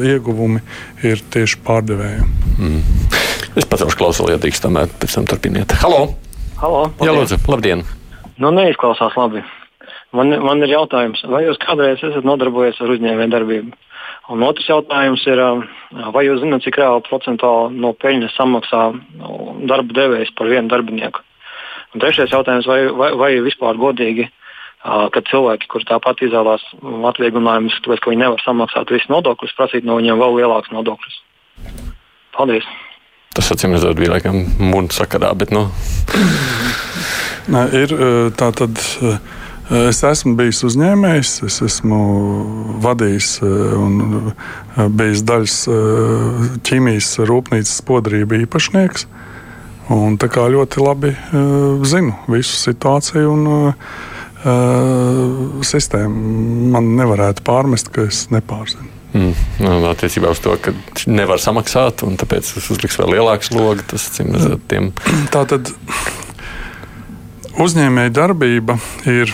ieguvumi 0.08 0.64
ir 1.08 1.24
tieši 1.36 1.60
pārdevējiem. 1.68 2.36
Mm. 2.58 2.84
Es 3.56 3.68
pacelšu 3.72 4.00
klausuli, 4.00 4.36
ja 4.36 4.42
drīkst, 4.44 4.68
tomēr 4.68 4.92
pēc 5.00 5.20
tam 5.20 5.28
turpiniet. 5.32 5.76
Halo! 5.80 6.25
Halo 6.66 6.88
Jā, 6.97 7.13
lūdzu, 7.13 7.38
labdien! 7.45 7.84
Nu, 8.41 8.49
neizklausās 8.49 9.13
labi. 9.20 9.43
Man, 10.18 10.32
man 10.41 10.63
ir 10.66 10.72
jautājums, 10.72 11.20
vai 11.30 11.43
jūs 11.43 11.59
kādreiz 11.61 12.01
esat 12.01 12.26
nodarbojies 12.26 12.80
ar 12.82 12.89
uzņēmējdarbību? 12.95 13.76
Un 14.34 14.45
otrs 14.47 14.66
jautājums 14.72 15.22
ir, 15.30 15.41
vai 16.16 16.24
jūs 16.26 16.39
zināt, 16.41 16.63
cik 16.66 16.80
reāli 16.82 17.03
procentuāli 17.05 17.78
no 17.84 17.91
peļņas 18.01 18.34
samaksā 18.39 18.82
darba 19.70 19.97
devējs 19.99 20.34
par 20.39 20.49
vienu 20.49 20.72
darbinieku? 20.72 21.22
Un 21.93 22.01
trešais 22.01 22.34
jautājums, 22.34 22.66
vai, 22.72 22.80
vai, 22.97 23.11
vai 23.22 23.30
vispār 23.45 23.78
godīgi 23.78 24.26
ka 24.82 25.26
cilvēki, 25.30 25.70
kuriem 25.70 25.91
tāpat 25.91 26.26
izvēlās 26.26 26.66
atvieglojumus, 27.11 27.78
tāpēc 27.86 28.01
ka 28.01 28.16
viņi 28.16 28.24
nevar 28.24 28.41
samaksāt 28.41 28.95
visus 28.95 29.13
nodokļus, 29.13 29.53
prasīt 29.59 29.86
no 29.86 30.01
viņiem 30.01 30.18
vēl 30.18 30.41
lielākus 30.41 30.74
nodokļus. 30.74 31.22
Paldies! 32.34 32.74
Tas 33.36 33.52
acīm 33.52 33.76
redzot, 33.76 33.98
bija 34.00 34.16
laikam 34.16 34.44
mūža 34.60 35.02
sakarā, 35.02 35.34
bet. 35.38 35.52
Nu. 35.56 35.68
Nē, 37.54 37.66
ir 37.84 37.96
tā 38.40 38.52
tad. 38.56 38.80
Es 39.66 40.04
esmu 40.06 40.36
bijis 40.38 40.60
uzņēmējs, 40.68 41.30
es 41.48 41.56
esmu 41.66 42.00
vadījis 42.84 43.30
un 43.82 43.96
bijis 44.94 45.24
daļas 45.26 45.56
ķīmijas 46.70 47.08
rūpnīcas 47.26 47.80
podrība 47.88 48.38
īpašnieks. 48.44 49.08
Un 49.96 50.20
tā 50.22 50.30
kā 50.30 50.46
ļoti 50.54 50.86
labi 50.86 51.16
zinu 51.90 52.14
visu 52.30 52.62
situāciju. 52.62 53.34
Un, 53.34 53.50
uh, 53.50 54.14
sistēma 55.66 56.74
man 56.76 56.92
nevarētu 57.00 57.46
pārmest, 57.46 57.90
ka 57.94 58.06
es 58.10 58.28
nepārzinu. 58.34 58.95
Mm. 59.16 59.32
Attiecībā 59.88 60.34
uz 60.34 60.41
to, 60.43 60.57
ka 60.59 60.74
nevar 61.07 61.39
samaksāt, 61.39 62.03
un 62.03 62.18
tāpēc 62.20 62.49
tas 62.57 62.66
uzliks 62.74 62.97
vēl 62.99 63.16
lielāku 63.16 63.47
slogu. 63.47 63.86
Tas, 63.88 64.09
cim, 64.11 64.34
tiem... 64.68 64.91
Tā 65.34 65.45
tad 65.47 65.72
uzņēmēja 67.63 68.11
darbība 68.16 68.76
ir, 69.07 69.32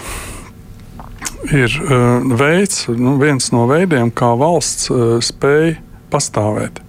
ir 1.49 1.79
uh, 1.81 2.21
veids, 2.37 2.85
nu, 2.93 3.17
viens 3.21 3.49
no 3.55 3.65
veidiem, 3.71 4.13
kā 4.13 4.35
valsts 4.37 4.91
uh, 4.93 5.17
spēj 5.23 5.79
pastāvēt. 6.13 6.83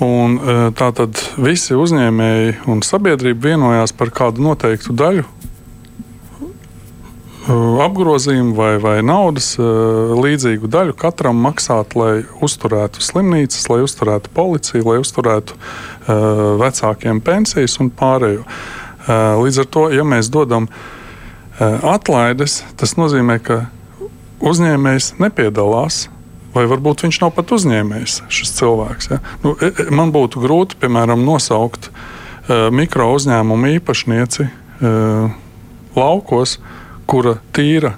Un, 0.00 0.36
uh, 0.40 0.66
tātad 0.76 1.20
visi 1.40 1.76
uzņēmēji 1.76 2.58
un 2.72 2.80
sabiedrība 2.84 3.52
vienojās 3.52 3.92
par 3.96 4.12
kādu 4.16 4.44
noteiktu 4.48 4.96
daļu 4.96 5.28
apgrozījumu 7.46 8.54
vai, 8.56 8.72
vai 8.82 8.96
naudas 9.06 9.52
uh, 9.60 10.14
līdzīgu 10.18 10.66
daļu 10.70 10.96
katram 10.98 11.38
maksāt, 11.44 11.94
lai 11.98 12.24
uzturētu 12.42 13.02
slimnīcas, 13.04 13.68
lai 13.70 13.82
uzturētu 13.84 14.32
policiju, 14.34 14.82
lai 14.88 14.98
uzturētu 15.02 15.54
uh, 15.54 16.56
vecākiem 16.62 17.22
pensijas 17.24 17.78
un 17.82 17.92
pārējo. 17.94 18.44
Līdz 19.06 19.60
ar 19.62 19.66
to, 19.70 19.82
ja 19.94 20.02
mēs 20.02 20.26
dodam 20.34 20.64
atlaides, 21.62 22.56
tas 22.74 22.96
nozīmē, 22.98 23.36
ka 23.38 23.60
uzņēmējs 24.42 25.12
nepiedalās. 25.22 26.08
Vai 26.56 26.64
varbūt 26.66 27.04
viņš 27.04 27.20
nav 27.22 27.30
pat 27.36 27.52
uzņēmējs, 27.54 28.16
šis 28.32 28.50
cilvēks. 28.56 29.10
Ja? 29.12 29.20
Nu, 29.44 29.52
e, 29.60 29.68
e, 29.68 29.86
man 29.94 30.10
būtu 30.10 30.42
grūti, 30.42 30.78
piemēram, 30.80 31.22
nosaukt 31.22 31.90
uh, 31.92 32.66
mikro 32.74 33.12
uzņēmumu 33.14 33.76
īpašnieci 33.76 34.48
uh, 34.48 35.36
laukos, 35.94 36.56
uh, 36.58 36.85
kura 37.06 37.36
tīra 37.56 37.94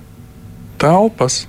telpas, 0.80 1.46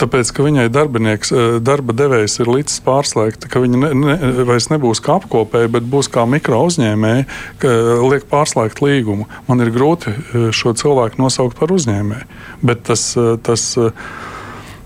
tāpēc, 0.00 0.30
ka 0.34 0.44
viņai 0.46 0.66
darbinieks, 0.72 1.32
eh, 1.32 1.56
darba 1.62 1.94
devējs 1.96 2.40
ir 2.42 2.50
līdz 2.50 2.76
pārslēgta, 2.86 3.50
ka 3.50 3.62
viņa 3.62 3.80
ne, 3.80 3.90
ne, 3.94 4.16
vairs 4.48 4.70
nebūs 4.72 5.02
kā 5.04 5.18
apkopēja, 5.20 5.70
bet 5.76 5.86
būs 5.90 6.10
kā 6.12 6.26
mikro 6.28 6.64
uzņēmēja, 6.68 7.26
ka 7.62 7.72
liek 8.02 8.26
pārslēgt 8.30 8.82
līgumu. 8.84 9.28
Man 9.48 9.64
ir 9.64 9.72
grūti 9.74 10.14
eh, 10.14 10.50
šo 10.54 10.74
cilvēku 10.78 11.20
nosaukt 11.22 11.58
par 11.60 11.74
uzņēmēju. 11.74 12.26
Bet 12.62 12.86
tas, 12.90 13.12
eh, 13.16 13.34
tas, 13.44 13.66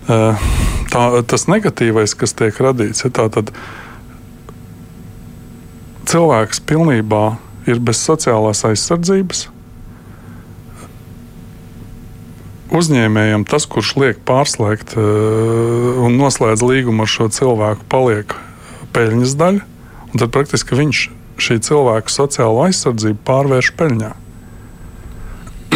tā, 0.09 1.03
tas 1.29 1.43
negatīvais, 1.53 2.14
kas 2.16 2.33
tiek 2.33 2.57
radīts, 2.64 3.05
ir 3.05 3.12
tāds 3.12 3.53
cilvēks 6.09 6.62
pilnībā 6.64 7.25
ir 7.69 7.81
bez 7.85 8.01
sociālās 8.01 8.64
aizsardzības 8.64 9.49
uzņēmējam 12.75 13.45
tas, 13.49 13.66
kurš 13.71 13.95
liek 14.01 14.23
pārslēgt 14.29 14.95
uh, 14.99 16.01
un 16.05 16.19
noslēdz 16.21 16.64
līgumu 16.64 17.05
ar 17.05 17.11
šo 17.11 17.29
cilvēku, 17.33 17.87
paliek 17.93 18.35
peļņas 18.97 19.37
daļa. 19.41 19.66
Tad 20.19 20.33
praktiski 20.35 20.79
viņš 20.79 21.03
šī 21.39 21.59
cilvēka 21.69 22.12
sociālo 22.12 22.64
aizsardzību 22.66 23.21
pārvērš 23.29 23.73
peļņā. 23.79 24.11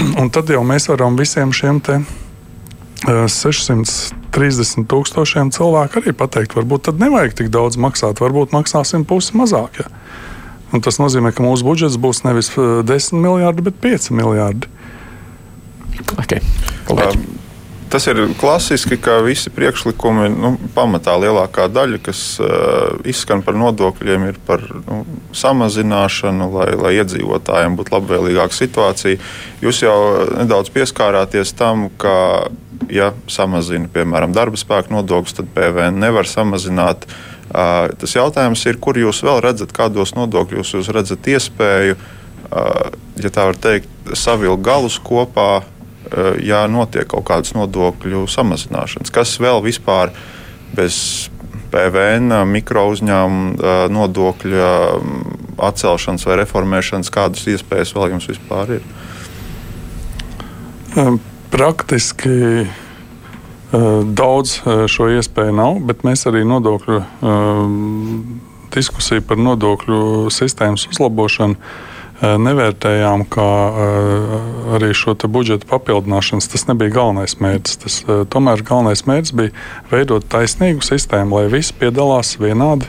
Un 0.20 0.32
tad 0.34 0.50
jau 0.50 0.62
mēs 0.66 0.88
varam 0.90 1.18
visiem 1.20 1.54
šiem 1.54 1.80
te, 1.84 2.00
uh, 2.02 3.24
630 3.30 4.88
tūkstošiem 4.90 5.52
cilvēku 5.54 6.02
arī 6.02 6.16
pateikt, 6.16 6.56
varbūt 6.58 6.88
tad 6.90 7.02
nevajag 7.02 7.38
tik 7.42 7.52
daudz 7.54 7.80
maksāt, 7.80 8.22
varbūt 8.24 8.54
maksāsim 8.56 9.06
pusi 9.08 9.36
mazāk. 9.38 9.84
Ja? 9.84 9.90
Un 10.72 10.80
tas 10.80 10.96
nozīmē, 10.96 11.34
ka 11.36 11.44
mūsu 11.44 11.66
budžets 11.66 11.98
būs 12.00 12.22
nevis 12.24 12.48
10 12.56 13.18
miljardi, 13.20 13.64
bet 13.68 13.76
5 13.82 14.08
miljardi. 14.16 14.70
Okay. 16.22 16.42
Kolēģi. 16.88 17.32
Tas 17.92 18.06
ir 18.08 18.22
klasiski, 18.40 18.96
ka 18.96 19.18
visi 19.20 19.50
priekšlikumi, 19.52 20.30
nu, 20.32 20.54
pamatā 20.72 21.12
lielākā 21.20 21.66
daļa, 21.68 21.98
kas 22.00 22.20
uh, 22.40 22.94
izskan 23.04 23.42
par 23.44 23.58
nodokļiem, 23.60 24.22
ir 24.30 24.38
par 24.46 24.62
nu, 24.86 25.02
samazināšanu, 25.36 26.46
lai, 26.54 26.70
lai 26.80 26.94
iedzīvotājiem 27.02 27.76
būtu 27.76 27.92
labvēlīgāka 27.92 28.56
situācija. 28.56 29.18
Jūs 29.60 29.82
jau 29.84 29.96
nedaudz 30.38 30.72
pieskārāties 30.72 31.52
tam, 31.58 31.90
ka, 32.00 32.14
ja 32.88 33.10
samazina, 33.28 33.92
piemēram, 33.92 34.32
darba 34.32 34.56
spēku 34.56 34.96
nodokļus, 34.96 35.36
tad 35.42 35.52
PVN 35.52 36.00
nevar 36.00 36.30
samazināt. 36.30 37.04
Uh, 37.52 37.92
tas 38.00 38.16
jautājums 38.16 38.64
ir, 38.72 38.80
kur 38.80 38.96
jūs 38.96 39.20
vēl 39.20 39.42
redzat, 39.44 39.76
kādos 39.76 40.14
nodokļos 40.16 40.72
jūs 40.78 40.88
redzat 40.96 41.28
iespēju, 41.28 42.00
uh, 42.00 42.88
ja 43.20 43.34
tā 43.36 43.50
var 43.50 43.60
teikt, 43.68 43.92
savilkt 44.16 44.64
galus 44.64 44.96
kopā 44.96 45.60
ja 46.44 46.64
notiek 46.70 47.08
kaut 47.10 47.26
kādas 47.28 47.54
nodokļu 47.56 48.26
samazināšanas. 48.30 49.12
Kas 49.14 49.36
vēl 49.42 49.62
vispār 49.64 50.12
bez 50.76 51.30
PVN, 51.72 52.42
mikro 52.50 52.86
uzņēmumu 52.92 53.56
eh, 53.56 53.84
nodokļa 53.92 54.70
mm, 54.98 55.40
atcelšanas 55.70 56.26
vai 56.28 56.38
reformēšanas, 56.42 57.12
kādas 57.12 57.48
iespējas 57.48 57.94
vēl 57.96 58.16
jums 58.16 58.28
vispār 58.32 58.76
ir? 58.78 58.86
Praktiski 61.52 62.66
daudz 63.72 64.58
šo 64.92 65.06
iespēju 65.16 65.54
nav, 65.56 65.78
bet 65.88 66.02
mēs 66.04 66.26
arī 66.28 66.42
nodokļu 66.44 66.98
diskusiju 68.72 69.24
par 69.24 69.40
nodokļu 69.40 70.28
sistēmas 70.32 70.84
uzlabošanu 70.90 71.56
nevērtējām, 72.22 73.24
kā 73.32 73.50
arī 74.76 74.92
šo 74.94 75.16
budžeta 75.26 75.66
papildināšanas. 75.70 76.48
Tas 76.52 76.66
nebija 76.68 76.94
galvenais 76.94 77.34
mērķis. 77.42 77.78
Tas, 77.82 77.98
tomēr 78.30 78.62
galvenais 78.66 79.04
mērķis 79.08 79.34
bija 79.38 79.54
veidot 79.90 80.26
taisnīgu 80.30 80.86
sistēmu, 80.86 81.40
lai 81.40 81.52
visi 81.52 81.74
piedalās 81.80 82.36
vienādi 82.42 82.86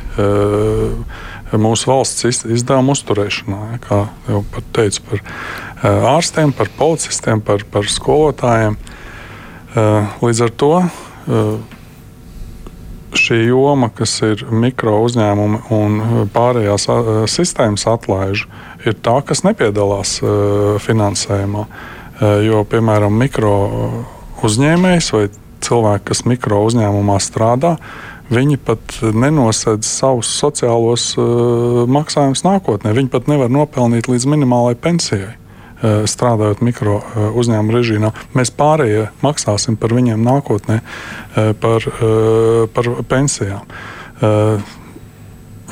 mūsu 1.54 1.90
valsts 1.90 2.46
izdevumu 2.46 2.94
uzturēšanā. 2.94 3.62
Kā 3.84 4.06
jau 4.30 4.44
teicu, 4.76 5.04
par 5.10 5.20
ārstiem, 6.14 6.54
par 6.56 6.70
policistiem, 6.78 7.42
par, 7.46 7.66
par 7.74 7.90
skolotājiem. 7.90 8.78
Līdz 10.22 10.44
ar 10.46 10.54
to 10.62 10.74
šī 13.14 13.38
joma, 13.46 13.90
kas 13.94 14.16
ir 14.26 14.42
mikro 14.50 14.96
uzņēmumi 15.06 15.60
un 15.74 16.00
pārējās 16.34 16.88
sistēmas 17.30 17.86
atlaižu, 17.90 18.50
ir 18.88 18.98
tā, 19.04 19.18
kas 19.26 19.44
nepiedalās 19.46 20.18
uh, 20.24 20.80
finansējumā. 20.84 21.66
Uh, 21.68 22.40
jo, 22.46 22.64
piemēram, 22.70 23.14
mikro 23.18 23.54
uzņēmējs 24.44 25.12
vai 25.16 25.28
cilvēki, 25.64 26.08
kas 26.10 26.26
mikro 26.28 26.64
uzņēmumā 26.68 27.20
strādā, 27.24 27.78
viņi 28.34 28.60
pat 28.66 28.98
nenosedz 29.16 29.88
savus 29.88 30.32
sociālos 30.40 31.14
uh, 31.20 31.84
maksājumus 31.92 32.46
nākotnē. 32.46 32.94
Viņi 32.96 33.12
pat 33.14 33.32
nevar 33.32 33.52
nopelnīt 33.54 34.12
līdz 34.12 34.30
minimālajai 34.36 34.84
pensijai. 34.84 35.32
Strādājot 35.84 36.62
mikro 36.64 37.02
uzņēmuma 37.36 37.74
režīmā, 37.76 38.14
mēs 38.40 38.54
pārējie 38.56 39.10
maksāsim 39.20 39.76
par 39.76 39.92
viņiem 39.92 40.22
nākotnē, 40.24 40.78
par, 41.60 41.88
par 42.72 42.88
pensijām 43.12 43.68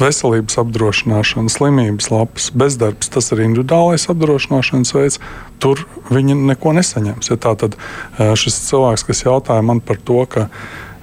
veselības 0.01 0.57
apdrošināšana, 0.61 1.51
slimības 1.53 2.09
lapas, 2.11 2.49
bezdarbs, 2.57 3.11
tas 3.13 3.31
ir 3.31 3.43
individuālais 3.45 4.07
apdrošināšanas 4.11 4.95
veids. 4.97 5.19
Tur 5.61 5.83
viņi 6.09 6.37
neko 6.51 6.73
nesaņems. 6.77 7.31
Ja 7.31 7.37
tā 7.41 7.53
tad 7.61 7.77
šis 8.17 8.57
cilvēks, 8.69 9.05
kas 9.07 9.25
jautāja 9.27 9.65
man 9.65 9.83
par 9.85 10.01
to, 10.01 10.23
ka 10.25 10.47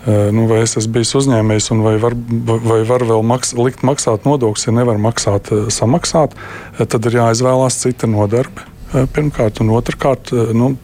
nu, 0.07 0.46
vai 0.49 0.62
es 0.64 0.76
esmu 0.78 0.99
bijis 0.99 1.14
uzņēmējs 1.18 1.70
un 1.74 1.84
vai 1.84 1.94
var, 2.01 2.16
vai 2.64 2.80
var 2.88 3.05
vēl 3.07 3.24
maks, 3.26 3.55
likt 3.59 3.84
maksāt 3.86 4.26
nodokļus, 4.28 4.68
ja 4.68 4.74
nevar 4.78 5.01
maksāt, 5.03 5.51
samaksāt, 5.74 6.36
tad 6.78 7.09
ir 7.11 7.18
jāizvēlās 7.20 7.80
cita 7.82 8.09
nodarbe. 8.11 8.66
Pirmkārt, 8.88 9.61
un 9.61 9.74
otrkārt, 9.76 10.32
nu, 10.57 10.76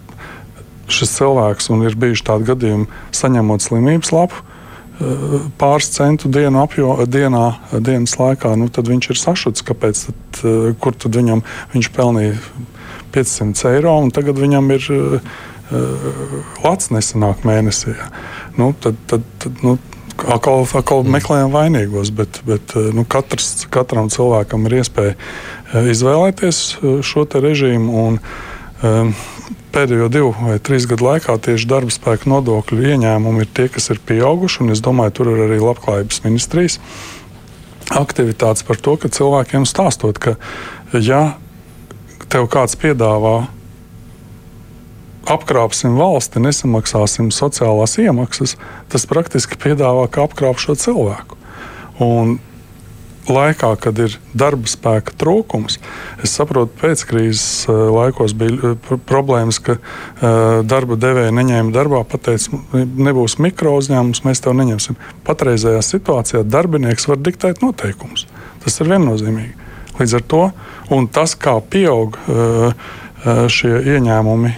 šis 0.92 1.14
cilvēks, 1.16 1.70
un 1.72 1.86
ir 1.86 1.96
bijuši 1.96 2.26
tādi 2.26 2.50
gadījumi, 2.50 2.90
saņemot 3.16 3.64
slimības 3.64 4.12
lapu, 4.12 4.42
pāris 5.61 5.90
centu 5.94 6.28
dienu 6.32 6.62
apjo, 6.62 6.96
dienā, 7.09 7.46
dienas 7.84 8.16
laikā, 8.20 8.55
nu, 8.61 8.68
tad 8.72 8.90
viņš 8.90 9.11
ir 9.12 9.20
sašuts. 9.20 9.64
Kāpēc? 9.66 10.07
Tad, 10.11 10.42
eh, 10.42 10.68
kur 10.80 10.96
tad 10.96 11.16
viņam 11.16 11.44
viņš 11.74 11.90
pelnīja 11.94 12.36
500 13.14 13.74
eiro 13.74 13.96
un 14.02 14.11
tagad 14.11 14.40
viņam 14.42 14.70
ir 14.74 14.86
uh, 14.90 15.34
lats 16.64 16.90
nesanāk 16.90 17.44
mēnesī? 17.46 17.94
Nu, 18.59 18.72
tad, 18.74 18.98
tad, 19.11 19.26
tad, 19.38 19.61
nu, 19.62 19.78
Atkal, 20.14 20.62
atkal 20.78 21.00
meklējam 21.11 21.50
vainīgos, 21.50 22.12
bet, 22.14 22.36
bet 22.46 22.70
nu, 22.94 23.02
katrs, 23.11 23.64
katram 23.66 24.07
cilvēkam 24.14 24.68
ir 24.68 24.76
iespēja 24.78 25.80
izvēlēties 25.90 26.61
šo 27.02 27.24
režīmu. 27.42 28.05
Un, 28.05 28.20
um, 28.86 29.11
pēdējo 29.75 30.09
divu 30.12 30.31
vai 30.39 30.61
trīs 30.62 30.87
gadu 30.91 31.09
laikā 31.09 31.35
tieši 31.43 31.68
darba 31.70 31.93
spēka 31.93 32.31
nodokļu 32.31 32.85
ieņēmumi 32.95 33.45
ir 33.45 33.51
tie, 33.57 33.66
kas 33.72 33.91
ir 33.91 34.01
pieauguši. 34.07 34.68
Es 34.75 34.83
domāju, 34.85 35.16
tur 35.18 35.33
ir 35.33 35.43
arī 35.49 35.59
labklājības 35.62 36.22
ministrijas 36.27 36.79
aktivitātes 37.95 38.64
par 38.64 38.79
to, 38.81 38.95
ka 39.01 39.11
cilvēkiem 39.12 39.66
stāstot, 39.68 40.20
ka 40.22 40.37
ja 40.95 41.35
tev 42.33 42.49
kāds 42.53 42.79
piedāvā 42.81 43.37
apkrāpsim 45.31 45.97
valsti, 45.99 46.43
nesamaksāsim 46.45 47.31
sociālās 47.33 47.97
iemaksas, 48.01 48.57
tas 48.93 49.07
praktiski 49.09 49.59
piedāvā, 49.61 50.07
kā 50.12 50.27
apkrāpt 50.29 50.64
šo 50.64 50.77
cilvēku. 50.81 51.39
Un 52.05 52.39
laikā, 53.31 53.70
kad 53.81 53.99
ir 54.03 54.16
darba 54.37 54.68
spēka 54.68 55.14
trūkums, 55.20 55.79
es 56.25 56.35
saprotu, 56.37 56.72
pēckrīzes 56.81 57.68
eh, 57.68 57.81
laikos 57.95 58.35
bija 58.39 58.75
eh, 58.75 58.97
problēmas, 59.09 59.61
ka 59.64 59.77
uh, 59.79 60.62
darba 60.66 60.97
devēja 61.01 61.33
neņēma 61.35 61.72
darbā, 61.75 62.03
pateica, 62.09 62.59
nebūs 62.75 63.39
mikro 63.43 63.75
uzņēmums, 63.81 64.25
mēs 64.27 64.43
tev 64.45 64.57
neņemsim. 64.59 64.99
Patreizējā 65.27 65.81
situācijā 65.85 66.43
darbinieks 66.49 67.09
var 67.11 67.20
diktēt 67.22 67.62
noteikumus. 67.64 68.27
Tas 68.64 68.81
ir 68.81 68.91
viennozīmīgi. 68.93 69.55
Līdz 70.01 70.18
ar 70.18 70.29
to 70.29 70.45
tas, 71.14 71.37
kā 71.39 71.55
pieaug 71.70 72.16
šie 73.25 73.72
ieņēmumi, 73.95 74.51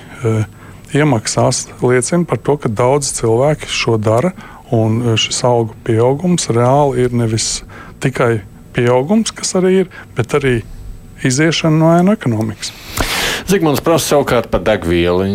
iemaksās, 0.96 1.66
liecina 1.84 2.24
par 2.28 2.40
to, 2.40 2.56
ka 2.62 2.72
daudz 2.72 3.12
cilvēki 3.18 3.68
šo 3.70 3.98
dara. 4.00 4.32
Un 4.74 5.14
šis 5.20 5.44
algu 5.46 5.76
pieaugums 5.86 6.48
reāli 6.50 7.04
ir 7.04 7.12
nevis 7.14 7.60
tikai 8.02 8.40
pieaugums, 8.76 9.34
kas 9.34 9.56
arī 9.58 9.82
ir, 9.82 9.92
bet 10.16 10.36
arī 10.38 10.60
iziešana 11.24 11.80
no 11.80 11.92
ēnu 11.96 12.16
ekonomikas. 12.16 12.74
Zigmunds 13.46 13.78
prasa 13.84 14.10
savukārt 14.10 14.48
par 14.50 14.62
degvielu. 14.66 15.26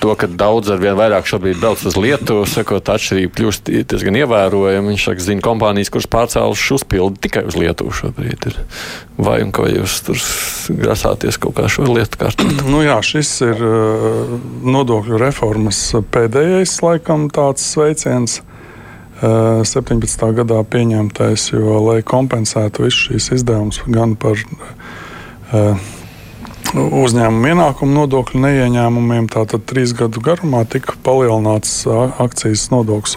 To, 0.00 0.14
ka 0.16 0.28
daudz 0.30 0.70
ar 0.72 0.80
vien 0.80 0.96
vairāk 0.96 1.26
šobrīd 1.28 1.58
brauc 1.60 1.82
uz 1.84 1.98
Lietuvu, 2.00 2.46
sakot, 2.48 2.88
atšķirība 2.94 3.36
kļūst 3.36 3.68
diezgan 3.90 4.16
ievērojama. 4.22 4.94
Viņš 4.94 5.04
saka, 5.10 5.24
zina 5.26 5.44
kompānijas, 5.44 5.90
kuras 5.92 6.08
pārcēlušas 6.14 6.78
uzpildi 6.78 7.20
tikai 7.26 7.44
uz 7.50 7.58
Lietuvu 7.60 7.92
šobrīd. 7.98 8.48
Ir. 8.48 8.58
Vai 9.20 9.42
un 9.44 9.52
kā 9.56 9.68
jūs 9.68 9.98
tur 10.06 10.22
grasāties 10.80 11.36
kaut 11.42 11.58
kā 11.58 11.68
šo 11.72 11.84
lietu 11.90 12.22
kārtot? 12.24 12.64
Nu 12.72 12.80
jā, 12.86 12.96
šis 13.04 13.34
ir 13.44 13.60
uh, 13.68 14.36
nodokļu 14.64 15.20
reformas 15.20 15.82
pēdējais 16.16 16.78
laikam 16.86 17.28
tāds 17.28 17.68
sveiciens. 17.74 18.40
17. 19.20 20.26
gadā 20.36 20.60
pieņemtais, 20.68 21.50
jo, 21.54 21.78
lai 21.86 22.02
kompensētu 22.04 22.84
visus 22.84 23.06
šīs 23.08 23.30
izdevumus 23.38 23.80
gan 23.88 24.12
par 24.20 24.36
uh, 24.36 25.86
uzņēmumu 26.74 27.50
ienākumu 27.52 27.94
nodokļu 27.94 28.40
neieņēmumiem, 28.42 29.28
tātad 29.32 29.64
trīs 29.68 29.94
gadu 29.96 30.20
garumā 30.24 30.64
tika 30.68 30.96
palielināts 31.06 31.84
akcijas 31.86 32.68
nodoklis. 32.72 33.16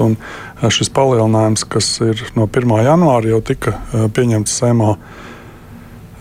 Šis 0.76 0.92
palielinājums, 0.94 1.66
kas 1.68 1.90
ir 2.06 2.22
no 2.38 2.48
1. 2.48 2.76
janvāra, 2.86 3.32
jau 3.34 3.42
tika 3.46 3.76
pieņemts 4.16 4.58
Sēmā 4.62 4.94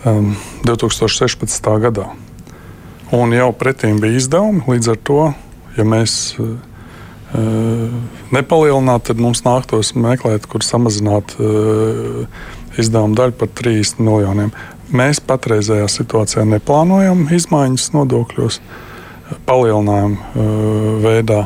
um, 0.05 0.33
2016. 0.65 1.69
gadā. 1.85 2.09
Un 3.15 3.33
jau 3.33 3.51
pretīm 3.57 4.01
bija 4.01 4.19
izdevumi, 4.19 4.65
līdz 4.69 4.91
ar 4.93 4.99
to, 5.07 5.21
ja 5.77 5.85
mēs 5.87 6.17
uh, 6.39 6.57
nepalielināt, 8.33 9.05
tad 9.09 9.21
mums 9.21 9.43
nāktos 9.45 9.93
meklēt, 9.97 10.47
kur 10.49 10.65
samazināt 10.65 11.35
izdevumu 12.79 13.17
daļu 13.17 13.37
par 13.37 13.51
30 13.59 14.01
miljoniem. 14.01 14.51
Mēs 14.89 15.21
patreizējā 15.21 15.85
situācijā 15.91 16.47
neplānojam 16.49 17.27
izmaiņas 17.35 17.91
nodokļos, 17.93 18.59
palielinājumu 19.45 20.17
veidā. 21.03 21.43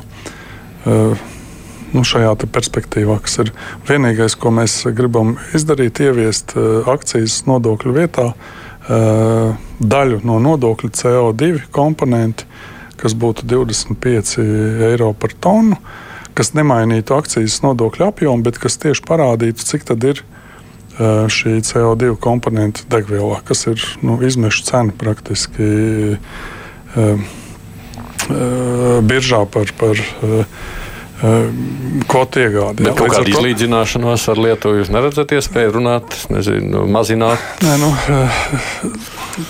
Nu, 1.94 2.02
šajā 2.08 2.32
perspektīvā, 2.48 3.20
kas 3.22 3.38
ir 3.44 3.52
vienīgais, 3.90 4.38
ko 4.40 4.50
mēs 4.56 4.80
gribam 4.96 5.36
izdarīt, 5.54 6.00
ieviest 6.02 6.56
akcijas 6.90 7.44
nodokļu 7.50 7.94
vietā 8.00 8.32
daļu 8.88 10.24
no 10.28 10.40
nodokļu 10.44 10.90
CO2 10.96 11.52
komponentu 11.76 12.48
kas 13.04 13.16
būtu 13.20 13.46
25 13.52 14.38
eiro 14.90 15.12
par 15.20 15.36
tonu, 15.44 15.78
kas 16.38 16.54
nemainītu 16.58 17.16
akcijas 17.18 17.60
nodokļu 17.66 18.08
apjomu, 18.08 18.46
bet 18.46 18.62
kas 18.62 18.80
tieši 18.82 19.04
parādītu, 19.08 19.66
cik 19.68 19.90
tad 19.92 20.06
ir 20.08 20.24
šī 21.34 21.58
CO2 21.66 22.14
komponenta 22.22 22.86
degvielā, 22.92 23.42
kas 23.48 23.66
ir 23.72 23.82
nu, 24.06 24.20
izmešu 24.24 24.66
cena 24.68 24.94
praktiski 24.98 26.18
biržā 29.10 29.44
par. 29.52 29.76
par 29.80 30.08
kvotu 32.10 32.42
iegādi. 32.42 32.84
Bet 32.84 32.98
kāda 33.00 33.30
izlīdzināšanās 33.32 34.26
ar 34.34 34.40
Lietuvu 34.44 34.82
jūs 34.82 34.90
neredzat 34.92 35.32
iespēju 35.38 35.72
runāt, 35.78 36.18
nezinu, 36.34 36.82
mazināt? 36.92 37.40
Nē, 37.64 37.78
nu, 37.80 37.92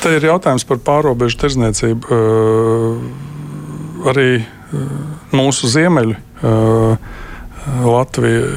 te 0.04 0.12
ir 0.20 0.28
jautājums 0.30 0.68
par 0.70 0.78
pārobežu 0.86 1.40
tirzniecību 1.42 2.20
arī 4.10 4.30
eh, 4.40 4.48
mūsu 5.36 5.70
ziemeļi 5.72 6.18
eh, 6.18 7.14
Latvija 7.84 8.48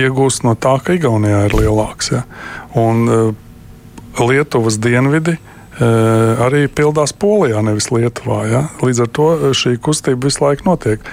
iegūst 0.00 0.44
no 0.46 0.56
tā, 0.58 0.76
ka 0.82 0.94
Igaunijā 0.96 1.44
ir 1.48 1.54
lielāks. 1.58 2.12
Ja? 2.14 2.24
Un 2.78 3.06
eh, 3.10 3.30
Lietuvas 4.20 4.80
dienvidi 4.82 5.38
arī 5.80 6.66
pildās 6.76 7.14
Polijā, 7.16 7.62
nevis 7.64 7.86
Lietuvā. 7.88 8.40
Ja? 8.50 8.58
Līdz 8.84 8.98
ar 9.00 9.10
to 9.16 9.28
šī 9.56 9.78
kustība 9.80 10.28
visu 10.28 10.42
laiku 10.44 10.66
notiek. 10.66 11.06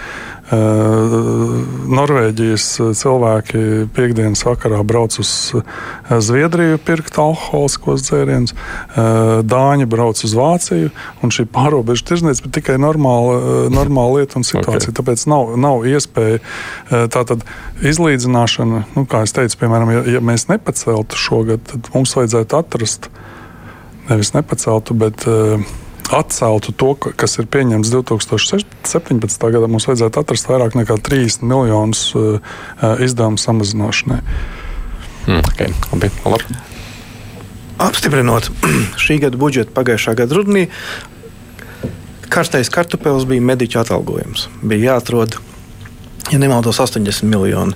Norvēģijas 1.97 2.65
cilvēki 2.95 3.61
piekdienas 3.91 4.45
vakarā 4.47 4.79
brauc 4.87 5.17
uz 5.19 5.29
Zviedriju, 6.07 6.77
pirkt 6.87 7.17
alkoholiskos 7.19 8.05
dzērienus, 8.07 8.53
Dāņi 9.43 9.87
brauc 9.91 10.21
uz 10.23 10.35
Vāciju, 10.37 10.93
un 11.19 11.33
šī 11.35 11.43
pārobežu 11.51 12.05
tirzniecība 12.07 12.47
ir 12.47 12.53
tikai 12.59 12.77
normāla, 12.79 13.67
normāla 13.73 14.21
lieta 14.21 14.39
un 14.39 14.47
situācija. 14.47 14.93
Okay. 14.93 14.97
Tāpēc 15.01 15.25
nav, 15.27 15.51
nav 15.59 15.83
iespēja 15.89 16.39
tātad 17.11 17.43
izlīdzināšana, 17.83 18.85
nu, 18.95 19.03
kā 19.09 19.25
es 19.27 19.35
teicu, 19.35 19.59
piemēram, 19.65 19.91
ja, 19.97 20.05
ja 20.15 20.21
mēs 20.23 20.47
nepaceltu 20.47 21.19
šogad, 21.19 21.65
tad 21.73 21.91
mums 21.91 22.15
vajadzētu 22.15 22.61
atrast, 22.61 23.11
nevis 24.07 24.31
nepaceltu, 24.31 24.95
bet 24.95 25.27
uh, 25.27 25.59
atceltu 26.13 26.71
to, 26.71 26.93
kas 26.95 27.37
ir 27.41 27.47
pieņemts 27.51 27.91
2017. 27.93 29.49
gadā, 29.53 29.67
mums 29.71 29.87
vajadzētu 29.89 30.21
atrast 30.21 30.49
vairāk 30.49 30.77
nekā 30.79 30.97
30 31.03 31.45
miljonus 31.47 32.03
uh, 32.15 32.39
izdevumu 33.03 33.39
samazināšanai. 33.41 34.21
Mm, 35.27 35.43
okay. 35.43 35.73
Labi, 35.91 36.11
labi. 36.25 36.59
Apstiprinot 37.83 38.49
šī 39.03 39.19
gada 39.25 39.39
budžetu 39.39 39.75
pagājušā 39.75 40.15
gada 40.17 40.39
rudenī, 40.39 40.65
karstais 42.31 42.71
kartupēlis 42.73 43.27
bija 43.29 43.43
mediķu 43.51 43.83
atalgojums. 43.83 44.47
Bija 44.63 44.93
jāatrod, 44.93 45.37
ja 46.31 46.41
nemaldos, 46.41 46.79
80 46.83 47.27
miljoni. 47.27 47.75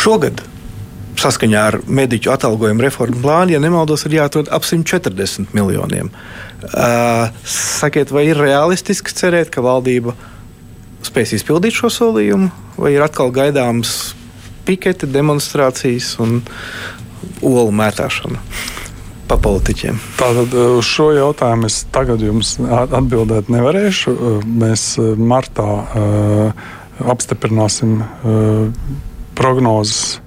Šogad 0.00 0.42
saskaņā 1.20 1.62
ar 1.72 1.78
mediķu 1.86 2.32
atalgojumu 2.32 2.84
reformu 2.84 3.20
plānu, 3.22 3.54
ja 3.54 3.60
nemaldos, 3.62 4.06
ir 4.06 4.18
jāatrod 4.20 4.50
ap 4.52 4.66
140 4.66 5.54
miljoniem. 5.56 6.10
Uh, 6.70 7.28
sakiet, 7.44 8.12
vai 8.14 8.26
ir 8.30 8.40
realistiski 8.40 9.14
cerēt, 9.16 9.52
ka 9.52 9.64
valdība 9.64 10.16
spēs 11.06 11.34
izpildīt 11.38 11.76
šo 11.76 11.92
solījumu, 11.92 12.50
vai 12.80 12.94
ir 12.96 13.04
atkal 13.04 13.32
gaidāms 13.34 14.14
piketi, 14.68 15.08
demonstrācijas 15.10 16.14
un 16.22 16.40
olu 17.40 17.72
mētāšana? 17.74 18.42
pa 19.30 19.36
politiķiem? 19.38 19.98
Tātad 20.18 20.54
uz 20.58 20.88
šo 20.90 21.12
jautājumu 21.14 21.68
es 21.70 21.84
tagad 21.94 22.22
jums 22.24 22.56
atbildēt 22.58 23.46
nevarēšu. 23.52 24.14
Mēs 24.42 24.86
martā 25.22 25.68
uh, 25.70 26.64
apstiprināsim 27.14 28.00
uh, 28.02 28.90
prognozes 29.38 30.18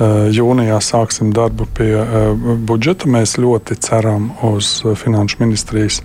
jūnijā 0.00 0.78
sāksim 0.80 1.32
darbu 1.36 1.66
pie 1.76 1.92
eh, 2.00 2.32
budžeta. 2.56 3.08
Mēs 3.08 3.36
ļoti 3.38 3.76
ceram 3.76 4.30
uz 4.42 4.82
eh, 4.84 4.94
Finanšu 4.96 5.42
ministrijas 5.42 6.02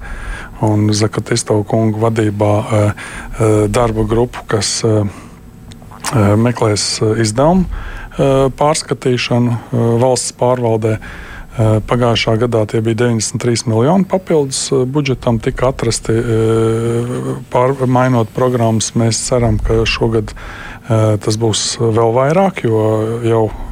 un 0.62 0.90
Zakatisto 0.92 1.62
kungu 1.64 2.00
vadībā 2.02 2.54
darba 3.70 4.04
grupu, 4.10 4.42
kas 4.50 4.80
meklēs 6.18 6.86
izdevumu 7.22 7.68
pārskatīšanu 8.58 10.00
valsts 10.02 10.34
pārvaldē. 10.40 10.96
Pagājušā 11.86 12.34
gadā 12.42 12.64
tie 12.74 12.82
bija 12.82 13.04
93 13.04 13.70
miljoni 13.70 14.10
papildus 14.10 14.64
budžetam, 14.90 15.38
tika 15.38 15.70
atrasti 15.70 16.18
pārmainot 17.54 18.34
programmas. 18.34 18.96
Mēs 18.98 19.22
ceram, 19.30 19.62
ka 19.62 19.84
šogad 19.86 20.34
tas 20.90 21.38
būs 21.38 21.68
vēl 21.86 22.18
vairāk, 22.18 22.66
jo 22.66 22.82
jau 23.30 23.46
Eh, 23.50 23.67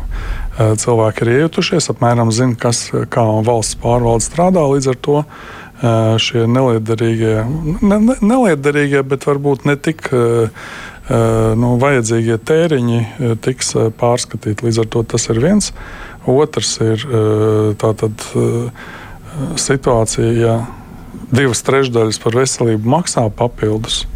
cilvēki 0.56 1.26
ir 1.26 1.32
iejutušies, 1.36 1.90
apmēram 1.92 2.32
zina, 2.36 2.56
kas, 2.60 2.88
kā 3.12 3.24
valsts 3.46 3.78
pārvalde 3.82 4.24
strādā. 4.24 4.64
Līdz 4.72 4.92
ar 4.94 5.00
to 5.08 5.18
eh, 5.22 6.16
šie 6.22 6.46
neliederīgie, 6.48 7.38
ne, 7.82 8.00
ne, 8.00 8.18
neliederīgie 8.22 9.04
bet 9.04 9.28
varbūt 9.28 9.68
ne 9.68 9.76
tik 9.76 10.08
eh, 10.16 10.70
nu, 11.06 11.76
vajadzīgie 11.82 12.40
tēriņi 12.42 13.02
tiks 13.46 13.76
pārskatīti. 14.00 14.66
Līdz 14.66 14.82
ar 14.82 14.90
to 14.96 15.04
tas 15.16 15.30
ir 15.30 15.42
viens. 15.44 15.70
Otrs 16.26 16.72
ir 16.82 17.04
tātad 17.78 18.24
situācija, 19.62 20.32
ja 20.34 20.56
divas 21.30 21.62
trešdaļas 21.68 22.18
par 22.24 22.40
veselību 22.40 22.90
maksā 22.90 23.28
papildus 23.38 24.08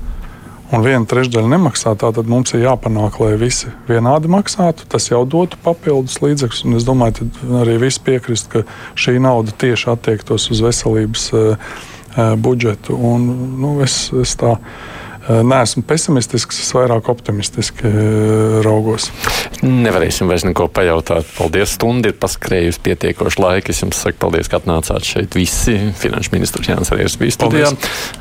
un 0.74 0.86
viena 0.86 1.05
trešdaļa 1.09 1.51
nemaksā, 1.55 1.95
tad 1.99 2.20
mums 2.30 2.53
ir 2.53 2.65
jāpanāk, 2.67 3.20
lai 3.24 3.34
visi 3.41 3.72
vienādi 3.89 4.32
maksātu. 4.32 4.88
Tas 4.91 5.09
jau 5.09 5.24
dotu 5.30 5.59
papildus 5.63 6.20
līdzekļus. 6.24 6.63
Es 6.78 6.88
domāju, 6.88 7.30
ka 7.39 7.63
arī 7.63 7.80
visi 7.82 8.03
piekrist, 8.05 8.51
ka 8.53 8.65
šī 8.99 9.17
nauda 9.24 9.55
tieši 9.55 9.91
attiektos 9.95 10.49
uz 10.53 10.63
veselības 10.65 11.28
uh, 11.34 11.76
budžetu. 12.38 12.95
Un, 12.95 13.28
nu, 13.61 13.76
es, 13.86 14.07
es 14.13 14.36
tā, 14.39 14.55
uh, 14.57 14.99
neesmu 15.30 15.84
pesimistisks, 15.88 16.59
es 16.63 16.71
vairāk 16.73 17.09
optimistiski 17.11 17.89
raugos. 18.65 19.09
Nevarēsim 19.63 20.30
vairs 20.30 20.45
neko 20.47 20.69
pajautāt. 20.73 21.27
Paldies, 21.36 21.73
stunda 21.75 22.11
ir 22.11 22.17
paskrējusi 22.19 22.82
pietiekoši 22.86 23.41
laika. 23.43 23.73
Es 23.73 23.82
jums 23.84 23.99
saku 23.99 24.19
paldies, 24.21 24.49
ka 24.49 24.59
atnācāt 24.61 25.05
šeit 25.05 25.36
visi. 25.38 25.75
Finanšu 25.99 26.34
ministrs 26.36 26.69
Jānis 26.71 26.91
Riegs 26.95 27.17
bija 27.19 27.36
studijā. 27.36 27.71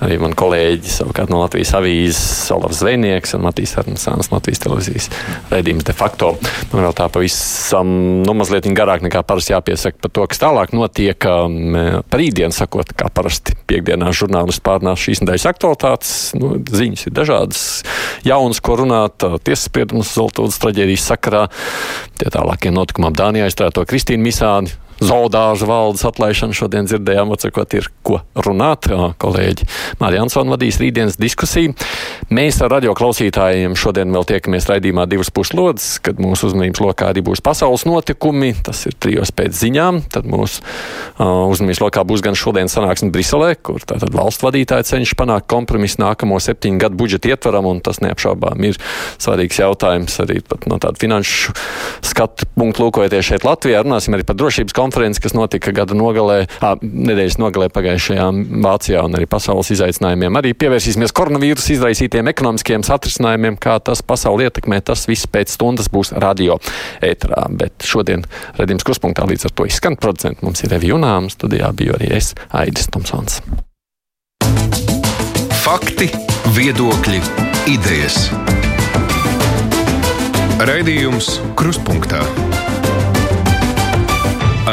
Arī 0.04 0.18
man 0.22 0.34
kolēģi 0.38 0.92
savukārt 0.98 1.32
no 1.32 1.40
Latvijas 1.44 1.74
avīzes 1.78 2.50
Olavs 2.54 2.82
Zvejnieks 2.82 3.36
un 3.38 3.44
Matīs 3.46 3.76
Arnsāns 3.80 4.32
Latvijas 4.32 4.62
televīzijas 4.64 5.08
raidījums 5.52 5.86
de 5.88 5.94
facto. 5.96 6.34
Man 6.72 6.88
vēl 6.88 6.96
tā 6.98 7.08
pavisam, 7.12 7.94
nu, 8.26 8.34
mazliet 8.38 8.68
garāk 8.76 9.04
nekā 9.06 9.22
parasti 9.26 9.54
jāpiesaka 9.54 10.02
par 10.02 10.14
to, 10.14 10.26
kas 10.28 10.42
tālāk 10.42 10.74
notiek. 10.76 11.16
Par 11.18 12.20
rītdienu 12.20 12.54
sakot, 12.54 12.92
kā 12.98 13.08
parasti 13.14 13.56
piekdienās 13.70 14.18
žurnālisti 14.18 14.64
pārnās 14.66 15.02
šīs 15.06 15.22
nedēļas 15.22 15.48
aktualitātes, 15.52 16.14
nu, 16.38 16.56
ziņas 16.66 16.97
Viņas 16.98 17.06
ir 17.06 17.14
dažādas, 17.14 17.60
jaunas, 18.26 18.58
ko 18.58 18.74
runāt. 18.80 19.22
Tiesas 19.46 19.68
spriedums 19.68 20.10
Zeltūdas 20.16 20.58
traģēdijas 20.58 21.06
sakarā, 21.12 21.44
tie 22.18 22.32
tālākie 22.34 22.72
notikumi 22.74 23.12
Dānijā 23.14 23.46
aizstāto 23.46 23.84
Kristīnu 23.86 24.26
Misāni 24.26 24.74
zoodāžu 25.02 25.68
valdes 25.68 26.04
atlaišanu 26.08 26.56
šodien 26.56 26.88
dzirdējām, 26.88 27.32
atsakot, 27.34 27.74
ir 27.78 27.88
ko 28.06 28.20
runāt. 28.34 28.88
Kolēģi 29.22 29.66
Mārija 30.00 30.24
Ansona 30.24 30.54
vadīs 30.54 30.78
rītdienas 30.82 31.18
diskusiju. 31.20 31.74
Mēs 32.34 32.60
ar 32.64 32.72
radio 32.74 32.94
klausītājiem 32.98 33.76
šodien 33.78 34.12
vēl 34.14 34.26
tiekamies 34.28 34.68
raidījumā 34.70 35.06
divas 35.10 35.30
puslodes, 35.34 35.86
kad 36.04 36.20
mūsu 36.22 36.50
uzmanības 36.50 36.82
lokā 36.82 37.10
arī 37.12 37.22
būs 37.26 37.42
pasaules 37.44 37.86
notikumi. 37.88 38.52
Tas 38.66 38.84
ir 38.90 38.96
trijos 39.00 39.32
pēc 39.34 39.56
ziņām. 39.58 40.02
Tad 40.12 40.28
mūsu 40.28 40.62
uh, 40.62 41.46
uzmanības 41.48 41.82
lokā 41.86 42.04
būs 42.08 42.24
gan 42.24 42.38
šodien 42.38 42.70
sanāksme 42.70 43.12
Briselē, 43.14 43.54
kur 43.62 43.82
tātad 43.82 44.12
valsts 44.14 44.44
vadītāji 44.44 44.90
cenšas 44.92 45.18
panākt 45.18 45.48
kompromisu 45.50 46.02
nākamo 46.02 46.40
septiņu 46.42 46.82
gadu 46.84 47.00
budžeta 47.00 47.32
ietvaram, 47.32 47.68
un 47.70 47.82
tas 47.84 48.02
neapšaubām 48.04 48.68
ir 48.68 48.78
svarīgs 49.18 49.62
jautājums 49.62 50.18
arī 50.24 50.40
no 50.68 50.78
tāda 50.82 51.00
finanšu 51.00 51.54
skatu 52.06 52.48
punktu 52.58 52.86
lūkojoties 52.86 53.32
šeit 53.32 53.46
Latvijā. 53.46 53.82
Runāsim 53.86 54.16
arī 54.16 54.26
par 54.28 54.38
drošības 54.38 54.76
konferenci 54.76 54.87
konferenci, 54.88 55.20
kas 55.20 55.36
notika 55.36 55.72
gada 55.76 55.96
nogalē, 55.96 56.46
ā, 56.64 56.72
nedēļas 56.80 57.38
nogalē 57.40 57.68
pagājušajā 57.74 58.28
Vācijā 58.64 59.04
un 59.04 59.16
arī 59.18 59.28
pasaules 59.30 59.70
izaicinājumiem. 59.76 60.40
Arī 60.40 60.54
pievērsīsimies 60.56 61.14
koronavīrusa 61.16 61.74
izraisītiem 61.76 62.30
ekonomiskiem 62.32 62.86
satrisinājumiem, 62.86 63.58
kā 63.60 63.78
tas 63.84 64.02
pasauli 64.02 64.48
ietekmē. 64.48 64.80
Tas 64.88 65.04
viss 65.10 65.28
pēc 65.28 65.52
stundas 65.58 65.90
būs 65.92 66.14
radio 66.16 66.58
ētrā. 67.04 67.44
Bet 67.60 67.84
šodien 67.86 68.24
redzījums 68.58 68.86
kruspunktā 68.88 69.28
līdz 69.28 69.50
ar 69.50 69.56
to 69.56 69.68
izskan 69.68 69.98
producents. 70.00 70.42
Mums 70.46 70.64
ir 70.64 70.74
Evi 70.78 70.92
Junām, 70.94 71.28
studijā 71.32 71.70
biju 71.76 71.98
arī 71.98 72.12
es, 72.18 72.32
Aidis 72.56 72.88
Tomsons. 72.92 73.42
Fakti, 75.64 76.08
viedokļi, 76.56 77.20
idejas. 77.76 78.30
Raidījums 80.58 81.36
Kruspunkta 81.58 82.24